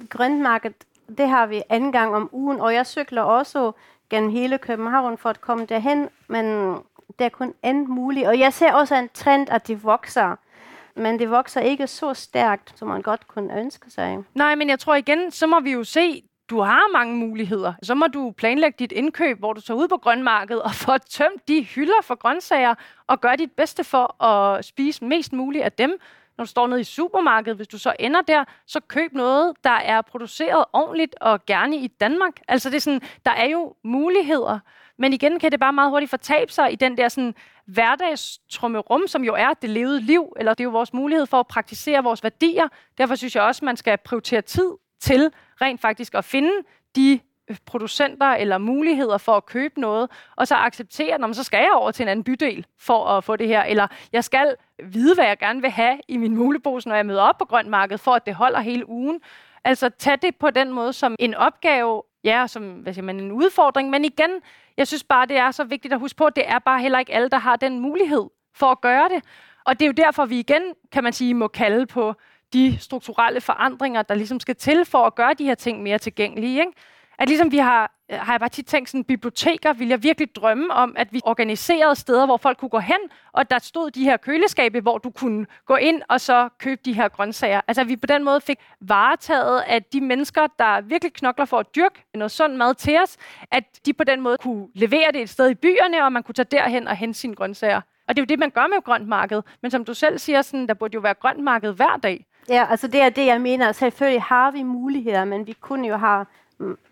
Grøntmarkedet, 0.09 0.77
det 1.17 1.29
har 1.29 1.45
vi 1.45 1.61
anden 1.69 1.91
gang 1.91 2.15
om 2.15 2.29
ugen, 2.31 2.59
og 2.59 2.73
jeg 2.73 2.87
cykler 2.87 3.21
også 3.21 3.71
gennem 4.09 4.29
hele 4.29 4.57
København 4.57 5.17
for 5.17 5.29
at 5.29 5.41
komme 5.41 5.65
derhen, 5.65 6.09
men 6.27 6.75
det 7.19 7.25
er 7.25 7.29
kun 7.29 7.53
end 7.63 7.87
muligt. 7.87 8.27
Og 8.27 8.39
jeg 8.39 8.53
ser 8.53 8.73
også 8.73 8.95
en 8.95 9.09
trend, 9.13 9.49
at 9.49 9.67
det 9.67 9.83
vokser 9.83 10.35
men 10.95 11.19
det 11.19 11.29
vokser 11.29 11.61
ikke 11.61 11.87
så 11.87 12.13
stærkt, 12.13 12.73
som 12.75 12.87
man 12.87 13.01
godt 13.01 13.27
kunne 13.27 13.59
ønske 13.59 13.91
sig. 13.91 14.17
Nej, 14.35 14.55
men 14.55 14.69
jeg 14.69 14.79
tror 14.79 14.95
igen, 14.95 15.31
så 15.31 15.47
må 15.47 15.59
vi 15.59 15.71
jo 15.71 15.83
se 15.83 16.23
du 16.49 16.61
har 16.61 16.91
mange 16.93 17.15
muligheder. 17.15 17.73
Så 17.83 17.95
må 17.95 18.07
du 18.07 18.31
planlægge 18.37 18.75
dit 18.79 18.91
indkøb, 18.91 19.39
hvor 19.39 19.53
du 19.53 19.61
tager 19.61 19.77
ud 19.77 19.87
på 19.87 19.97
grønmarkedet 19.97 20.61
og 20.61 20.71
får 20.71 20.97
tømt 20.97 21.47
de 21.47 21.61
hylder 21.61 22.01
for 22.03 22.15
grøntsager 22.15 22.75
og 23.07 23.21
gør 23.21 23.35
dit 23.35 23.51
bedste 23.51 23.83
for 23.83 24.23
at 24.23 24.65
spise 24.65 25.05
mest 25.05 25.33
muligt 25.33 25.63
af 25.63 25.71
dem. 25.71 25.99
Når 26.37 26.45
du 26.45 26.49
står 26.49 26.67
nede 26.67 26.81
i 26.81 26.83
supermarkedet, 26.83 27.55
hvis 27.55 27.67
du 27.67 27.77
så 27.77 27.93
ender 27.99 28.21
der, 28.21 28.43
så 28.67 28.79
køb 28.79 29.13
noget, 29.13 29.53
der 29.63 29.69
er 29.69 30.01
produceret 30.01 30.65
ordentligt 30.73 31.15
og 31.21 31.45
gerne 31.45 31.77
i 31.77 31.87
Danmark. 31.87 32.39
Altså 32.47 32.69
det 32.69 32.75
er 32.75 32.81
sådan, 32.81 33.01
der 33.25 33.31
er 33.31 33.45
jo 33.45 33.75
muligheder. 33.83 34.59
Men 34.97 35.13
igen 35.13 35.39
kan 35.39 35.51
det 35.51 35.59
bare 35.59 35.73
meget 35.73 35.89
hurtigt 35.89 36.09
fortabe 36.09 36.51
sig 36.51 36.73
i 36.73 36.75
den 36.75 36.97
der 36.97 37.09
sådan 37.09 37.35
hverdagstrummerum, 37.65 39.07
som 39.07 39.23
jo 39.23 39.33
er 39.33 39.53
det 39.53 39.69
levede 39.69 40.01
liv, 40.01 40.33
eller 40.39 40.53
det 40.53 40.59
er 40.59 40.63
jo 40.63 40.69
vores 40.69 40.93
mulighed 40.93 41.25
for 41.25 41.39
at 41.39 41.47
praktisere 41.47 42.03
vores 42.03 42.23
værdier. 42.23 42.67
Derfor 42.97 43.15
synes 43.15 43.35
jeg 43.35 43.43
også, 43.43 43.59
at 43.59 43.63
man 43.63 43.77
skal 43.77 43.97
prioritere 43.97 44.41
tid 44.41 44.71
til 44.99 45.31
rent 45.63 45.81
faktisk 45.81 46.15
at 46.15 46.25
finde 46.25 46.51
de 46.95 47.19
øh, 47.47 47.57
producenter 47.65 48.27
eller 48.27 48.57
muligheder 48.57 49.17
for 49.17 49.37
at 49.37 49.45
købe 49.45 49.81
noget, 49.81 50.09
og 50.35 50.47
så 50.47 50.55
acceptere, 50.55 51.17
når 51.17 51.33
så 51.33 51.43
skal 51.43 51.57
jeg 51.57 51.71
over 51.75 51.91
til 51.91 52.03
en 52.03 52.09
anden 52.09 52.23
bydel 52.23 52.65
for 52.79 53.05
at 53.05 53.23
få 53.23 53.35
det 53.35 53.47
her, 53.47 53.63
eller 53.63 53.87
jeg 54.11 54.23
skal 54.23 54.55
vide, 54.83 55.15
hvad 55.15 55.25
jeg 55.25 55.37
gerne 55.37 55.61
vil 55.61 55.69
have 55.69 55.99
i 56.07 56.17
min 56.17 56.35
mulebose, 56.35 56.89
når 56.89 56.95
jeg 56.95 57.05
møder 57.05 57.21
op 57.21 57.37
på 57.37 57.45
grøntmarkedet, 57.45 57.99
for 57.99 58.11
at 58.11 58.25
det 58.25 58.35
holder 58.35 58.59
hele 58.59 58.89
ugen. 58.89 59.21
Altså 59.63 59.89
tag 59.89 60.17
det 60.21 60.35
på 60.35 60.49
den 60.49 60.73
måde 60.73 60.93
som 60.93 61.15
en 61.19 61.35
opgave, 61.35 62.03
ja, 62.23 62.47
som 62.47 62.71
hvad 62.71 62.93
siger 62.93 63.05
man, 63.05 63.19
en 63.19 63.31
udfordring, 63.31 63.89
men 63.89 64.05
igen, 64.05 64.29
jeg 64.77 64.87
synes 64.87 65.03
bare, 65.03 65.25
det 65.25 65.37
er 65.37 65.51
så 65.51 65.63
vigtigt 65.63 65.93
at 65.93 65.99
huske 65.99 66.17
på, 66.17 66.25
at 66.25 66.35
det 66.35 66.43
er 66.47 66.59
bare 66.59 66.81
heller 66.81 66.99
ikke 66.99 67.13
alle, 67.13 67.29
der 67.29 67.37
har 67.37 67.55
den 67.55 67.79
mulighed 67.79 68.29
for 68.53 68.71
at 68.71 68.81
gøre 68.81 69.09
det. 69.09 69.23
Og 69.65 69.79
det 69.79 69.85
er 69.85 69.87
jo 69.87 69.93
derfor, 70.05 70.25
vi 70.25 70.39
igen, 70.39 70.61
kan 70.91 71.03
man 71.03 71.13
sige, 71.13 71.33
må 71.33 71.47
kalde 71.47 71.85
på 71.85 72.13
de 72.53 72.77
strukturelle 72.79 73.41
forandringer, 73.41 74.01
der 74.01 74.15
ligesom 74.15 74.39
skal 74.39 74.55
til 74.55 74.85
for 74.85 75.05
at 75.05 75.15
gøre 75.15 75.33
de 75.33 75.45
her 75.45 75.55
ting 75.55 75.83
mere 75.83 75.97
tilgængelige. 75.97 76.59
Ikke? 76.59 76.71
At 77.19 77.27
ligesom 77.27 77.51
vi 77.51 77.57
har, 77.57 77.91
øh, 78.11 78.19
har 78.19 78.33
jeg 78.33 78.39
bare 78.39 78.49
tit 78.49 78.65
tænkt 78.65 78.89
sådan, 78.89 79.03
biblioteker 79.03 79.73
vil 79.73 79.87
jeg 79.87 80.03
virkelig 80.03 80.35
drømme 80.35 80.73
om, 80.73 80.93
at 80.97 81.13
vi 81.13 81.21
organiserede 81.23 81.95
steder, 81.95 82.25
hvor 82.25 82.37
folk 82.37 82.57
kunne 82.57 82.69
gå 82.69 82.79
hen, 82.79 82.97
og 83.31 83.49
der 83.49 83.59
stod 83.59 83.91
de 83.91 84.03
her 84.03 84.17
køleskabe, 84.17 84.79
hvor 84.79 84.97
du 84.97 85.09
kunne 85.09 85.45
gå 85.65 85.75
ind 85.75 86.01
og 86.09 86.21
så 86.21 86.49
købe 86.59 86.81
de 86.85 86.93
her 86.93 87.07
grøntsager. 87.07 87.61
Altså 87.67 87.81
at 87.81 87.87
vi 87.87 87.95
på 87.95 88.07
den 88.07 88.23
måde 88.23 88.41
fik 88.41 88.57
varetaget, 88.81 89.63
at 89.67 89.93
de 89.93 90.01
mennesker, 90.01 90.47
der 90.59 90.81
virkelig 90.81 91.13
knokler 91.13 91.45
for 91.45 91.59
at 91.59 91.75
dyrke 91.75 92.05
noget 92.13 92.31
sund 92.31 92.55
mad 92.55 92.75
til 92.75 92.99
os, 93.03 93.17
at 93.51 93.63
de 93.85 93.93
på 93.93 94.03
den 94.03 94.21
måde 94.21 94.37
kunne 94.37 94.67
levere 94.73 95.11
det 95.11 95.21
et 95.21 95.29
sted 95.29 95.49
i 95.49 95.55
byerne, 95.55 96.03
og 96.03 96.13
man 96.13 96.23
kunne 96.23 96.35
tage 96.35 96.47
derhen 96.51 96.87
og 96.87 96.95
hente 96.95 97.19
sine 97.19 97.35
grøntsager. 97.35 97.81
Og 98.07 98.15
det 98.15 98.21
er 98.21 98.21
jo 98.21 98.25
det, 98.25 98.39
man 98.39 98.49
gør 98.49 98.67
med 98.67 98.83
grønt 98.83 99.07
marked. 99.07 99.41
Men 99.61 99.71
som 99.71 99.85
du 99.85 99.93
selv 99.93 100.19
siger, 100.19 100.41
sådan, 100.41 100.67
der 100.67 100.73
burde 100.73 100.95
jo 100.95 100.99
være 100.99 101.13
grønt 101.13 101.39
marked 101.39 101.73
hver 101.73 101.97
dag. 102.03 102.25
Ja, 102.49 102.67
altså 102.69 102.87
det 102.87 103.01
er 103.01 103.09
det, 103.09 103.25
jeg 103.25 103.41
mener. 103.41 103.71
Selvfølgelig 103.71 104.21
har 104.21 104.51
vi 104.51 104.63
muligheder, 104.63 105.25
men 105.25 105.47
vi 105.47 105.53
kunne 105.61 105.87
jo 105.87 105.95
have 105.95 106.25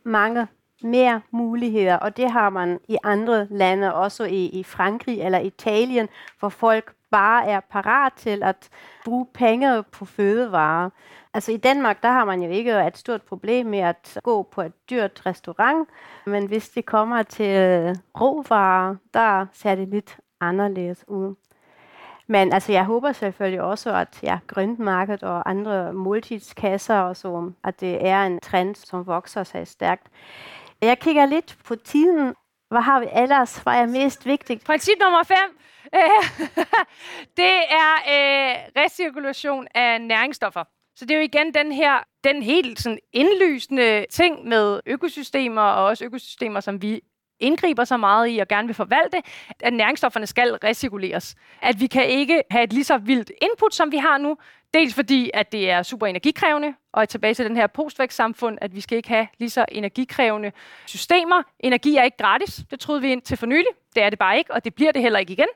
mange 0.03 0.47
mere 0.83 1.21
muligheder, 1.31 1.95
og 1.95 2.17
det 2.17 2.31
har 2.31 2.49
man 2.49 2.79
i 2.87 2.97
andre 3.03 3.47
lande, 3.49 3.93
også 3.93 4.23
i, 4.23 4.45
i 4.45 4.63
Frankrig 4.63 5.21
eller 5.21 5.39
Italien, 5.39 6.09
hvor 6.39 6.49
folk 6.49 6.93
bare 7.11 7.45
er 7.47 7.59
parat 7.59 8.13
til 8.13 8.43
at 8.43 8.69
bruge 9.05 9.25
penge 9.33 9.83
på 9.83 10.05
fødevarer. 10.05 10.89
Altså 11.33 11.51
i 11.51 11.57
Danmark, 11.57 12.03
der 12.03 12.11
har 12.11 12.25
man 12.25 12.41
jo 12.41 12.49
ikke 12.49 12.87
et 12.87 12.97
stort 12.97 13.21
problem 13.21 13.65
med 13.65 13.79
at 13.79 14.19
gå 14.23 14.43
på 14.43 14.61
et 14.61 14.89
dyrt 14.89 15.25
restaurant, 15.25 15.89
men 16.25 16.47
hvis 16.47 16.69
det 16.69 16.85
kommer 16.85 17.23
til 17.23 17.55
råvarer, 18.21 18.95
der 19.13 19.45
ser 19.53 19.75
det 19.75 19.87
lidt 19.87 20.17
anderledes 20.41 21.05
ud. 21.07 21.35
Men 22.31 22.53
altså, 22.53 22.71
jeg 22.71 22.85
håber 22.85 23.11
selvfølgelig 23.11 23.61
også, 23.61 23.93
at 23.93 24.19
ja, 24.23 24.39
grøntmarkedet 24.47 25.23
og 25.23 25.49
andre 25.49 25.93
multidskasser 25.93 26.95
og 26.95 27.17
så, 27.17 27.51
at 27.63 27.81
det 27.81 28.07
er 28.07 28.23
en 28.25 28.39
trend, 28.39 28.75
som 28.75 29.07
vokser 29.07 29.43
sig 29.43 29.67
stærkt. 29.67 30.07
Jeg 30.81 30.99
kigger 30.99 31.25
lidt 31.25 31.57
på 31.65 31.75
tiden. 31.75 32.35
Hvad 32.69 32.81
har 32.81 32.99
vi 32.99 33.05
ellers? 33.15 33.57
Hvad 33.57 33.73
er 33.73 33.85
mest 33.85 34.25
vigtigt? 34.25 34.63
Princip 34.65 34.93
nummer 35.01 35.23
5. 35.23 35.37
det 37.37 37.55
er 37.69 37.93
øh, 38.07 38.83
recirkulation 38.83 39.67
af 39.75 40.01
næringsstoffer. 40.01 40.63
Så 40.95 41.05
det 41.05 41.11
er 41.11 41.17
jo 41.17 41.23
igen 41.23 41.53
den 41.53 41.71
her, 41.71 41.99
den 42.23 42.43
helt 42.43 42.79
sådan 42.79 42.99
indlysende 43.13 44.05
ting 44.11 44.47
med 44.47 44.79
økosystemer, 44.85 45.61
og 45.61 45.85
også 45.85 46.05
økosystemer, 46.05 46.59
som 46.59 46.81
vi 46.81 47.01
indgriber 47.41 47.83
så 47.83 47.97
meget 47.97 48.29
i 48.29 48.39
og 48.39 48.47
gerne 48.47 48.67
vil 48.67 48.75
forvalte, 48.75 49.17
at 49.59 49.73
næringsstofferne 49.73 50.27
skal 50.27 50.57
recirkuleres. 50.63 51.35
At 51.61 51.79
vi 51.79 51.87
kan 51.87 52.05
ikke 52.05 52.43
have 52.51 52.63
et 52.63 52.73
lige 52.73 52.83
så 52.83 52.97
vildt 52.97 53.31
input, 53.41 53.75
som 53.75 53.91
vi 53.91 53.97
har 53.97 54.17
nu. 54.17 54.37
Dels 54.73 54.93
fordi, 54.93 55.31
at 55.33 55.51
det 55.51 55.69
er 55.69 55.83
super 55.83 56.07
energikrævende, 56.07 56.73
og 56.93 57.09
tilbage 57.09 57.33
til 57.33 57.45
den 57.45 57.55
her 57.55 57.67
postvækstsamfund, 57.67 58.57
at 58.61 58.75
vi 58.75 58.81
skal 58.81 58.97
ikke 58.97 59.09
have 59.09 59.27
lige 59.37 59.49
så 59.49 59.65
energikrævende 59.71 60.51
systemer. 60.85 61.43
Energi 61.59 61.95
er 61.95 62.03
ikke 62.03 62.17
gratis, 62.17 62.61
det 62.71 62.79
troede 62.79 63.01
vi 63.01 63.11
ind 63.11 63.21
til 63.21 63.37
for 63.37 63.45
nylig. 63.45 63.67
Det 63.95 64.03
er 64.03 64.09
det 64.09 64.19
bare 64.19 64.37
ikke, 64.37 64.53
og 64.53 64.65
det 64.65 64.75
bliver 64.75 64.91
det 64.91 65.01
heller 65.01 65.19
ikke 65.19 65.33
igen, 65.33 65.47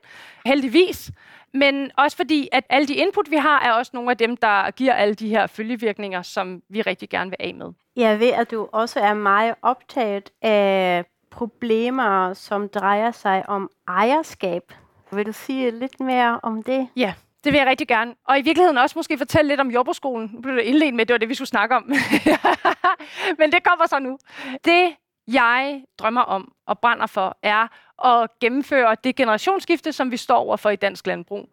heldigvis. 0.45 1.11
Men 1.53 1.91
også 1.97 2.17
fordi, 2.17 2.49
at 2.51 2.63
alle 2.69 2.87
de 2.87 2.95
input, 2.95 3.31
vi 3.31 3.35
har, 3.35 3.59
er 3.59 3.71
også 3.71 3.91
nogle 3.93 4.11
af 4.11 4.17
dem, 4.17 4.37
der 4.37 4.71
giver 4.71 4.93
alle 4.93 5.13
de 5.13 5.29
her 5.29 5.47
følgevirkninger, 5.47 6.21
som 6.21 6.61
vi 6.69 6.81
rigtig 6.81 7.09
gerne 7.09 7.29
vil 7.29 7.37
af 7.39 7.55
med. 7.55 7.73
Jeg 7.95 8.19
ved, 8.19 8.31
at 8.31 8.51
du 8.51 8.69
også 8.71 8.99
er 8.99 9.13
meget 9.13 9.55
optaget 9.61 10.29
af 10.41 11.05
problemer, 11.35 12.33
som 12.33 12.69
drejer 12.69 13.11
sig 13.11 13.49
om 13.49 13.69
ejerskab. 13.87 14.73
Vil 15.11 15.25
du 15.25 15.31
sige 15.31 15.71
lidt 15.71 15.99
mere 15.99 16.39
om 16.43 16.63
det? 16.63 16.87
Ja, 16.95 17.13
det 17.43 17.53
vil 17.53 17.57
jeg 17.57 17.67
rigtig 17.67 17.87
gerne. 17.87 18.15
Og 18.27 18.39
i 18.39 18.41
virkeligheden 18.41 18.77
også 18.77 18.93
måske 18.99 19.17
fortælle 19.17 19.49
lidt 19.49 19.59
om 19.59 19.71
jordbrugsskolen. 19.71 20.29
Nu 20.33 20.41
blev 20.41 20.55
det 20.55 20.61
indledt 20.61 20.95
med, 20.95 21.05
det 21.05 21.13
var 21.13 21.17
det, 21.17 21.29
vi 21.29 21.33
skulle 21.33 21.47
snakke 21.47 21.75
om. 21.75 21.83
Men 23.39 23.51
det 23.51 23.63
kommer 23.63 23.87
så 23.87 23.99
nu. 23.99 24.17
Det, 24.65 24.95
jeg 25.27 25.83
drømmer 25.99 26.21
om 26.21 26.51
og 26.67 26.79
brænder 26.79 27.07
for, 27.07 27.37
er 27.43 27.67
at 28.05 28.29
gennemføre 28.39 28.95
det 29.03 29.15
generationsskifte, 29.15 29.91
som 29.91 30.11
vi 30.11 30.17
står 30.17 30.37
over 30.37 30.57
for 30.57 30.69
i 30.69 30.75
dansk 30.75 31.07
landbrug. 31.07 31.49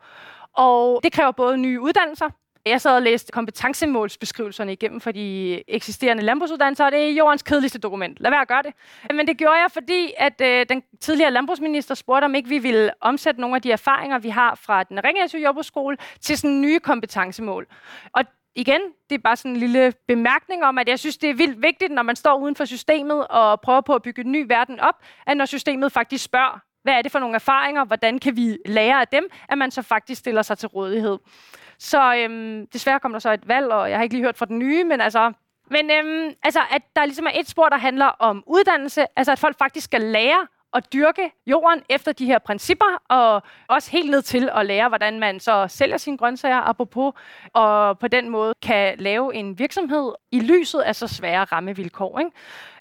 Og 0.56 1.00
det 1.02 1.12
kræver 1.12 1.30
både 1.30 1.56
nye 1.56 1.80
uddannelser, 1.80 2.28
jeg 2.66 2.80
sad 2.80 2.94
og 2.94 3.02
læste 3.02 3.32
kompetencemålsbeskrivelserne 3.32 4.72
igennem 4.72 5.00
for 5.00 5.12
de 5.12 5.62
eksisterende 5.68 6.22
landbrugsuddannelser, 6.22 6.84
og 6.84 6.92
det 6.92 7.08
er 7.08 7.12
jordens 7.12 7.42
kedeligste 7.42 7.78
dokument. 7.78 8.20
Lad 8.20 8.30
være 8.30 8.40
at 8.40 8.48
gøre 8.48 8.62
det. 8.62 8.74
Men 9.16 9.26
det 9.26 9.38
gjorde 9.38 9.54
jeg, 9.54 9.70
fordi 9.72 10.12
at 10.18 10.40
øh, 10.40 10.66
den 10.68 10.82
tidligere 11.00 11.30
landbrugsminister 11.30 11.94
spurgte, 11.94 12.24
om 12.24 12.34
ikke 12.34 12.48
vi 12.48 12.58
ville 12.58 12.90
omsætte 13.00 13.40
nogle 13.40 13.56
af 13.56 13.62
de 13.62 13.72
erfaringer, 13.72 14.18
vi 14.18 14.28
har 14.28 14.54
fra 14.54 14.82
den 14.82 15.04
Ringersø 15.04 15.38
Jordbrugsskole, 15.38 15.96
til 16.20 16.38
sådan 16.38 16.60
nye 16.60 16.80
kompetencemål. 16.80 17.66
Og 18.12 18.24
igen, 18.54 18.80
det 19.10 19.14
er 19.14 19.22
bare 19.24 19.36
sådan 19.36 19.50
en 19.50 19.56
lille 19.56 19.92
bemærkning 20.08 20.64
om, 20.64 20.78
at 20.78 20.88
jeg 20.88 20.98
synes, 20.98 21.18
det 21.18 21.30
er 21.30 21.34
vildt 21.34 21.62
vigtigt, 21.62 21.92
når 21.92 22.02
man 22.02 22.16
står 22.16 22.38
uden 22.38 22.56
for 22.56 22.64
systemet 22.64 23.26
og 23.28 23.60
prøver 23.60 23.80
på 23.80 23.94
at 23.94 24.02
bygge 24.02 24.24
en 24.24 24.32
ny 24.32 24.44
verden 24.48 24.80
op, 24.80 24.94
at 25.26 25.36
når 25.36 25.44
systemet 25.44 25.92
faktisk 25.92 26.24
spørger, 26.24 26.58
hvad 26.82 26.94
er 26.94 27.02
det 27.02 27.12
for 27.12 27.18
nogle 27.18 27.34
erfaringer, 27.34 27.84
hvordan 27.84 28.18
kan 28.18 28.36
vi 28.36 28.58
lære 28.66 29.00
af 29.00 29.08
dem, 29.08 29.28
at 29.48 29.58
man 29.58 29.70
så 29.70 29.82
faktisk 29.82 30.18
stiller 30.18 30.42
sig 30.42 30.58
til 30.58 30.68
rådighed. 30.68 31.18
Så 31.82 32.14
øhm, 32.16 32.66
desværre 32.66 33.00
kommer 33.00 33.18
der 33.18 33.20
så 33.20 33.32
et 33.32 33.48
valg, 33.48 33.66
og 33.66 33.90
jeg 33.90 33.98
har 33.98 34.02
ikke 34.02 34.14
lige 34.14 34.24
hørt 34.24 34.38
fra 34.38 34.46
den 34.46 34.58
nye, 34.58 34.84
men 34.84 35.00
altså... 35.00 35.32
Men 35.70 35.90
øhm, 35.90 36.34
altså, 36.42 36.60
at 36.70 36.82
der 36.96 37.04
ligesom 37.04 37.26
er 37.26 37.30
et 37.34 37.48
spor, 37.48 37.68
der 37.68 37.76
handler 37.76 38.06
om 38.06 38.44
uddannelse, 38.46 39.06
altså 39.16 39.32
at 39.32 39.38
folk 39.38 39.58
faktisk 39.58 39.84
skal 39.84 40.00
lære 40.00 40.46
at 40.74 40.92
dyrke 40.92 41.32
jorden 41.46 41.82
efter 41.88 42.12
de 42.12 42.26
her 42.26 42.38
principper, 42.38 43.02
og 43.08 43.42
også 43.68 43.90
helt 43.90 44.10
ned 44.10 44.22
til 44.22 44.50
at 44.54 44.66
lære, 44.66 44.88
hvordan 44.88 45.20
man 45.20 45.40
så 45.40 45.66
sælger 45.68 45.96
sine 45.96 46.18
grøntsager, 46.18 46.60
apropos, 46.60 47.14
og 47.52 47.98
på 47.98 48.08
den 48.08 48.28
måde 48.28 48.54
kan 48.62 48.98
lave 48.98 49.34
en 49.34 49.58
virksomhed 49.58 50.12
i 50.32 50.40
lyset 50.40 50.80
af 50.80 50.96
så 50.96 51.06
svære 51.06 51.44
rammevilkår. 51.44 52.18
Ikke? 52.18 52.30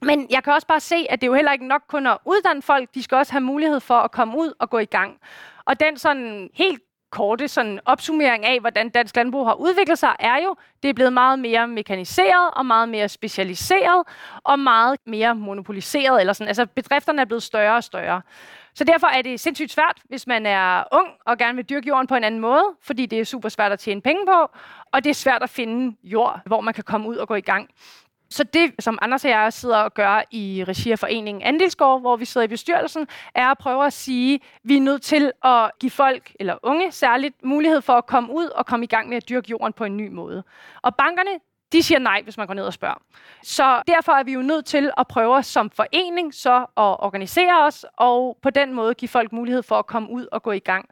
Men 0.02 0.28
jeg 0.30 0.44
kan 0.44 0.54
også 0.54 0.68
bare 0.68 0.80
se, 0.80 1.06
at 1.10 1.22
det 1.22 1.28
er 1.28 1.32
jo 1.32 1.36
heller 1.36 1.52
ikke 1.52 1.68
nok 1.68 1.82
kun 1.88 2.08
at 2.08 2.18
uddanne 2.26 2.62
folk, 2.62 2.90
de 2.96 3.04
skal 3.04 3.18
også 3.18 3.32
have 3.32 3.42
mulighed 3.42 3.80
for 3.80 3.96
at 3.96 4.12
komme 4.12 4.38
ud 4.38 4.54
og 4.60 4.70
gå 4.70 4.78
i 4.78 4.86
gang. 4.86 5.18
Og 5.66 5.80
den 5.80 5.98
sådan 5.98 6.50
helt 6.54 6.82
korte 7.12 7.48
sådan 7.48 7.80
opsummering 7.86 8.46
af, 8.46 8.60
hvordan 8.60 8.90
dansk 8.90 9.16
landbrug 9.16 9.48
har 9.48 9.54
udviklet 9.54 10.00
sig, 10.00 10.16
er 10.20 10.38
jo, 10.44 10.56
det 10.84 10.90
er 10.90 10.94
blevet 10.94 11.14
meget 11.14 11.40
mere 11.40 11.68
mekaniseret 11.68 12.52
og 12.54 12.66
meget 12.66 12.90
mere 12.90 13.10
specialiseret 13.10 14.08
og 14.44 14.60
meget 14.60 14.98
mere 15.06 15.36
monopoliseret. 15.36 16.20
Eller 16.20 16.34
sådan. 16.34 16.48
Altså 16.48 16.66
bedrifterne 16.66 17.22
er 17.22 17.26
blevet 17.26 17.44
større 17.44 17.76
og 17.76 17.84
større. 17.84 18.22
Så 18.74 18.84
derfor 18.84 19.08
er 19.08 19.22
det 19.22 19.40
sindssygt 19.40 19.72
svært, 19.72 20.02
hvis 20.10 20.28
man 20.28 20.46
er 20.46 20.84
ung 20.92 21.08
og 21.26 21.38
gerne 21.38 21.56
vil 21.56 21.70
dyrke 21.70 21.88
jorden 21.88 22.08
på 22.08 22.16
en 22.16 22.24
anden 22.24 22.42
måde, 22.42 22.64
fordi 22.82 23.06
det 23.06 23.20
er 23.20 23.24
super 23.24 23.50
svært 23.50 23.72
at 23.72 23.80
tjene 23.80 24.02
penge 24.02 24.26
på, 24.26 24.50
og 24.92 25.04
det 25.04 25.10
er 25.10 25.14
svært 25.14 25.44
at 25.44 25.50
finde 25.50 25.98
jord, 26.04 26.40
hvor 26.46 26.62
man 26.62 26.74
kan 26.74 26.84
komme 26.84 27.08
ud 27.08 27.16
og 27.16 27.28
gå 27.28 27.36
i 27.36 27.42
gang. 27.42 27.70
Så 28.32 28.44
det, 28.44 28.72
som 28.80 29.00
Anders 29.02 29.26
og 29.26 29.32
jeg 29.32 29.54
sidder 29.54 29.78
og 29.78 29.94
gør 29.94 30.22
i 30.32 30.64
regi 30.68 30.92
af 30.92 31.00
foreningen 31.00 31.44
Andelsgård, 31.44 32.02
hvor 32.02 32.16
vi 32.16 32.26
sidder 32.26 32.46
i 32.46 32.48
bestyrelsen, 32.48 33.08
er 33.36 33.48
at 33.48 33.58
prøve 33.58 33.86
at 33.86 33.94
sige, 33.94 34.36
at 34.36 34.42
vi 34.64 34.78
er 34.78 34.82
nødt 34.82 35.02
til 35.02 35.32
at 35.44 35.72
give 35.80 35.90
folk, 35.90 36.32
eller 36.40 36.58
unge 36.64 36.92
særligt, 36.92 37.36
mulighed 37.44 37.82
for 37.82 37.94
at 37.94 38.06
komme 38.06 38.34
ud 38.34 38.46
og 38.46 38.66
komme 38.66 38.84
i 38.84 38.88
gang 38.88 39.10
med 39.10 39.18
at 39.18 39.30
dyrke 39.30 39.50
jorden 39.50 39.74
på 39.74 39.84
en 39.84 39.98
ny 39.98 40.10
måde. 40.10 40.44
Og 40.82 40.96
bankerne, 40.96 41.32
de 41.72 41.84
siger 41.84 42.00
nej, 42.00 42.22
hvis 42.24 42.38
man 42.38 42.48
går 42.48 42.54
ned 42.54 42.64
og 42.64 42.74
spørger. 42.74 43.02
Så 43.44 43.82
derfor 43.88 44.12
er 44.12 44.24
vi 44.24 44.34
jo 44.34 44.42
nødt 44.42 44.66
til 44.66 44.92
at 44.98 45.08
prøve 45.08 45.44
som 45.44 45.70
forening 45.70 46.34
så 46.34 46.58
at 46.60 46.66
organisere 46.78 47.66
os, 47.66 47.86
og 47.98 48.38
på 48.42 48.50
den 48.50 48.74
måde 48.74 48.94
give 48.94 49.10
folk 49.10 49.32
mulighed 49.32 49.64
for 49.64 49.76
at 49.76 49.88
komme 49.88 50.10
ud 50.10 50.28
og 50.32 50.44
gå 50.44 50.52
i 50.52 50.60
gang. 50.60 50.90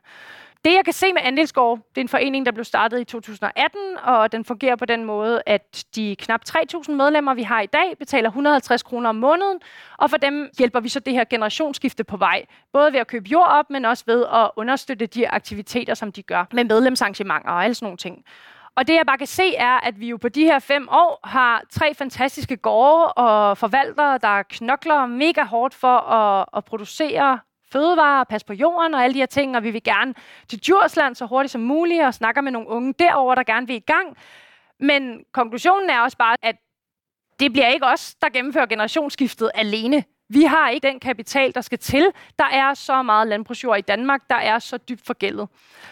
Det, 0.66 0.74
jeg 0.74 0.86
kan 0.86 0.93
se 0.93 1.14
med 1.14 1.22
Andelsgård, 1.24 1.78
det 1.89 1.97
er 1.97 2.01
en 2.01 2.10
forening, 2.10 2.45
der 2.45 2.51
blev 2.51 2.66
startet 2.66 2.99
i 2.99 3.03
2018, 3.03 3.80
og 4.03 4.32
den 4.32 4.45
fungerer 4.45 4.76
på 4.76 4.86
den 4.86 5.03
måde, 5.03 5.41
at 5.45 5.86
de 5.95 6.16
knap 6.20 6.41
3.000 6.49 6.91
medlemmer, 6.91 7.34
vi 7.34 7.43
har 7.43 7.62
i 7.62 7.66
dag, 7.66 7.97
betaler 7.99 8.30
150 8.30 8.84
kroner 8.84 9.10
om 9.10 9.16
måneden, 9.16 9.60
og 9.97 10.10
for 10.10 10.18
dem 10.18 10.49
hjælper 10.57 10.80
vi 10.80 10.89
så 10.89 10.99
det 10.99 11.14
her 11.14 11.24
generationsskifte 11.24 12.03
på 12.03 12.18
vej, 12.18 12.45
både 12.74 12.93
ved 12.93 12.99
at 12.99 13.07
købe 13.07 13.30
jord 13.30 13.47
op, 13.47 13.70
men 13.70 13.86
også 13.86 14.03
ved 14.07 14.26
at 14.34 14.51
understøtte 14.55 15.05
de 15.05 15.30
aktiviteter, 15.30 15.93
som 15.93 16.12
de 16.12 16.24
gør 16.24 16.45
med 16.53 16.64
medlemsarrangementer 16.64 17.49
og 17.49 17.64
alle 17.64 17.74
sådan 17.74 17.86
nogle 17.86 17.97
ting. 17.97 18.24
Og 18.76 18.88
det 18.88 18.93
jeg 18.93 19.05
bare 19.05 19.18
kan 19.18 19.28
se 19.28 19.55
er, 19.55 19.88
at 19.88 19.99
vi 19.99 20.10
jo 20.10 20.18
på 20.18 20.30
de 20.30 20.43
her 20.43 20.60
fem 20.60 20.88
år 20.91 21.20
har 21.24 21.64
tre 21.70 21.93
fantastiske 21.93 22.57
gårde 22.57 23.14
og 23.14 23.57
forvaltere, 23.57 24.18
der 24.18 24.43
knokler 24.43 25.05
mega 25.05 25.43
hårdt 25.43 25.74
for 25.74 25.97
at, 25.97 26.45
at 26.57 26.66
producere 26.66 27.39
fødevarer, 27.72 28.24
passe 28.24 28.47
på 28.47 28.53
jorden 28.53 28.93
og 28.93 29.03
alle 29.03 29.13
de 29.13 29.20
her 29.20 29.26
ting, 29.26 29.55
og 29.55 29.63
vi 29.63 29.72
vil 29.72 29.84
gerne 29.84 30.13
til 30.47 30.59
Djursland 30.59 31.15
så 31.15 31.26
hurtigt 31.26 31.51
som 31.51 31.61
muligt 31.61 32.03
og 32.03 32.13
snakker 32.13 32.41
med 32.41 32.51
nogle 32.51 32.67
unge 32.67 32.93
derover 32.99 33.36
der 33.36 33.43
gerne 33.43 33.67
vil 33.67 33.76
i 33.76 33.80
gang. 33.80 34.17
Men 34.80 35.24
konklusionen 35.32 35.89
er 35.89 35.99
også 36.01 36.17
bare, 36.17 36.36
at 36.41 36.55
det 37.39 37.53
bliver 37.53 37.67
ikke 37.67 37.86
os, 37.86 38.15
der 38.15 38.30
gennemfører 38.30 38.65
generationsskiftet 38.65 39.51
alene. 39.55 40.03
Vi 40.32 40.43
har 40.43 40.69
ikke 40.69 40.88
den 40.88 40.99
kapital, 40.99 41.53
der 41.55 41.61
skal 41.61 41.77
til. 41.77 42.07
Der 42.39 42.45
er 42.45 42.73
så 42.73 43.03
meget 43.03 43.27
landbrugsjord 43.27 43.77
i 43.77 43.82
Danmark, 43.82 44.21
der 44.30 44.36
er 44.36 44.59
så 44.59 44.77
dybt 44.77 45.05
forgældet. 45.05 45.47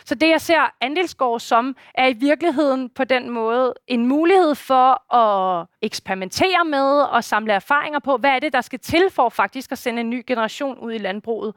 Så 0.05 0.15
det, 0.15 0.29
jeg 0.29 0.41
ser 0.41 0.73
andelsgård 0.81 1.39
som, 1.39 1.75
er 1.93 2.07
i 2.07 2.13
virkeligheden 2.13 2.89
på 2.89 3.03
den 3.03 3.29
måde 3.29 3.73
en 3.87 4.05
mulighed 4.05 4.55
for 4.55 5.15
at 5.15 5.67
eksperimentere 5.81 6.65
med 6.65 7.01
og 7.01 7.23
samle 7.23 7.53
erfaringer 7.53 7.99
på, 7.99 8.17
hvad 8.17 8.29
er 8.29 8.39
det, 8.39 8.53
der 8.53 8.61
skal 8.61 8.79
til 8.79 9.09
for 9.11 9.29
faktisk 9.29 9.71
at 9.71 9.77
sende 9.77 9.99
en 9.99 10.09
ny 10.09 10.23
generation 10.27 10.77
ud 10.77 10.93
i 10.93 10.97
landbruget. 10.97 11.53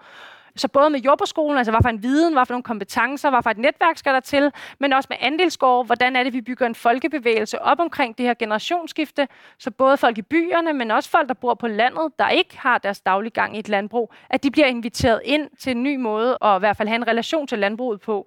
Så 0.56 0.68
både 0.68 0.90
med 0.90 1.00
jordbrugsskolen, 1.00 1.58
altså 1.58 1.72
hvad 1.72 1.80
for 1.82 1.88
en 1.88 2.02
viden, 2.02 2.32
hvad 2.32 2.46
for 2.46 2.54
nogle 2.54 2.62
kompetencer, 2.62 3.30
hvad 3.30 3.42
for 3.42 3.50
et 3.50 3.58
netværk 3.58 3.98
skal 3.98 4.14
der 4.14 4.20
til, 4.20 4.52
men 4.78 4.92
også 4.92 5.06
med 5.10 5.16
andelsgård, 5.20 5.86
hvordan 5.86 6.16
er 6.16 6.24
det, 6.24 6.32
vi 6.32 6.40
bygger 6.40 6.66
en 6.66 6.74
folkebevægelse 6.74 7.62
op 7.62 7.80
omkring 7.80 8.18
det 8.18 8.26
her 8.26 8.34
generationsskifte, 8.34 9.28
så 9.58 9.70
både 9.70 9.96
folk 9.96 10.18
i 10.18 10.22
byerne, 10.22 10.72
men 10.72 10.90
også 10.90 11.10
folk, 11.10 11.28
der 11.28 11.34
bor 11.34 11.54
på 11.54 11.66
landet, 11.66 12.12
der 12.18 12.28
ikke 12.28 12.58
har 12.58 12.78
deres 12.78 13.00
daglige 13.00 13.30
gang 13.32 13.56
i 13.56 13.58
et 13.58 13.68
landbrug, 13.68 14.12
at 14.30 14.42
de 14.42 14.50
bliver 14.50 14.66
inviteret 14.66 15.20
ind 15.24 15.50
til 15.58 15.70
en 15.70 15.82
ny 15.82 15.96
måde, 15.96 16.38
og 16.38 16.56
i 16.56 16.58
hvert 16.58 16.76
fald 16.76 16.88
have 16.88 16.96
en 16.96 17.08
relation 17.08 17.46
til 17.46 17.58
landbruget 17.58 18.00
på. 18.00 18.26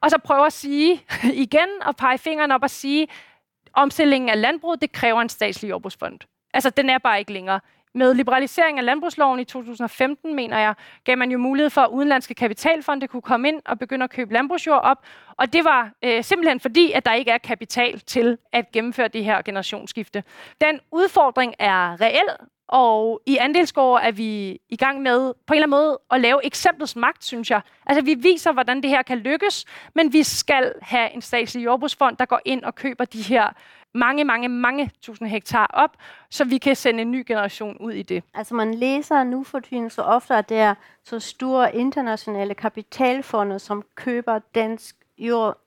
Og 0.00 0.10
så 0.10 0.18
prøve 0.18 0.46
at 0.46 0.52
sige 0.52 1.04
igen, 1.44 1.68
og 1.82 1.96
pege 1.96 2.18
fingeren 2.18 2.50
op 2.50 2.62
og 2.62 2.70
sige, 2.70 3.08
omstillingen 3.72 4.30
af 4.30 4.40
landbruget, 4.40 4.82
det 4.82 4.92
kræver 4.92 5.20
en 5.20 5.28
statslig 5.28 5.70
jordbrugsfond. 5.70 6.18
Altså, 6.54 6.70
den 6.70 6.90
er 6.90 6.98
bare 6.98 7.18
ikke 7.18 7.32
længere 7.32 7.60
med 7.96 8.14
liberalisering 8.14 8.78
af 8.78 8.84
landbrugsloven 8.84 9.40
i 9.40 9.44
2015, 9.44 10.34
mener 10.34 10.58
jeg, 10.58 10.74
gav 11.04 11.18
man 11.18 11.30
jo 11.30 11.38
mulighed 11.38 11.70
for, 11.70 11.80
at 11.80 11.90
udenlandske 11.90 12.34
kapitalfonde 12.34 13.08
kunne 13.08 13.22
komme 13.22 13.48
ind 13.48 13.62
og 13.64 13.78
begynde 13.78 14.04
at 14.04 14.10
købe 14.10 14.32
landbrugsjord 14.32 14.80
op. 14.82 14.96
Og 15.36 15.52
det 15.52 15.64
var 15.64 15.90
øh, 16.04 16.24
simpelthen 16.24 16.60
fordi, 16.60 16.92
at 16.92 17.06
der 17.06 17.12
ikke 17.12 17.30
er 17.30 17.38
kapital 17.38 18.00
til 18.00 18.38
at 18.52 18.72
gennemføre 18.72 19.08
det 19.08 19.24
her 19.24 19.42
generationsskifte. 19.42 20.24
Den 20.60 20.80
udfordring 20.92 21.54
er 21.58 22.00
reel, 22.00 22.28
og 22.68 23.22
i 23.26 23.36
andelsgård 23.36 24.00
er 24.02 24.12
vi 24.12 24.60
i 24.68 24.76
gang 24.76 25.02
med 25.02 25.34
på 25.46 25.54
en 25.54 25.56
eller 25.56 25.66
anden 25.66 25.70
måde 25.70 25.98
at 26.10 26.20
lave 26.20 26.46
eksemplets 26.46 26.96
magt, 26.96 27.24
synes 27.24 27.50
jeg. 27.50 27.60
Altså 27.86 28.04
vi 28.04 28.14
viser, 28.14 28.52
hvordan 28.52 28.82
det 28.82 28.90
her 28.90 29.02
kan 29.02 29.18
lykkes, 29.18 29.64
men 29.94 30.12
vi 30.12 30.22
skal 30.22 30.72
have 30.82 31.14
en 31.14 31.22
statslig 31.22 31.64
jordbrugsfond, 31.64 32.16
der 32.16 32.24
går 32.24 32.40
ind 32.44 32.64
og 32.64 32.74
køber 32.74 33.04
de 33.04 33.22
her 33.22 33.52
mange, 33.96 34.24
mange, 34.24 34.48
mange 34.48 34.90
tusind 35.02 35.28
hektar 35.28 35.66
op, 35.66 35.96
så 36.30 36.44
vi 36.44 36.58
kan 36.58 36.76
sende 36.76 37.02
en 37.02 37.10
ny 37.10 37.24
generation 37.26 37.76
ud 37.80 37.92
i 37.92 38.02
det. 38.02 38.24
Altså 38.34 38.54
man 38.54 38.74
læser 38.74 39.24
nu 39.24 39.44
for 39.44 39.60
tiden 39.60 39.90
så 39.90 40.02
ofte, 40.02 40.34
at 40.34 40.48
der 40.48 40.62
er 40.62 40.74
så 41.04 41.20
store 41.20 41.76
internationale 41.76 42.54
kapitalfonde, 42.54 43.58
som 43.58 43.84
køber 43.94 44.38
dansk 44.54 44.96
jord 45.18 45.58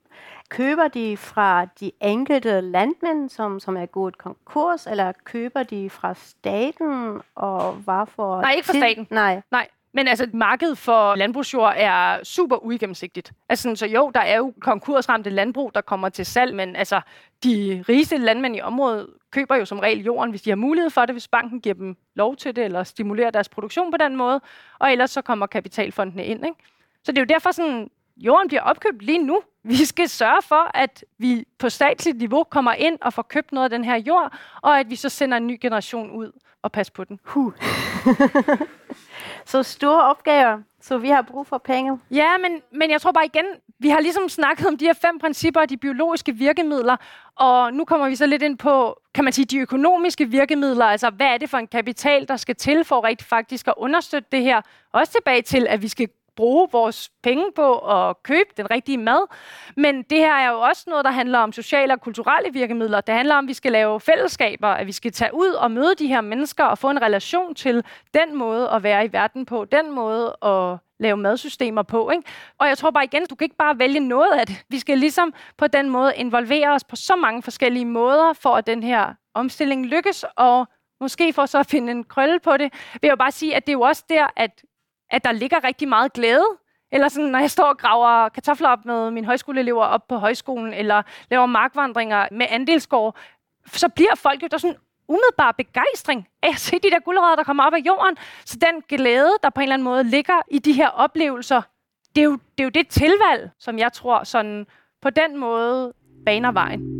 køber 0.50 0.88
de 0.88 1.18
fra 1.18 1.66
de 1.66 1.92
enkelte 2.02 2.62
landmænd, 2.62 3.30
som, 3.30 3.60
som 3.60 3.78
er 3.78 3.86
gået 3.86 4.18
konkurs, 4.18 4.88
eller 4.88 5.12
køber 5.24 5.64
de 5.64 5.90
fra 5.90 6.14
staten, 6.14 7.22
og 7.36 7.74
hvorfor? 7.74 8.42
Nej, 8.42 8.52
ikke 8.52 8.66
fra 8.66 8.74
staten. 8.74 9.08
Nej. 9.10 9.42
Nej. 9.52 9.68
Men 9.94 10.08
altså, 10.08 10.28
markedet 10.34 10.78
for 10.78 11.16
landbrugsjord 11.16 11.74
er 11.78 12.24
super 12.24 12.66
uigennemsigtigt. 12.66 13.32
Altså, 13.50 13.76
så 13.76 13.86
jo, 13.86 14.12
der 14.16 14.20
er 14.20 14.38
jo 14.38 14.54
konkursramte 14.62 15.30
landbrug, 15.30 15.72
der 15.76 15.82
kommer 15.82 16.10
til 16.10 16.26
salg, 16.26 16.56
men 16.56 16.76
altså, 16.76 17.02
de 17.44 17.84
rigeste 17.90 18.18
landmænd 18.18 18.56
i 18.56 18.62
området 18.62 19.08
køber 19.32 19.56
jo 19.56 19.66
som 19.66 19.80
regel 19.80 20.04
jorden, 20.04 20.30
hvis 20.30 20.42
de 20.42 20.50
har 20.50 20.56
mulighed 20.56 20.90
for 20.90 21.06
det, 21.06 21.16
hvis 21.16 21.28
banken 21.28 21.62
giver 21.62 21.76
dem 21.76 21.98
lov 22.16 22.36
til 22.36 22.56
det, 22.56 22.66
eller 22.66 22.84
stimulerer 22.84 23.32
deres 23.32 23.50
produktion 23.50 23.92
på 23.92 23.98
den 23.98 24.16
måde, 24.16 24.42
og 24.80 24.92
ellers 24.92 25.12
så 25.12 25.22
kommer 25.22 25.48
kapitalfondene 25.48 26.26
ind. 26.26 26.46
Ikke? 26.46 26.58
Så 27.04 27.12
det 27.12 27.18
er 27.18 27.22
jo 27.22 27.26
derfor 27.26 27.52
sådan, 27.52 27.90
jorden 28.18 28.48
bliver 28.48 28.62
opkøbt 28.62 29.02
lige 29.02 29.24
nu. 29.24 29.42
Vi 29.64 29.86
skal 29.86 30.10
sørge 30.10 30.42
for, 30.42 30.78
at 30.78 31.06
vi 31.18 31.46
på 31.60 31.70
statsligt 31.70 32.18
niveau 32.18 32.44
kommer 32.44 32.74
ind 32.74 32.98
og 33.02 33.14
får 33.14 33.22
købt 33.22 33.52
noget 33.52 33.64
af 33.64 33.70
den 33.70 33.84
her 33.84 33.96
jord, 33.96 34.34
og 34.62 34.80
at 34.80 34.90
vi 34.90 34.96
så 34.96 35.10
sender 35.10 35.38
en 35.38 35.48
ny 35.48 35.58
generation 35.62 36.12
ud 36.12 36.32
og 36.62 36.72
passer 36.72 36.94
på 36.94 37.04
den. 37.04 37.20
Huh. 37.24 37.54
så 39.50 39.64
store 39.64 40.04
opgaver, 40.04 40.58
så 40.82 40.98
vi 40.98 41.10
har 41.10 41.22
brug 41.22 41.48
for 41.48 41.58
penge. 41.58 42.00
Ja, 42.12 42.38
men, 42.38 42.62
men 42.72 42.92
jeg 42.92 43.02
tror 43.02 43.12
bare 43.12 43.26
igen, 43.26 43.46
vi 43.80 43.90
har 43.90 44.00
ligesom 44.00 44.30
snakket 44.30 44.68
om 44.68 44.78
de 44.78 44.86
her 44.86 44.94
fem 44.94 45.20
principper 45.20 45.62
og 45.62 45.70
de 45.70 45.78
biologiske 45.78 46.36
virkemidler, 46.36 46.96
og 47.36 47.74
nu 47.74 47.86
kommer 47.86 48.10
vi 48.10 48.16
så 48.16 48.26
lidt 48.26 48.42
ind 48.42 48.58
på, 48.58 49.00
kan 49.14 49.24
man 49.24 49.34
sige, 49.34 49.46
de 49.46 49.58
økonomiske 49.58 50.26
virkemidler, 50.26 50.86
altså 50.86 51.10
hvad 51.10 51.28
er 51.28 51.38
det 51.38 51.50
for 51.50 51.58
en 51.58 51.68
kapital, 51.68 52.28
der 52.28 52.38
skal 52.38 52.56
til 52.56 52.84
for 52.84 53.04
rigtig 53.04 53.28
faktisk 53.28 53.68
at 53.68 53.74
understøtte 53.78 54.28
det 54.32 54.44
her, 54.44 54.62
også 54.94 55.14
tilbage 55.14 55.42
til, 55.42 55.68
at 55.70 55.82
vi 55.82 55.88
skal 55.88 56.10
bruge 56.40 56.68
vores 56.72 57.12
penge 57.24 57.46
på 57.56 57.78
at 57.78 58.24
købe 58.24 58.50
den 58.58 58.72
rigtige 58.72 58.98
mad. 58.98 59.28
Men 59.78 60.04
det 60.04 60.18
her 60.18 60.34
er 60.34 60.52
jo 60.52 60.60
også 60.60 60.84
noget, 60.88 61.06
der 61.06 61.12
handler 61.12 61.40
om 61.40 61.52
sociale 61.52 61.94
og 61.94 62.02
kulturelle 62.02 62.54
virkemidler. 62.54 63.02
Det 63.02 63.16
handler 63.16 63.36
om, 63.36 63.46
at 63.46 63.48
vi 63.48 63.54
skal 63.54 63.72
lave 63.72 64.00
fællesskaber, 64.00 64.68
at 64.68 64.88
vi 64.88 64.92
skal 64.92 65.12
tage 65.12 65.34
ud 65.34 65.50
og 65.50 65.72
møde 65.72 65.96
de 65.96 66.08
her 66.08 66.22
mennesker 66.22 66.64
og 66.64 66.78
få 66.78 66.90
en 66.90 67.02
relation 67.02 67.56
til 67.56 67.84
den 68.14 68.38
måde 68.38 68.70
at 68.70 68.84
være 68.84 69.06
i 69.06 69.14
verden 69.14 69.46
på, 69.46 69.66
den 69.66 69.92
måde 69.92 70.36
at 70.42 70.78
lave 71.00 71.18
madsystemer 71.18 71.84
på. 71.84 72.10
Ikke? 72.10 72.24
Og 72.58 72.68
jeg 72.68 72.78
tror 72.78 72.92
bare 72.92 73.04
igen, 73.04 73.26
du 73.30 73.36
kan 73.36 73.46
ikke 73.46 73.56
bare 73.56 73.80
vælge 73.80 74.00
noget 74.00 74.32
af 74.40 74.48
det. 74.48 74.66
Vi 74.70 74.80
skal 74.80 74.98
ligesom 74.98 75.34
på 75.58 75.68
den 75.68 75.90
måde 75.90 76.14
involvere 76.16 76.70
os 76.70 76.84
på 76.84 76.96
så 76.96 77.16
mange 77.16 77.44
forskellige 77.44 77.86
måder, 77.86 78.34
for 78.34 78.56
at 78.56 78.68
den 78.68 78.84
her 78.84 79.14
omstilling 79.34 79.86
lykkes, 79.86 80.26
og 80.36 80.68
måske 81.02 81.34
for 81.34 81.46
så 81.46 81.60
at 81.60 81.66
finde 81.66 81.92
en 81.92 82.04
krølle 82.04 82.40
på 82.40 82.58
det, 82.58 82.74
vil 83.02 83.08
jeg 83.08 83.18
bare 83.18 83.32
sige, 83.32 83.56
at 83.56 83.66
det 83.68 83.72
er 83.72 83.78
jo 83.78 83.82
også 83.82 84.04
der, 84.10 84.28
at 84.36 84.64
at 85.12 85.24
der 85.24 85.32
ligger 85.32 85.64
rigtig 85.64 85.88
meget 85.88 86.14
glæde. 86.14 86.46
Eller 86.92 87.08
sådan, 87.08 87.30
når 87.30 87.40
jeg 87.40 87.52
står 87.52 87.64
og 87.64 87.78
graver 87.78 88.30
kartofler 88.30 88.70
op 88.70 88.86
med 88.86 89.12
mine 89.12 89.26
højskoleelever 89.26 89.84
op 89.84 90.08
på 90.08 90.16
højskolen, 90.18 90.74
eller 90.74 91.02
laver 91.32 91.46
markvandringer 91.46 92.28
med 92.32 92.46
andelsgård, 92.50 93.18
så 93.66 93.90
bliver 93.90 94.16
folk 94.16 94.44
jo 94.44 94.48
der 94.52 94.58
sådan 94.58 94.78
umiddelbar 95.08 95.52
begejstring 95.52 96.28
af 96.44 96.50
at 96.50 96.60
se 96.60 96.80
de 96.84 96.92
der 96.92 97.00
guldrødder, 97.00 97.36
der 97.36 97.44
kommer 97.44 97.64
op 97.64 97.74
af 97.74 97.80
jorden. 97.86 98.18
Så 98.46 98.58
den 98.60 98.82
glæde, 98.98 99.32
der 99.44 99.50
på 99.50 99.62
en 99.62 99.64
eller 99.64 99.74
anden 99.74 99.84
måde 99.84 100.04
ligger 100.04 100.42
i 100.52 100.60
de 100.60 100.74
her 100.74 100.90
oplevelser, 100.90 101.62
det 102.16 102.22
er 102.22 102.26
jo 102.26 102.32
det, 102.32 102.60
er 102.60 102.64
jo 102.64 102.70
det 102.70 102.88
tilvalg, 102.88 103.50
som 103.60 103.80
jeg 103.80 103.94
tror 103.94 104.24
sådan 104.24 104.68
på 105.02 105.10
den 105.10 105.38
måde 105.38 105.94
baner 106.26 106.52
vejen. 106.52 106.99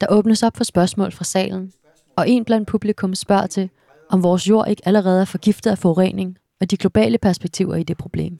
Der 0.00 0.06
åbnes 0.10 0.42
op 0.42 0.56
for 0.56 0.64
spørgsmål 0.64 1.12
fra 1.12 1.24
salen, 1.24 1.72
og 2.16 2.28
en 2.28 2.44
blandt 2.44 2.68
publikum 2.68 3.14
spørger 3.14 3.46
til, 3.46 3.70
om 4.10 4.22
vores 4.22 4.48
jord 4.48 4.68
ikke 4.68 4.82
allerede 4.86 5.20
er 5.20 5.24
forgiftet 5.24 5.70
af 5.70 5.78
forurening, 5.78 6.38
og 6.60 6.70
de 6.70 6.76
globale 6.76 7.18
perspektiver 7.18 7.74
i 7.74 7.82
det 7.82 7.96
problem. 7.96 8.38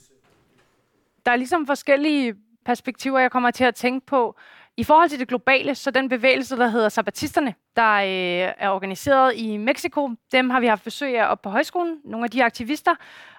Der 1.27 1.33
er 1.33 1.37
ligesom 1.37 1.67
forskellige 1.67 2.35
perspektiver, 2.65 3.19
jeg 3.19 3.31
kommer 3.31 3.51
til 3.51 3.65
at 3.65 3.75
tænke 3.75 4.07
på. 4.07 4.37
I 4.77 4.85
forhold 4.85 5.09
til 5.09 5.19
det 5.19 5.29
globale, 5.29 5.75
så 5.75 5.91
den 5.91 6.09
bevægelse, 6.09 6.57
der 6.57 6.69
hedder 6.69 6.89
Sabatisterne, 6.89 7.55
der 7.77 7.93
øh, 7.95 8.53
er 8.59 8.69
organiseret 8.69 9.33
i 9.37 9.57
Mexico, 9.57 10.11
dem 10.33 10.51
har 10.51 10.61
vi 10.61 10.67
haft 10.67 10.85
besøg 10.85 11.19
af 11.19 11.31
op 11.31 11.43
på 11.43 11.51
højskolen, 11.51 11.99
nogle 12.05 12.25
af 12.25 12.31
de 12.31 12.45
aktivister, 12.45 12.95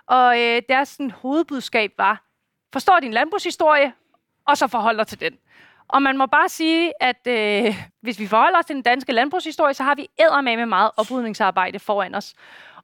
og 0.07 0.41
øh, 0.41 0.61
deres 0.69 0.89
sådan, 0.89 1.11
hovedbudskab 1.11 1.91
var, 1.97 2.23
forstår 2.73 2.99
din 2.99 3.13
landbrugshistorie, 3.13 3.93
og 4.47 4.57
så 4.57 4.67
forhold 4.67 4.97
dig 4.97 5.07
til 5.07 5.19
den. 5.19 5.33
Og 5.87 6.01
man 6.01 6.17
må 6.17 6.25
bare 6.25 6.49
sige, 6.49 6.93
at 7.03 7.27
øh, 7.27 7.75
hvis 8.01 8.19
vi 8.19 8.27
forholder 8.27 8.59
os 8.59 8.65
til 8.65 8.75
den 8.75 8.83
danske 8.83 9.11
landbrugshistorie, 9.11 9.73
så 9.73 9.83
har 9.83 9.95
vi 9.95 10.07
med 10.55 10.65
meget 10.65 10.91
oprydningsarbejde 10.97 11.79
foran 11.79 12.15
os. 12.15 12.33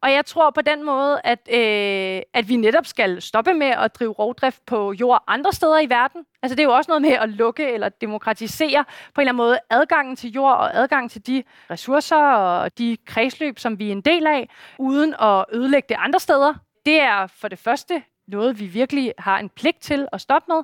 Og 0.02 0.12
jeg 0.12 0.26
tror 0.26 0.50
på 0.50 0.62
den 0.62 0.84
måde, 0.84 1.22
at, 1.24 1.40
øh, 1.52 2.22
at 2.34 2.50
vi 2.50 2.56
netop 2.56 2.86
skal 2.86 3.22
stoppe 3.22 3.54
med 3.54 3.68
at 3.68 3.96
drive 3.96 4.12
rovdrift 4.12 4.66
på 4.66 4.94
jord 4.94 5.24
andre 5.28 5.54
steder 5.54 5.80
i 5.80 5.90
verden. 5.90 6.26
Altså 6.44 6.56
det 6.56 6.64
er 6.64 6.68
jo 6.68 6.74
også 6.74 6.92
noget 6.92 7.02
med 7.02 7.12
at 7.12 7.30
lukke 7.30 7.72
eller 7.72 7.90
demokratisere 7.90 8.86
på 9.14 9.22
en 9.22 9.24
eller 9.24 9.32
anden 9.32 9.38
måde 9.38 9.60
adgangen 9.70 10.16
til 10.16 10.32
jord 10.32 10.54
og 10.54 10.78
adgang 10.78 11.12
til 11.12 11.28
de 11.28 11.44
ressourcer 11.72 12.34
og 12.36 12.78
de 12.78 12.98
kredsløb, 13.06 13.60
som 13.60 13.80
vi 13.80 13.88
er 13.88 13.92
en 13.92 14.02
del 14.02 14.28
af, 14.28 14.50
uden 14.80 15.16
at 15.20 15.46
ødelægge 15.54 15.86
det 15.90 15.98
andre 16.00 16.20
steder. 16.20 16.54
Det 16.86 17.02
er 17.02 17.28
for 17.28 17.48
det 17.48 17.60
første 17.60 18.04
noget, 18.28 18.60
vi 18.60 18.66
virkelig 18.66 19.14
har 19.18 19.40
en 19.40 19.50
pligt 19.50 19.82
til 19.82 20.08
at 20.12 20.22
stoppe 20.22 20.52
med. 20.52 20.64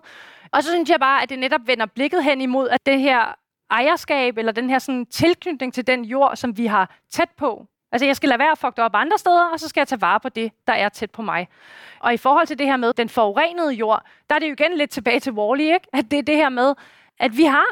Og 0.52 0.64
så 0.64 0.70
synes 0.70 0.90
jeg 0.90 1.00
bare, 1.00 1.24
at 1.24 1.30
det 1.30 1.40
netop 1.40 1.62
vender 1.66 1.86
blikket 1.86 2.24
hen 2.24 2.42
imod, 2.42 2.70
at 2.70 2.86
det 2.86 3.00
her 3.00 3.36
ejerskab, 3.72 4.38
eller 4.38 4.52
den 4.52 4.70
her 4.70 4.80
sådan, 4.80 5.06
tilknytning 5.06 5.74
til 5.74 5.88
den 5.88 6.06
jord, 6.06 6.36
som 6.36 6.58
vi 6.58 6.66
har 6.66 6.98
tæt 7.12 7.30
på. 7.38 7.68
Altså, 7.92 8.06
jeg 8.06 8.16
skal 8.16 8.30
lade 8.30 8.40
være 8.40 8.52
at 8.52 8.58
fuck 8.58 8.76
det 8.76 8.84
op 8.84 8.96
andre 8.96 9.18
steder, 9.18 9.46
og 9.46 9.60
så 9.60 9.68
skal 9.68 9.82
jeg 9.82 9.88
tage 9.88 10.02
vare 10.02 10.20
på 10.20 10.30
det, 10.30 10.52
der 10.68 10.74
er 10.74 10.90
tæt 10.90 11.12
på 11.12 11.22
mig. 11.22 11.48
Og 12.00 12.14
i 12.14 12.18
forhold 12.18 12.48
til 12.48 12.60
det 12.60 12.68
her 12.68 12.78
med 12.78 12.94
den 12.94 13.10
forurenede 13.10 13.72
jord, 13.72 14.04
der 14.30 14.36
er 14.36 14.40
det 14.40 14.48
jo 14.48 14.54
igen 14.54 14.78
lidt 14.78 14.90
tilbage 14.90 15.20
til 15.20 15.32
Wall-E, 15.32 15.62
ikke? 15.62 15.88
At 15.94 16.12
det 16.12 16.20
er 16.20 16.24
det 16.24 16.36
her 16.36 16.50
med, 16.50 16.76
at 17.20 17.38
vi 17.38 17.44
har 17.44 17.66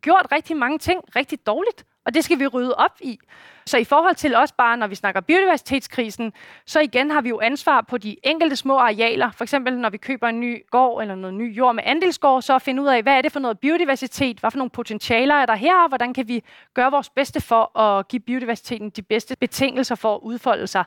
gjort 0.00 0.26
rigtig 0.32 0.56
mange 0.56 0.78
ting 0.78 1.00
rigtig 1.16 1.46
dårligt, 1.46 1.84
og 2.06 2.14
det 2.14 2.24
skal 2.24 2.38
vi 2.38 2.46
rydde 2.46 2.74
op 2.74 2.98
i. 3.00 3.18
Så 3.66 3.78
i 3.78 3.84
forhold 3.84 4.14
til 4.14 4.34
også 4.34 4.54
bare, 4.54 4.76
når 4.76 4.86
vi 4.86 4.94
snakker 4.94 5.20
biodiversitetskrisen, 5.20 6.32
så 6.66 6.80
igen 6.80 7.10
har 7.10 7.20
vi 7.20 7.28
jo 7.28 7.40
ansvar 7.40 7.80
på 7.80 7.98
de 7.98 8.16
enkelte 8.22 8.56
små 8.56 8.78
arealer. 8.78 9.30
For 9.30 9.44
eksempel 9.44 9.78
når 9.78 9.90
vi 9.90 9.96
køber 9.96 10.28
en 10.28 10.40
ny 10.40 10.66
gård 10.70 11.02
eller 11.02 11.14
noget 11.14 11.34
ny 11.34 11.56
jord 11.56 11.74
med 11.74 11.82
andelsgård, 11.86 12.42
så 12.42 12.54
at 12.54 12.62
finde 12.62 12.82
ud 12.82 12.86
af, 12.86 13.02
hvad 13.02 13.12
er 13.12 13.22
det 13.22 13.32
for 13.32 13.40
noget 13.40 13.58
biodiversitet? 13.58 14.38
Hvad 14.38 14.50
for 14.50 14.58
nogle 14.58 14.70
potentialer 14.70 15.34
er 15.34 15.46
der 15.46 15.54
her? 15.54 15.76
Og 15.76 15.88
hvordan 15.88 16.14
kan 16.14 16.28
vi 16.28 16.42
gøre 16.74 16.90
vores 16.90 17.10
bedste 17.10 17.40
for 17.40 17.78
at 17.78 18.08
give 18.08 18.20
biodiversiteten 18.20 18.90
de 18.90 19.02
bedste 19.02 19.36
betingelser 19.36 19.94
for 19.94 20.14
at 20.14 20.20
udfolde 20.22 20.66
sig? 20.66 20.84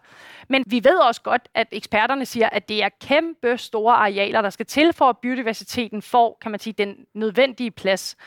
Men 0.49 0.63
vi 0.68 0.84
ved 0.84 0.97
også 0.97 1.22
godt, 1.22 1.49
at 1.53 1.68
eksperterne 1.72 2.26
siger, 2.26 2.49
at 2.49 2.70
det 2.70 2.84
er 2.84 2.89
kæmpe 3.01 3.57
store 3.57 3.95
arealer, 3.95 4.41
der 4.41 4.49
skal 4.49 4.65
til 4.65 4.93
for, 4.93 5.09
at 5.09 5.18
biodiversiteten 5.18 6.01
får, 6.01 6.38
kan 6.41 6.51
man 6.51 6.59
sige, 6.59 6.74
den 6.74 6.95
nødvendige 7.13 7.72
plads. 7.72 8.18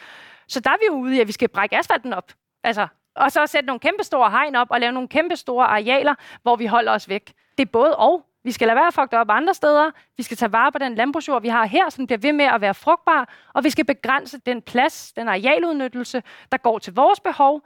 Så 0.49 0.61
der 0.61 0.71
er 0.71 0.77
vi 0.81 0.87
jo 0.87 0.93
ude 0.93 1.17
i, 1.17 1.21
at 1.21 1.27
vi 1.27 1.33
skal 1.33 1.49
brække 1.49 1.77
asfalten 1.77 2.13
op. 2.13 2.33
Altså, 2.65 2.87
og 3.17 3.33
så 3.33 3.47
sætte 3.47 3.67
nogle 3.67 3.81
kæmpe 3.81 4.05
store 4.05 4.31
hegn 4.31 4.57
op 4.57 4.67
og 4.71 4.81
lave 4.81 4.93
nogle 4.93 5.09
kæmpe 5.09 5.37
store 5.37 5.67
arealer, 5.67 6.15
hvor 6.43 6.57
vi 6.57 6.67
holder 6.67 6.93
os 6.93 7.09
væk. 7.09 7.33
Det 7.59 7.67
er 7.67 7.71
både 7.73 7.97
og. 7.97 8.27
Vi 8.45 8.53
skal 8.53 8.67
lade 8.69 8.77
være 8.77 8.87
at 9.03 9.15
op 9.15 9.31
andre 9.31 9.55
steder. 9.55 9.91
Vi 10.17 10.23
skal 10.23 10.37
tage 10.37 10.53
vare 10.53 10.73
på 10.73 10.79
den 10.79 10.95
landbrugsjord, 10.95 11.43
vi 11.43 11.49
har 11.49 11.67
her, 11.67 11.91
som 11.91 12.07
bliver 12.07 12.19
ved 12.19 12.33
med 12.33 12.45
at 12.45 12.61
være 12.61 12.75
frugtbar. 12.75 13.29
Og 13.55 13.65
vi 13.65 13.71
skal 13.71 13.85
begrænse 13.85 14.39
den 14.39 14.63
plads, 14.63 15.13
den 15.13 15.29
arealudnyttelse, 15.29 16.23
der 16.53 16.59
går 16.59 16.79
til 16.79 16.95
vores 16.95 17.21
behov. 17.21 17.63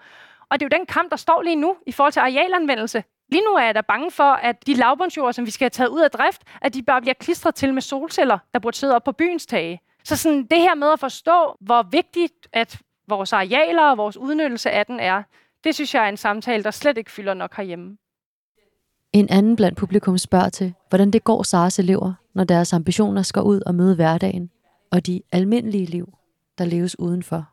Og 0.48 0.60
det 0.60 0.66
er 0.66 0.68
jo 0.72 0.78
den 0.78 0.86
kamp, 0.86 1.10
der 1.10 1.16
står 1.16 1.42
lige 1.42 1.56
nu 1.56 1.76
i 1.86 1.92
forhold 1.92 2.12
til 2.12 2.20
arealanvendelse. 2.20 3.04
Lige 3.28 3.44
nu 3.44 3.50
er 3.50 3.62
jeg 3.62 3.74
da 3.74 3.80
bange 3.80 4.10
for, 4.10 4.32
at 4.32 4.66
de 4.66 4.74
lavbundsjord, 4.74 5.32
som 5.32 5.46
vi 5.46 5.50
skal 5.50 5.64
have 5.64 5.70
taget 5.70 5.88
ud 5.88 6.00
af 6.00 6.10
drift, 6.10 6.42
at 6.62 6.74
de 6.74 6.82
bare 6.82 7.00
bliver 7.00 7.14
klistret 7.14 7.54
til 7.54 7.74
med 7.74 7.82
solceller, 7.82 8.38
der 8.54 8.60
burde 8.60 8.76
sidde 8.76 8.94
op 8.94 9.04
på 9.04 9.12
byens 9.12 9.46
tage. 9.46 9.80
Så 10.04 10.16
sådan 10.16 10.46
det 10.46 10.60
her 10.60 10.74
med 10.74 10.92
at 10.92 11.00
forstå, 11.00 11.56
hvor 11.60 11.82
vigtigt, 11.82 12.48
at 12.52 12.80
vores 13.08 13.32
arealer 13.32 13.90
og 13.90 13.98
vores 13.98 14.16
udnyttelse 14.16 14.70
af 14.70 14.86
den 14.86 15.00
er, 15.00 15.22
det 15.64 15.74
synes 15.74 15.94
jeg 15.94 16.04
er 16.04 16.08
en 16.08 16.16
samtale, 16.16 16.62
der 16.62 16.70
slet 16.70 16.98
ikke 16.98 17.10
fylder 17.10 17.34
nok 17.34 17.56
herhjemme. 17.56 17.96
En 19.12 19.26
anden 19.30 19.56
blandt 19.56 19.78
publikum 19.78 20.18
spørger 20.18 20.48
til, 20.48 20.74
hvordan 20.88 21.10
det 21.10 21.24
går 21.24 21.42
Saras 21.42 21.78
elever, 21.78 22.12
når 22.34 22.44
deres 22.44 22.72
ambitioner 22.72 23.22
skal 23.22 23.42
ud 23.42 23.60
og 23.66 23.74
møde 23.74 23.94
hverdagen 23.94 24.50
og 24.92 25.06
de 25.06 25.22
almindelige 25.32 25.86
liv, 25.86 26.12
der 26.58 26.64
leves 26.64 26.98
udenfor. 26.98 27.48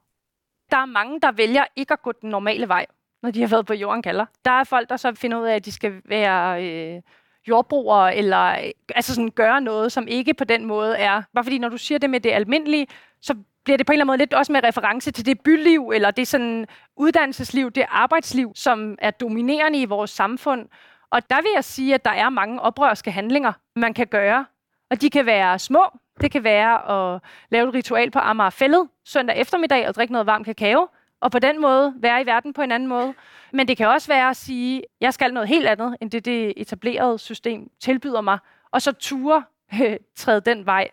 Der 0.72 0.78
er 0.78 0.86
mange, 0.86 1.20
der 1.22 1.32
vælger 1.32 1.64
ikke 1.76 1.94
at 1.94 2.02
gå 2.02 2.12
den 2.22 2.30
normale 2.30 2.68
vej, 2.68 2.86
når 3.24 3.32
de 3.32 3.42
har 3.42 3.48
været 3.48 3.66
på 3.66 3.74
jorden 3.74 4.02
kalder. 4.02 4.26
Der 4.46 4.52
er 4.52 4.64
folk, 4.64 4.90
der 4.90 4.98
så 4.98 5.16
finder 5.16 5.40
ud 5.40 5.46
af, 5.46 5.56
at 5.56 5.66
de 5.66 5.72
skal 5.72 6.02
være 6.06 6.66
øh, 6.66 7.02
jordbrugere, 7.48 8.16
eller 8.16 8.46
øh, 8.52 8.72
altså 8.96 9.16
sådan 9.16 9.30
gøre 9.30 9.62
noget, 9.62 9.92
som 9.92 10.08
ikke 10.08 10.34
på 10.34 10.44
den 10.44 10.66
måde 10.66 10.98
er... 10.98 11.22
Bare 11.34 11.44
fordi, 11.44 11.58
når 11.58 11.70
du 11.70 11.78
siger 11.78 12.00
det 12.00 12.10
med 12.10 12.20
det 12.20 12.32
almindelige, 12.32 12.88
så 13.22 13.36
bliver 13.64 13.78
det 13.78 13.86
på 13.86 13.92
en 13.92 13.94
eller 13.94 14.04
anden 14.04 14.08
måde 14.08 14.18
lidt 14.18 14.34
også 14.34 14.52
med 14.52 14.64
reference 14.64 15.12
til 15.12 15.26
det 15.26 15.42
byliv, 15.42 15.92
eller 15.96 16.12
det 16.12 16.28
sådan 16.28 16.68
uddannelsesliv, 16.98 17.72
det 17.72 17.86
arbejdsliv, 17.90 18.52
som 18.56 18.96
er 19.00 19.12
dominerende 19.12 19.82
i 19.82 19.86
vores 19.86 20.10
samfund. 20.12 20.68
Og 21.12 21.30
der 21.30 21.42
vil 21.42 21.52
jeg 21.56 21.64
sige, 21.64 21.94
at 21.94 22.06
der 22.06 22.12
er 22.12 22.30
mange 22.30 22.62
oprørske 22.62 23.12
handlinger, 23.12 23.54
man 23.76 23.94
kan 23.94 24.08
gøre. 24.08 24.46
Og 24.90 25.02
de 25.02 25.10
kan 25.10 25.26
være 25.26 25.60
små. 25.60 25.84
Det 26.22 26.32
kan 26.32 26.44
være 26.44 27.14
at 27.14 27.22
lave 27.50 27.68
et 27.68 27.74
ritual 27.74 28.12
på 28.12 28.20
Amagerfællet 28.20 28.88
søndag 29.06 29.38
eftermiddag 29.38 29.88
og 29.88 29.96
drikke 29.96 30.14
noget 30.14 30.26
varm 30.26 30.44
kakao. 30.44 30.88
Og 31.22 31.32
på 31.32 31.40
den 31.40 31.62
måde 31.62 31.94
være 31.98 32.22
i 32.22 32.26
verden 32.26 32.54
på 32.54 32.62
en 32.62 32.72
anden 32.72 32.90
måde. 32.90 33.14
Men 33.54 33.68
det 33.68 33.78
kan 33.78 33.88
også 33.88 34.08
være 34.08 34.30
at 34.30 34.38
sige, 34.38 34.78
at 34.78 34.86
jeg 35.02 35.14
skal 35.14 35.34
noget 35.34 35.50
helt 35.50 35.68
andet, 35.68 35.98
end 36.02 36.12
det 36.12 36.26
det 36.26 36.54
etablerede 36.58 37.20
system 37.20 37.70
tilbyder 37.80 38.22
mig. 38.22 38.38
Og 38.72 38.82
så 38.82 38.92
ture 38.92 39.44
træde 40.16 40.42
den 40.42 40.66
vej. 40.66 40.90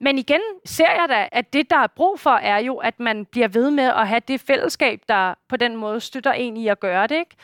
Men 0.00 0.18
igen 0.18 0.40
ser 0.64 0.90
jeg 0.90 1.06
da, 1.08 1.28
at 1.32 1.52
det, 1.52 1.70
der 1.70 1.76
er 1.76 1.86
brug 1.86 2.20
for, 2.20 2.30
er 2.30 2.58
jo, 2.58 2.76
at 2.76 3.00
man 3.00 3.24
bliver 3.24 3.48
ved 3.48 3.70
med 3.70 3.84
at 3.84 4.08
have 4.08 4.20
det 4.28 4.40
fællesskab, 4.40 5.00
der 5.08 5.34
på 5.48 5.56
den 5.56 5.76
måde 5.76 6.00
støtter 6.00 6.32
en 6.32 6.56
i 6.56 6.68
at 6.68 6.80
gøre 6.80 7.06
det. 7.06 7.16
Ikke? 7.16 7.36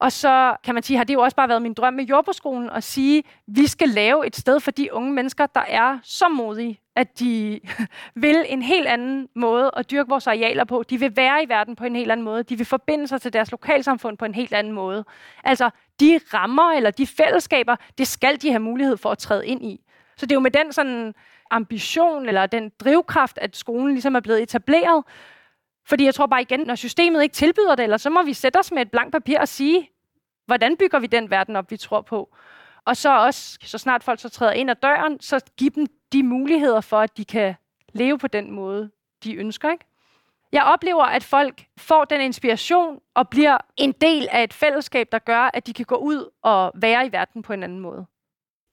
Og 0.00 0.12
så 0.12 0.56
kan 0.64 0.74
man 0.74 0.82
sige, 0.82 0.96
har 0.96 1.04
det 1.04 1.14
jo 1.14 1.20
også 1.20 1.36
bare 1.36 1.48
været 1.48 1.62
min 1.62 1.74
drøm 1.74 1.94
med 1.94 2.04
jordbrugsskolen 2.04 2.70
at 2.70 2.84
sige, 2.84 3.18
at 3.18 3.24
vi 3.46 3.66
skal 3.66 3.88
lave 3.88 4.26
et 4.26 4.36
sted 4.36 4.60
for 4.60 4.70
de 4.70 4.92
unge 4.92 5.12
mennesker, 5.12 5.46
der 5.46 5.64
er 5.68 5.98
så 6.02 6.28
modige, 6.28 6.80
at 6.96 7.18
de 7.18 7.60
vil 8.14 8.44
en 8.48 8.62
helt 8.62 8.86
anden 8.86 9.28
måde 9.34 9.70
at 9.76 9.90
dyrke 9.90 10.08
vores 10.08 10.26
arealer 10.26 10.64
på. 10.64 10.82
De 10.90 11.00
vil 11.00 11.16
være 11.16 11.42
i 11.42 11.48
verden 11.48 11.76
på 11.76 11.84
en 11.84 11.96
helt 11.96 12.12
anden 12.12 12.24
måde. 12.24 12.42
De 12.42 12.56
vil 12.56 12.66
forbinde 12.66 13.08
sig 13.08 13.20
til 13.20 13.32
deres 13.32 13.50
lokalsamfund 13.50 14.18
på 14.18 14.24
en 14.24 14.34
helt 14.34 14.52
anden 14.52 14.72
måde. 14.72 15.04
Altså, 15.44 15.70
de 16.00 16.20
rammer 16.34 16.72
eller 16.72 16.90
de 16.90 17.06
fællesskaber, 17.06 17.76
det 17.98 18.08
skal 18.08 18.42
de 18.42 18.50
have 18.50 18.60
mulighed 18.60 18.96
for 18.96 19.10
at 19.10 19.18
træde 19.18 19.46
ind 19.46 19.64
i. 19.64 19.80
Så 20.16 20.26
det 20.26 20.32
er 20.32 20.36
jo 20.36 20.40
med 20.40 20.50
den 20.50 20.72
sådan 20.72 21.14
ambition 21.50 22.28
eller 22.28 22.46
den 22.46 22.72
drivkraft, 22.80 23.38
at 23.38 23.56
skolen 23.56 23.92
ligesom 23.92 24.14
er 24.14 24.20
blevet 24.20 24.42
etableret. 24.42 25.04
Fordi 25.86 26.04
jeg 26.04 26.14
tror 26.14 26.26
bare 26.26 26.42
igen, 26.42 26.60
når 26.60 26.74
systemet 26.74 27.22
ikke 27.22 27.32
tilbyder 27.32 27.74
det, 27.74 27.82
eller 27.82 27.96
så 27.96 28.10
må 28.10 28.22
vi 28.22 28.32
sætte 28.32 28.58
os 28.58 28.72
med 28.72 28.82
et 28.82 28.90
blankt 28.90 29.12
papir 29.12 29.40
og 29.40 29.48
sige, 29.48 29.90
hvordan 30.46 30.76
bygger 30.76 30.98
vi 30.98 31.06
den 31.06 31.30
verden 31.30 31.56
op, 31.56 31.70
vi 31.70 31.76
tror 31.76 32.00
på. 32.00 32.36
Og 32.84 32.96
så 32.96 33.18
også, 33.18 33.58
så 33.62 33.78
snart 33.78 34.04
folk 34.04 34.20
så 34.20 34.28
træder 34.28 34.52
ind 34.52 34.70
ad 34.70 34.74
døren, 34.74 35.20
så 35.20 35.40
give 35.56 35.70
dem 35.70 35.86
de 36.12 36.22
muligheder 36.22 36.80
for, 36.80 37.00
at 37.00 37.16
de 37.16 37.24
kan 37.24 37.54
leve 37.92 38.18
på 38.18 38.26
den 38.26 38.50
måde, 38.50 38.90
de 39.24 39.34
ønsker. 39.34 39.70
Ikke? 39.70 39.84
Jeg 40.52 40.62
oplever, 40.62 41.04
at 41.04 41.24
folk 41.24 41.64
får 41.78 42.04
den 42.04 42.20
inspiration 42.20 43.00
og 43.14 43.28
bliver 43.28 43.58
en 43.76 43.92
del 43.92 44.28
af 44.32 44.42
et 44.42 44.52
fællesskab, 44.52 45.08
der 45.12 45.18
gør, 45.18 45.50
at 45.54 45.66
de 45.66 45.72
kan 45.72 45.84
gå 45.84 45.96
ud 45.96 46.30
og 46.42 46.72
være 46.74 47.06
i 47.06 47.12
verden 47.12 47.42
på 47.42 47.52
en 47.52 47.62
anden 47.62 47.80
måde. 47.80 48.06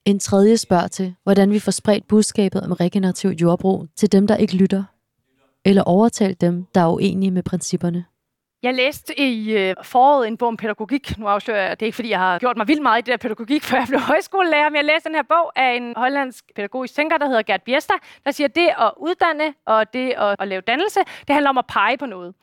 En 0.05 0.19
tredje 0.19 0.57
spørger 0.57 0.87
til, 0.87 1.15
hvordan 1.23 1.51
vi 1.51 1.59
får 1.59 1.71
spredt 1.71 2.07
budskabet 2.07 2.61
om 2.61 2.71
regenerativ 2.71 3.29
jordbrug 3.29 3.87
til 3.95 4.11
dem, 4.11 4.27
der 4.27 4.35
ikke 4.35 4.55
lytter, 4.55 4.83
eller 5.65 5.83
overtalt 5.83 6.41
dem, 6.41 6.65
der 6.75 6.81
er 6.81 6.93
uenige 6.93 7.31
med 7.31 7.43
principperne. 7.43 8.05
Jeg 8.63 8.73
læste 8.73 9.19
i 9.19 9.53
øh, 9.53 9.75
foråret 9.83 10.27
en 10.27 10.37
bog 10.37 10.47
om 10.47 10.57
pædagogik. 10.57 11.17
Nu 11.17 11.25
afslører 11.25 11.67
jeg, 11.67 11.79
det 11.79 11.85
er 11.85 11.87
ikke, 11.87 11.95
fordi 11.95 12.09
jeg 12.09 12.19
har 12.19 12.39
gjort 12.39 12.57
mig 12.57 12.67
vildt 12.67 12.81
meget 12.81 12.97
i 12.97 13.01
det 13.01 13.11
der 13.11 13.17
pædagogik, 13.17 13.63
før 13.63 13.77
jeg 13.77 13.87
blev 13.87 13.99
højskolelærer, 14.11 14.69
men 14.69 14.75
jeg 14.75 14.85
læste 14.85 15.09
den 15.09 15.15
her 15.15 15.23
bog 15.23 15.51
af 15.55 15.75
en 15.75 15.93
hollandsk 15.97 16.45
pædagogisk 16.55 16.95
tænker, 16.95 17.17
der 17.17 17.27
hedder 17.27 17.41
Gert 17.41 17.63
Biesta, 17.63 17.93
der 18.25 18.31
siger, 18.31 18.47
at 18.47 18.55
det 18.55 18.67
at 18.77 18.91
uddanne 18.97 19.53
og 19.65 19.93
det 19.93 20.13
at, 20.17 20.35
at 20.39 20.47
lave 20.47 20.61
dannelse, 20.61 20.99
det 21.27 21.33
handler 21.33 21.49
om 21.49 21.57
at 21.57 21.65
pege 21.67 21.97
på 21.97 22.05
noget. 22.05 22.33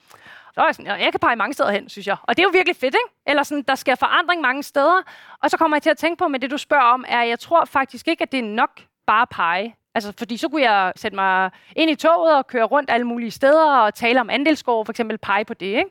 Så 0.55 0.61
er 0.61 0.64
jeg, 0.64 0.74
sådan, 0.74 1.00
jeg 1.00 1.12
kan 1.12 1.20
pege 1.20 1.36
mange 1.36 1.55
steder 1.55 1.70
hen, 1.70 1.88
synes 1.88 2.07
jeg. 2.07 2.16
Og 2.22 2.36
det 2.36 2.42
er 2.42 2.46
jo 2.46 2.50
virkelig 2.53 2.76
fedt, 2.76 2.94
ikke? 2.94 3.14
Eller 3.26 3.42
sådan, 3.42 3.64
der 3.68 3.74
sker 3.74 3.94
forandring 3.94 4.40
mange 4.40 4.62
steder. 4.62 5.03
Og 5.42 5.50
så 5.50 5.57
kommer 5.57 5.76
jeg 5.76 5.82
til 5.82 5.90
at 5.90 5.96
tænke 5.96 6.18
på, 6.18 6.28
med 6.28 6.40
det 6.40 6.50
du 6.50 6.59
spørger 6.59 6.84
om, 6.84 7.05
er, 7.09 7.20
at 7.20 7.28
jeg 7.28 7.38
tror 7.38 7.64
faktisk 7.64 8.09
ikke, 8.09 8.22
at 8.22 8.32
det 8.32 8.38
er 8.38 8.48
nok 8.48 8.80
bare 9.07 9.22
at 9.22 9.28
pege. 9.28 9.76
Altså, 9.94 10.12
fordi 10.18 10.36
så 10.36 10.48
kunne 10.48 10.62
jeg 10.62 10.92
sætte 10.96 11.14
mig 11.14 11.50
ind 11.76 11.90
i 11.90 11.94
toget 11.94 12.36
og 12.36 12.46
køre 12.46 12.64
rundt 12.64 12.90
alle 12.90 13.07
mulige 13.07 13.30
steder 13.30 13.76
og 13.76 13.94
tale 13.94 14.20
om 14.20 14.30
andelsgård, 14.30 14.86
for 14.86 14.92
eksempel 14.92 15.18
pege 15.18 15.44
på 15.44 15.55
det, 15.55 15.66
ikke? 15.66 15.90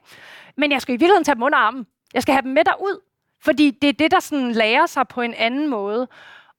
Men 0.57 0.71
jeg 0.71 0.81
skal 0.81 0.93
i 0.93 0.95
virkeligheden 0.95 1.23
tage 1.23 1.35
dem 1.35 1.43
under 1.43 1.57
armen. 1.57 1.87
Jeg 2.13 2.21
skal 2.21 2.33
have 2.33 2.41
dem 2.41 2.51
med 2.51 2.63
derud. 2.65 3.01
Fordi 3.43 3.71
det 3.81 3.89
er 3.89 3.93
det, 3.93 4.11
der 4.11 4.19
sådan 4.19 4.51
lærer 4.51 4.85
sig 4.85 5.07
på 5.07 5.21
en 5.21 5.33
anden 5.33 5.67
måde. 5.67 6.07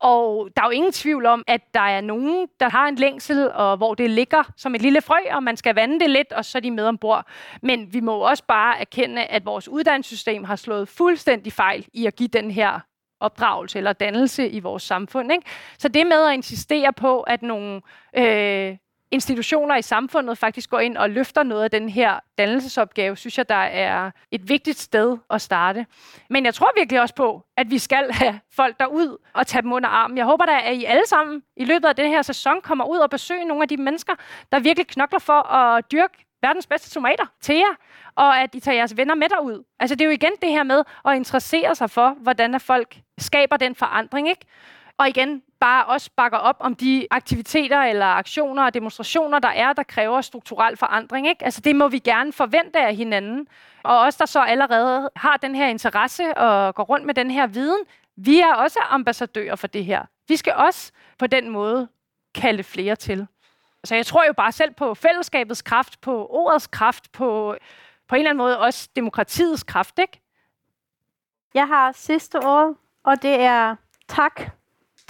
Og 0.02 0.48
der 0.56 0.62
er 0.62 0.66
jo 0.66 0.70
ingen 0.70 0.92
tvivl 0.92 1.26
om, 1.26 1.44
at 1.46 1.74
der 1.74 1.80
er 1.80 2.00
nogen, 2.00 2.48
der 2.60 2.68
har 2.68 2.88
en 2.88 2.94
længsel, 2.94 3.52
og 3.52 3.76
hvor 3.76 3.94
det 3.94 4.10
ligger 4.10 4.42
som 4.56 4.74
et 4.74 4.82
lille 4.82 5.00
frø, 5.00 5.16
og 5.30 5.42
man 5.42 5.56
skal 5.56 5.74
vande 5.74 6.00
det 6.00 6.10
lidt, 6.10 6.32
og 6.32 6.44
så 6.44 6.58
er 6.58 6.60
de 6.60 6.70
med 6.70 6.84
ombord. 6.84 7.26
Men 7.62 7.92
vi 7.92 8.00
må 8.00 8.18
også 8.18 8.44
bare 8.48 8.80
erkende, 8.80 9.24
at 9.24 9.46
vores 9.46 9.68
uddannelsessystem 9.68 10.44
har 10.44 10.56
slået 10.56 10.88
fuldstændig 10.88 11.52
fejl 11.52 11.86
i 11.92 12.06
at 12.06 12.16
give 12.16 12.28
den 12.28 12.50
her 12.50 12.80
opdragelse 13.20 13.78
eller 13.78 13.92
dannelse 13.92 14.48
i 14.48 14.60
vores 14.60 14.82
samfund. 14.82 15.32
Ikke? 15.32 15.46
Så 15.78 15.88
det 15.88 16.06
med 16.06 16.28
at 16.28 16.34
insistere 16.34 16.92
på, 16.92 17.20
at 17.20 17.42
nogle 17.42 17.80
øh, 18.16 18.76
institutioner 19.12 19.76
i 19.76 19.82
samfundet 19.82 20.38
faktisk 20.38 20.70
går 20.70 20.80
ind 20.80 20.96
og 20.96 21.10
løfter 21.10 21.42
noget 21.42 21.64
af 21.64 21.70
den 21.70 21.88
her 21.88 22.20
dannelsesopgave, 22.38 23.16
synes 23.16 23.38
jeg, 23.38 23.48
der 23.48 23.54
er 23.54 24.10
et 24.30 24.48
vigtigt 24.48 24.78
sted 24.78 25.18
at 25.30 25.40
starte. 25.40 25.86
Men 26.30 26.44
jeg 26.44 26.54
tror 26.54 26.70
virkelig 26.76 27.00
også 27.00 27.14
på, 27.14 27.44
at 27.56 27.70
vi 27.70 27.78
skal 27.78 28.12
have 28.12 28.40
folk 28.56 28.80
derud 28.80 29.16
og 29.34 29.46
tage 29.46 29.62
dem 29.62 29.72
under 29.72 29.88
armen. 29.88 30.18
Jeg 30.18 30.24
håber 30.24 30.44
da, 30.46 30.60
at 30.64 30.74
I 30.74 30.84
alle 30.84 31.06
sammen 31.06 31.42
i 31.56 31.64
løbet 31.64 31.88
af 31.88 31.96
den 31.96 32.08
her 32.08 32.22
sæson 32.22 32.60
kommer 32.62 32.84
ud 32.84 32.98
og 32.98 33.10
besøge 33.10 33.44
nogle 33.44 33.62
af 33.62 33.68
de 33.68 33.76
mennesker, 33.76 34.12
der 34.52 34.58
virkelig 34.58 34.86
knokler 34.86 35.18
for 35.18 35.52
at 35.52 35.92
dyrke 35.92 36.26
verdens 36.42 36.66
bedste 36.66 36.90
tomater 36.90 37.26
til 37.40 37.56
jer, 37.56 37.74
og 38.14 38.40
at 38.40 38.54
I 38.54 38.60
tager 38.60 38.76
jeres 38.76 38.96
venner 38.96 39.14
med 39.14 39.28
derud. 39.28 39.64
Altså 39.80 39.94
det 39.94 40.00
er 40.00 40.06
jo 40.06 40.10
igen 40.10 40.32
det 40.42 40.50
her 40.50 40.62
med 40.62 40.84
at 41.04 41.16
interessere 41.16 41.74
sig 41.74 41.90
for, 41.90 42.16
hvordan 42.20 42.60
folk 42.60 42.96
skaber 43.18 43.56
den 43.56 43.74
forandring, 43.74 44.28
ikke? 44.28 44.46
Og 44.98 45.08
igen, 45.08 45.42
bare 45.60 45.84
også 45.84 46.10
bakker 46.16 46.38
op 46.38 46.56
om 46.60 46.74
de 46.74 47.06
aktiviteter 47.10 47.80
eller 47.82 48.06
aktioner 48.06 48.64
og 48.64 48.74
demonstrationer, 48.74 49.38
der 49.38 49.48
er, 49.48 49.72
der 49.72 49.82
kræver 49.82 50.20
strukturel 50.20 50.76
forandring. 50.76 51.28
Ikke? 51.28 51.44
Altså 51.44 51.60
det 51.60 51.76
må 51.76 51.88
vi 51.88 51.98
gerne 51.98 52.32
forvente 52.32 52.78
af 52.78 52.96
hinanden. 52.96 53.46
Og 53.82 53.98
os, 54.00 54.16
der 54.16 54.26
så 54.26 54.40
allerede 54.40 55.10
har 55.16 55.36
den 55.36 55.54
her 55.54 55.66
interesse 55.66 56.38
og 56.38 56.74
går 56.74 56.82
rundt 56.82 57.06
med 57.06 57.14
den 57.14 57.30
her 57.30 57.46
viden, 57.46 57.80
vi 58.16 58.40
er 58.40 58.54
også 58.54 58.78
ambassadører 58.88 59.56
for 59.56 59.66
det 59.66 59.84
her. 59.84 60.04
Vi 60.28 60.36
skal 60.36 60.54
også 60.54 60.92
på 61.18 61.26
den 61.26 61.50
måde 61.50 61.88
kalde 62.34 62.62
flere 62.62 62.96
til. 62.96 63.26
Så 63.84 63.94
jeg 63.94 64.06
tror 64.06 64.24
jo 64.24 64.32
bare 64.32 64.52
selv 64.52 64.74
på 64.74 64.94
fællesskabets 64.94 65.62
kraft, 65.62 66.00
på 66.00 66.26
ordets 66.30 66.66
kraft, 66.66 67.12
på, 67.12 67.56
på 68.08 68.14
en 68.14 68.18
eller 68.18 68.30
anden 68.30 68.44
måde 68.44 68.58
også 68.58 68.88
demokratiets 68.96 69.62
kraft, 69.62 69.98
ikke? 69.98 70.20
Jeg 71.54 71.68
har 71.68 71.92
sidste 71.92 72.36
ord, 72.36 72.74
og 73.04 73.22
det 73.22 73.34
er 73.34 73.76
tak. 74.08 74.40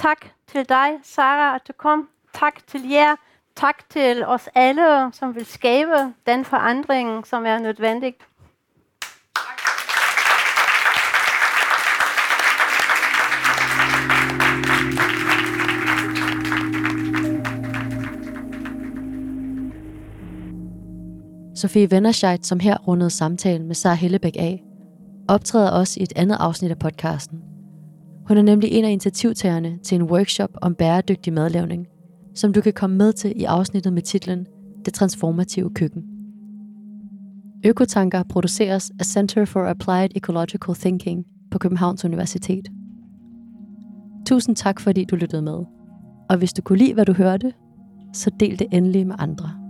Tak 0.02 0.26
til 0.46 0.68
dig, 0.68 0.88
Sara, 1.02 1.54
at 1.54 1.60
du 1.68 1.72
kom. 1.78 2.08
Tak 2.34 2.66
til 2.66 2.88
jer. 2.90 3.16
Tak 3.56 3.88
til 3.90 4.24
os 4.26 4.48
alle, 4.54 5.12
som 5.12 5.34
vil 5.34 5.46
skabe 5.46 6.14
den 6.26 6.44
forandring, 6.44 7.26
som 7.26 7.46
er 7.46 7.58
nødvendig. 7.58 8.14
Sofie 21.56 21.90
Vennerscheidt, 21.90 22.46
som 22.46 22.60
her 22.60 22.78
rundede 22.78 23.10
samtalen 23.10 23.66
med 23.66 23.74
Sara 23.74 23.94
Hellebæk 23.94 24.36
af, 24.38 24.62
optræder 25.28 25.70
også 25.70 26.00
i 26.00 26.02
et 26.02 26.12
andet 26.16 26.36
afsnit 26.40 26.70
af 26.70 26.78
podcasten. 26.78 27.51
Hun 28.28 28.36
er 28.36 28.42
nemlig 28.42 28.70
en 28.72 28.84
af 28.84 28.90
initiativtagerne 28.90 29.78
til 29.82 29.94
en 29.94 30.02
workshop 30.02 30.50
om 30.62 30.74
bæredygtig 30.74 31.32
madlavning, 31.32 31.86
som 32.34 32.52
du 32.52 32.60
kan 32.60 32.72
komme 32.72 32.96
med 32.96 33.12
til 33.12 33.32
i 33.36 33.44
afsnittet 33.44 33.92
med 33.92 34.02
titlen 34.02 34.46
Det 34.84 34.94
transformative 34.94 35.70
køkken. 35.74 36.02
Økotanker 37.66 38.22
produceres 38.22 38.92
af 38.98 39.06
Center 39.06 39.44
for 39.44 39.64
Applied 39.64 40.08
Ecological 40.16 40.74
Thinking 40.74 41.24
på 41.50 41.58
Københavns 41.58 42.04
Universitet. 42.04 42.68
Tusind 44.26 44.56
tak, 44.56 44.80
fordi 44.80 45.04
du 45.04 45.16
lyttede 45.16 45.42
med. 45.42 45.58
Og 46.30 46.36
hvis 46.38 46.52
du 46.52 46.62
kunne 46.62 46.78
lide, 46.78 46.94
hvad 46.94 47.04
du 47.04 47.12
hørte, 47.12 47.52
så 48.12 48.30
del 48.40 48.58
det 48.58 48.66
endelig 48.72 49.06
med 49.06 49.16
andre. 49.18 49.61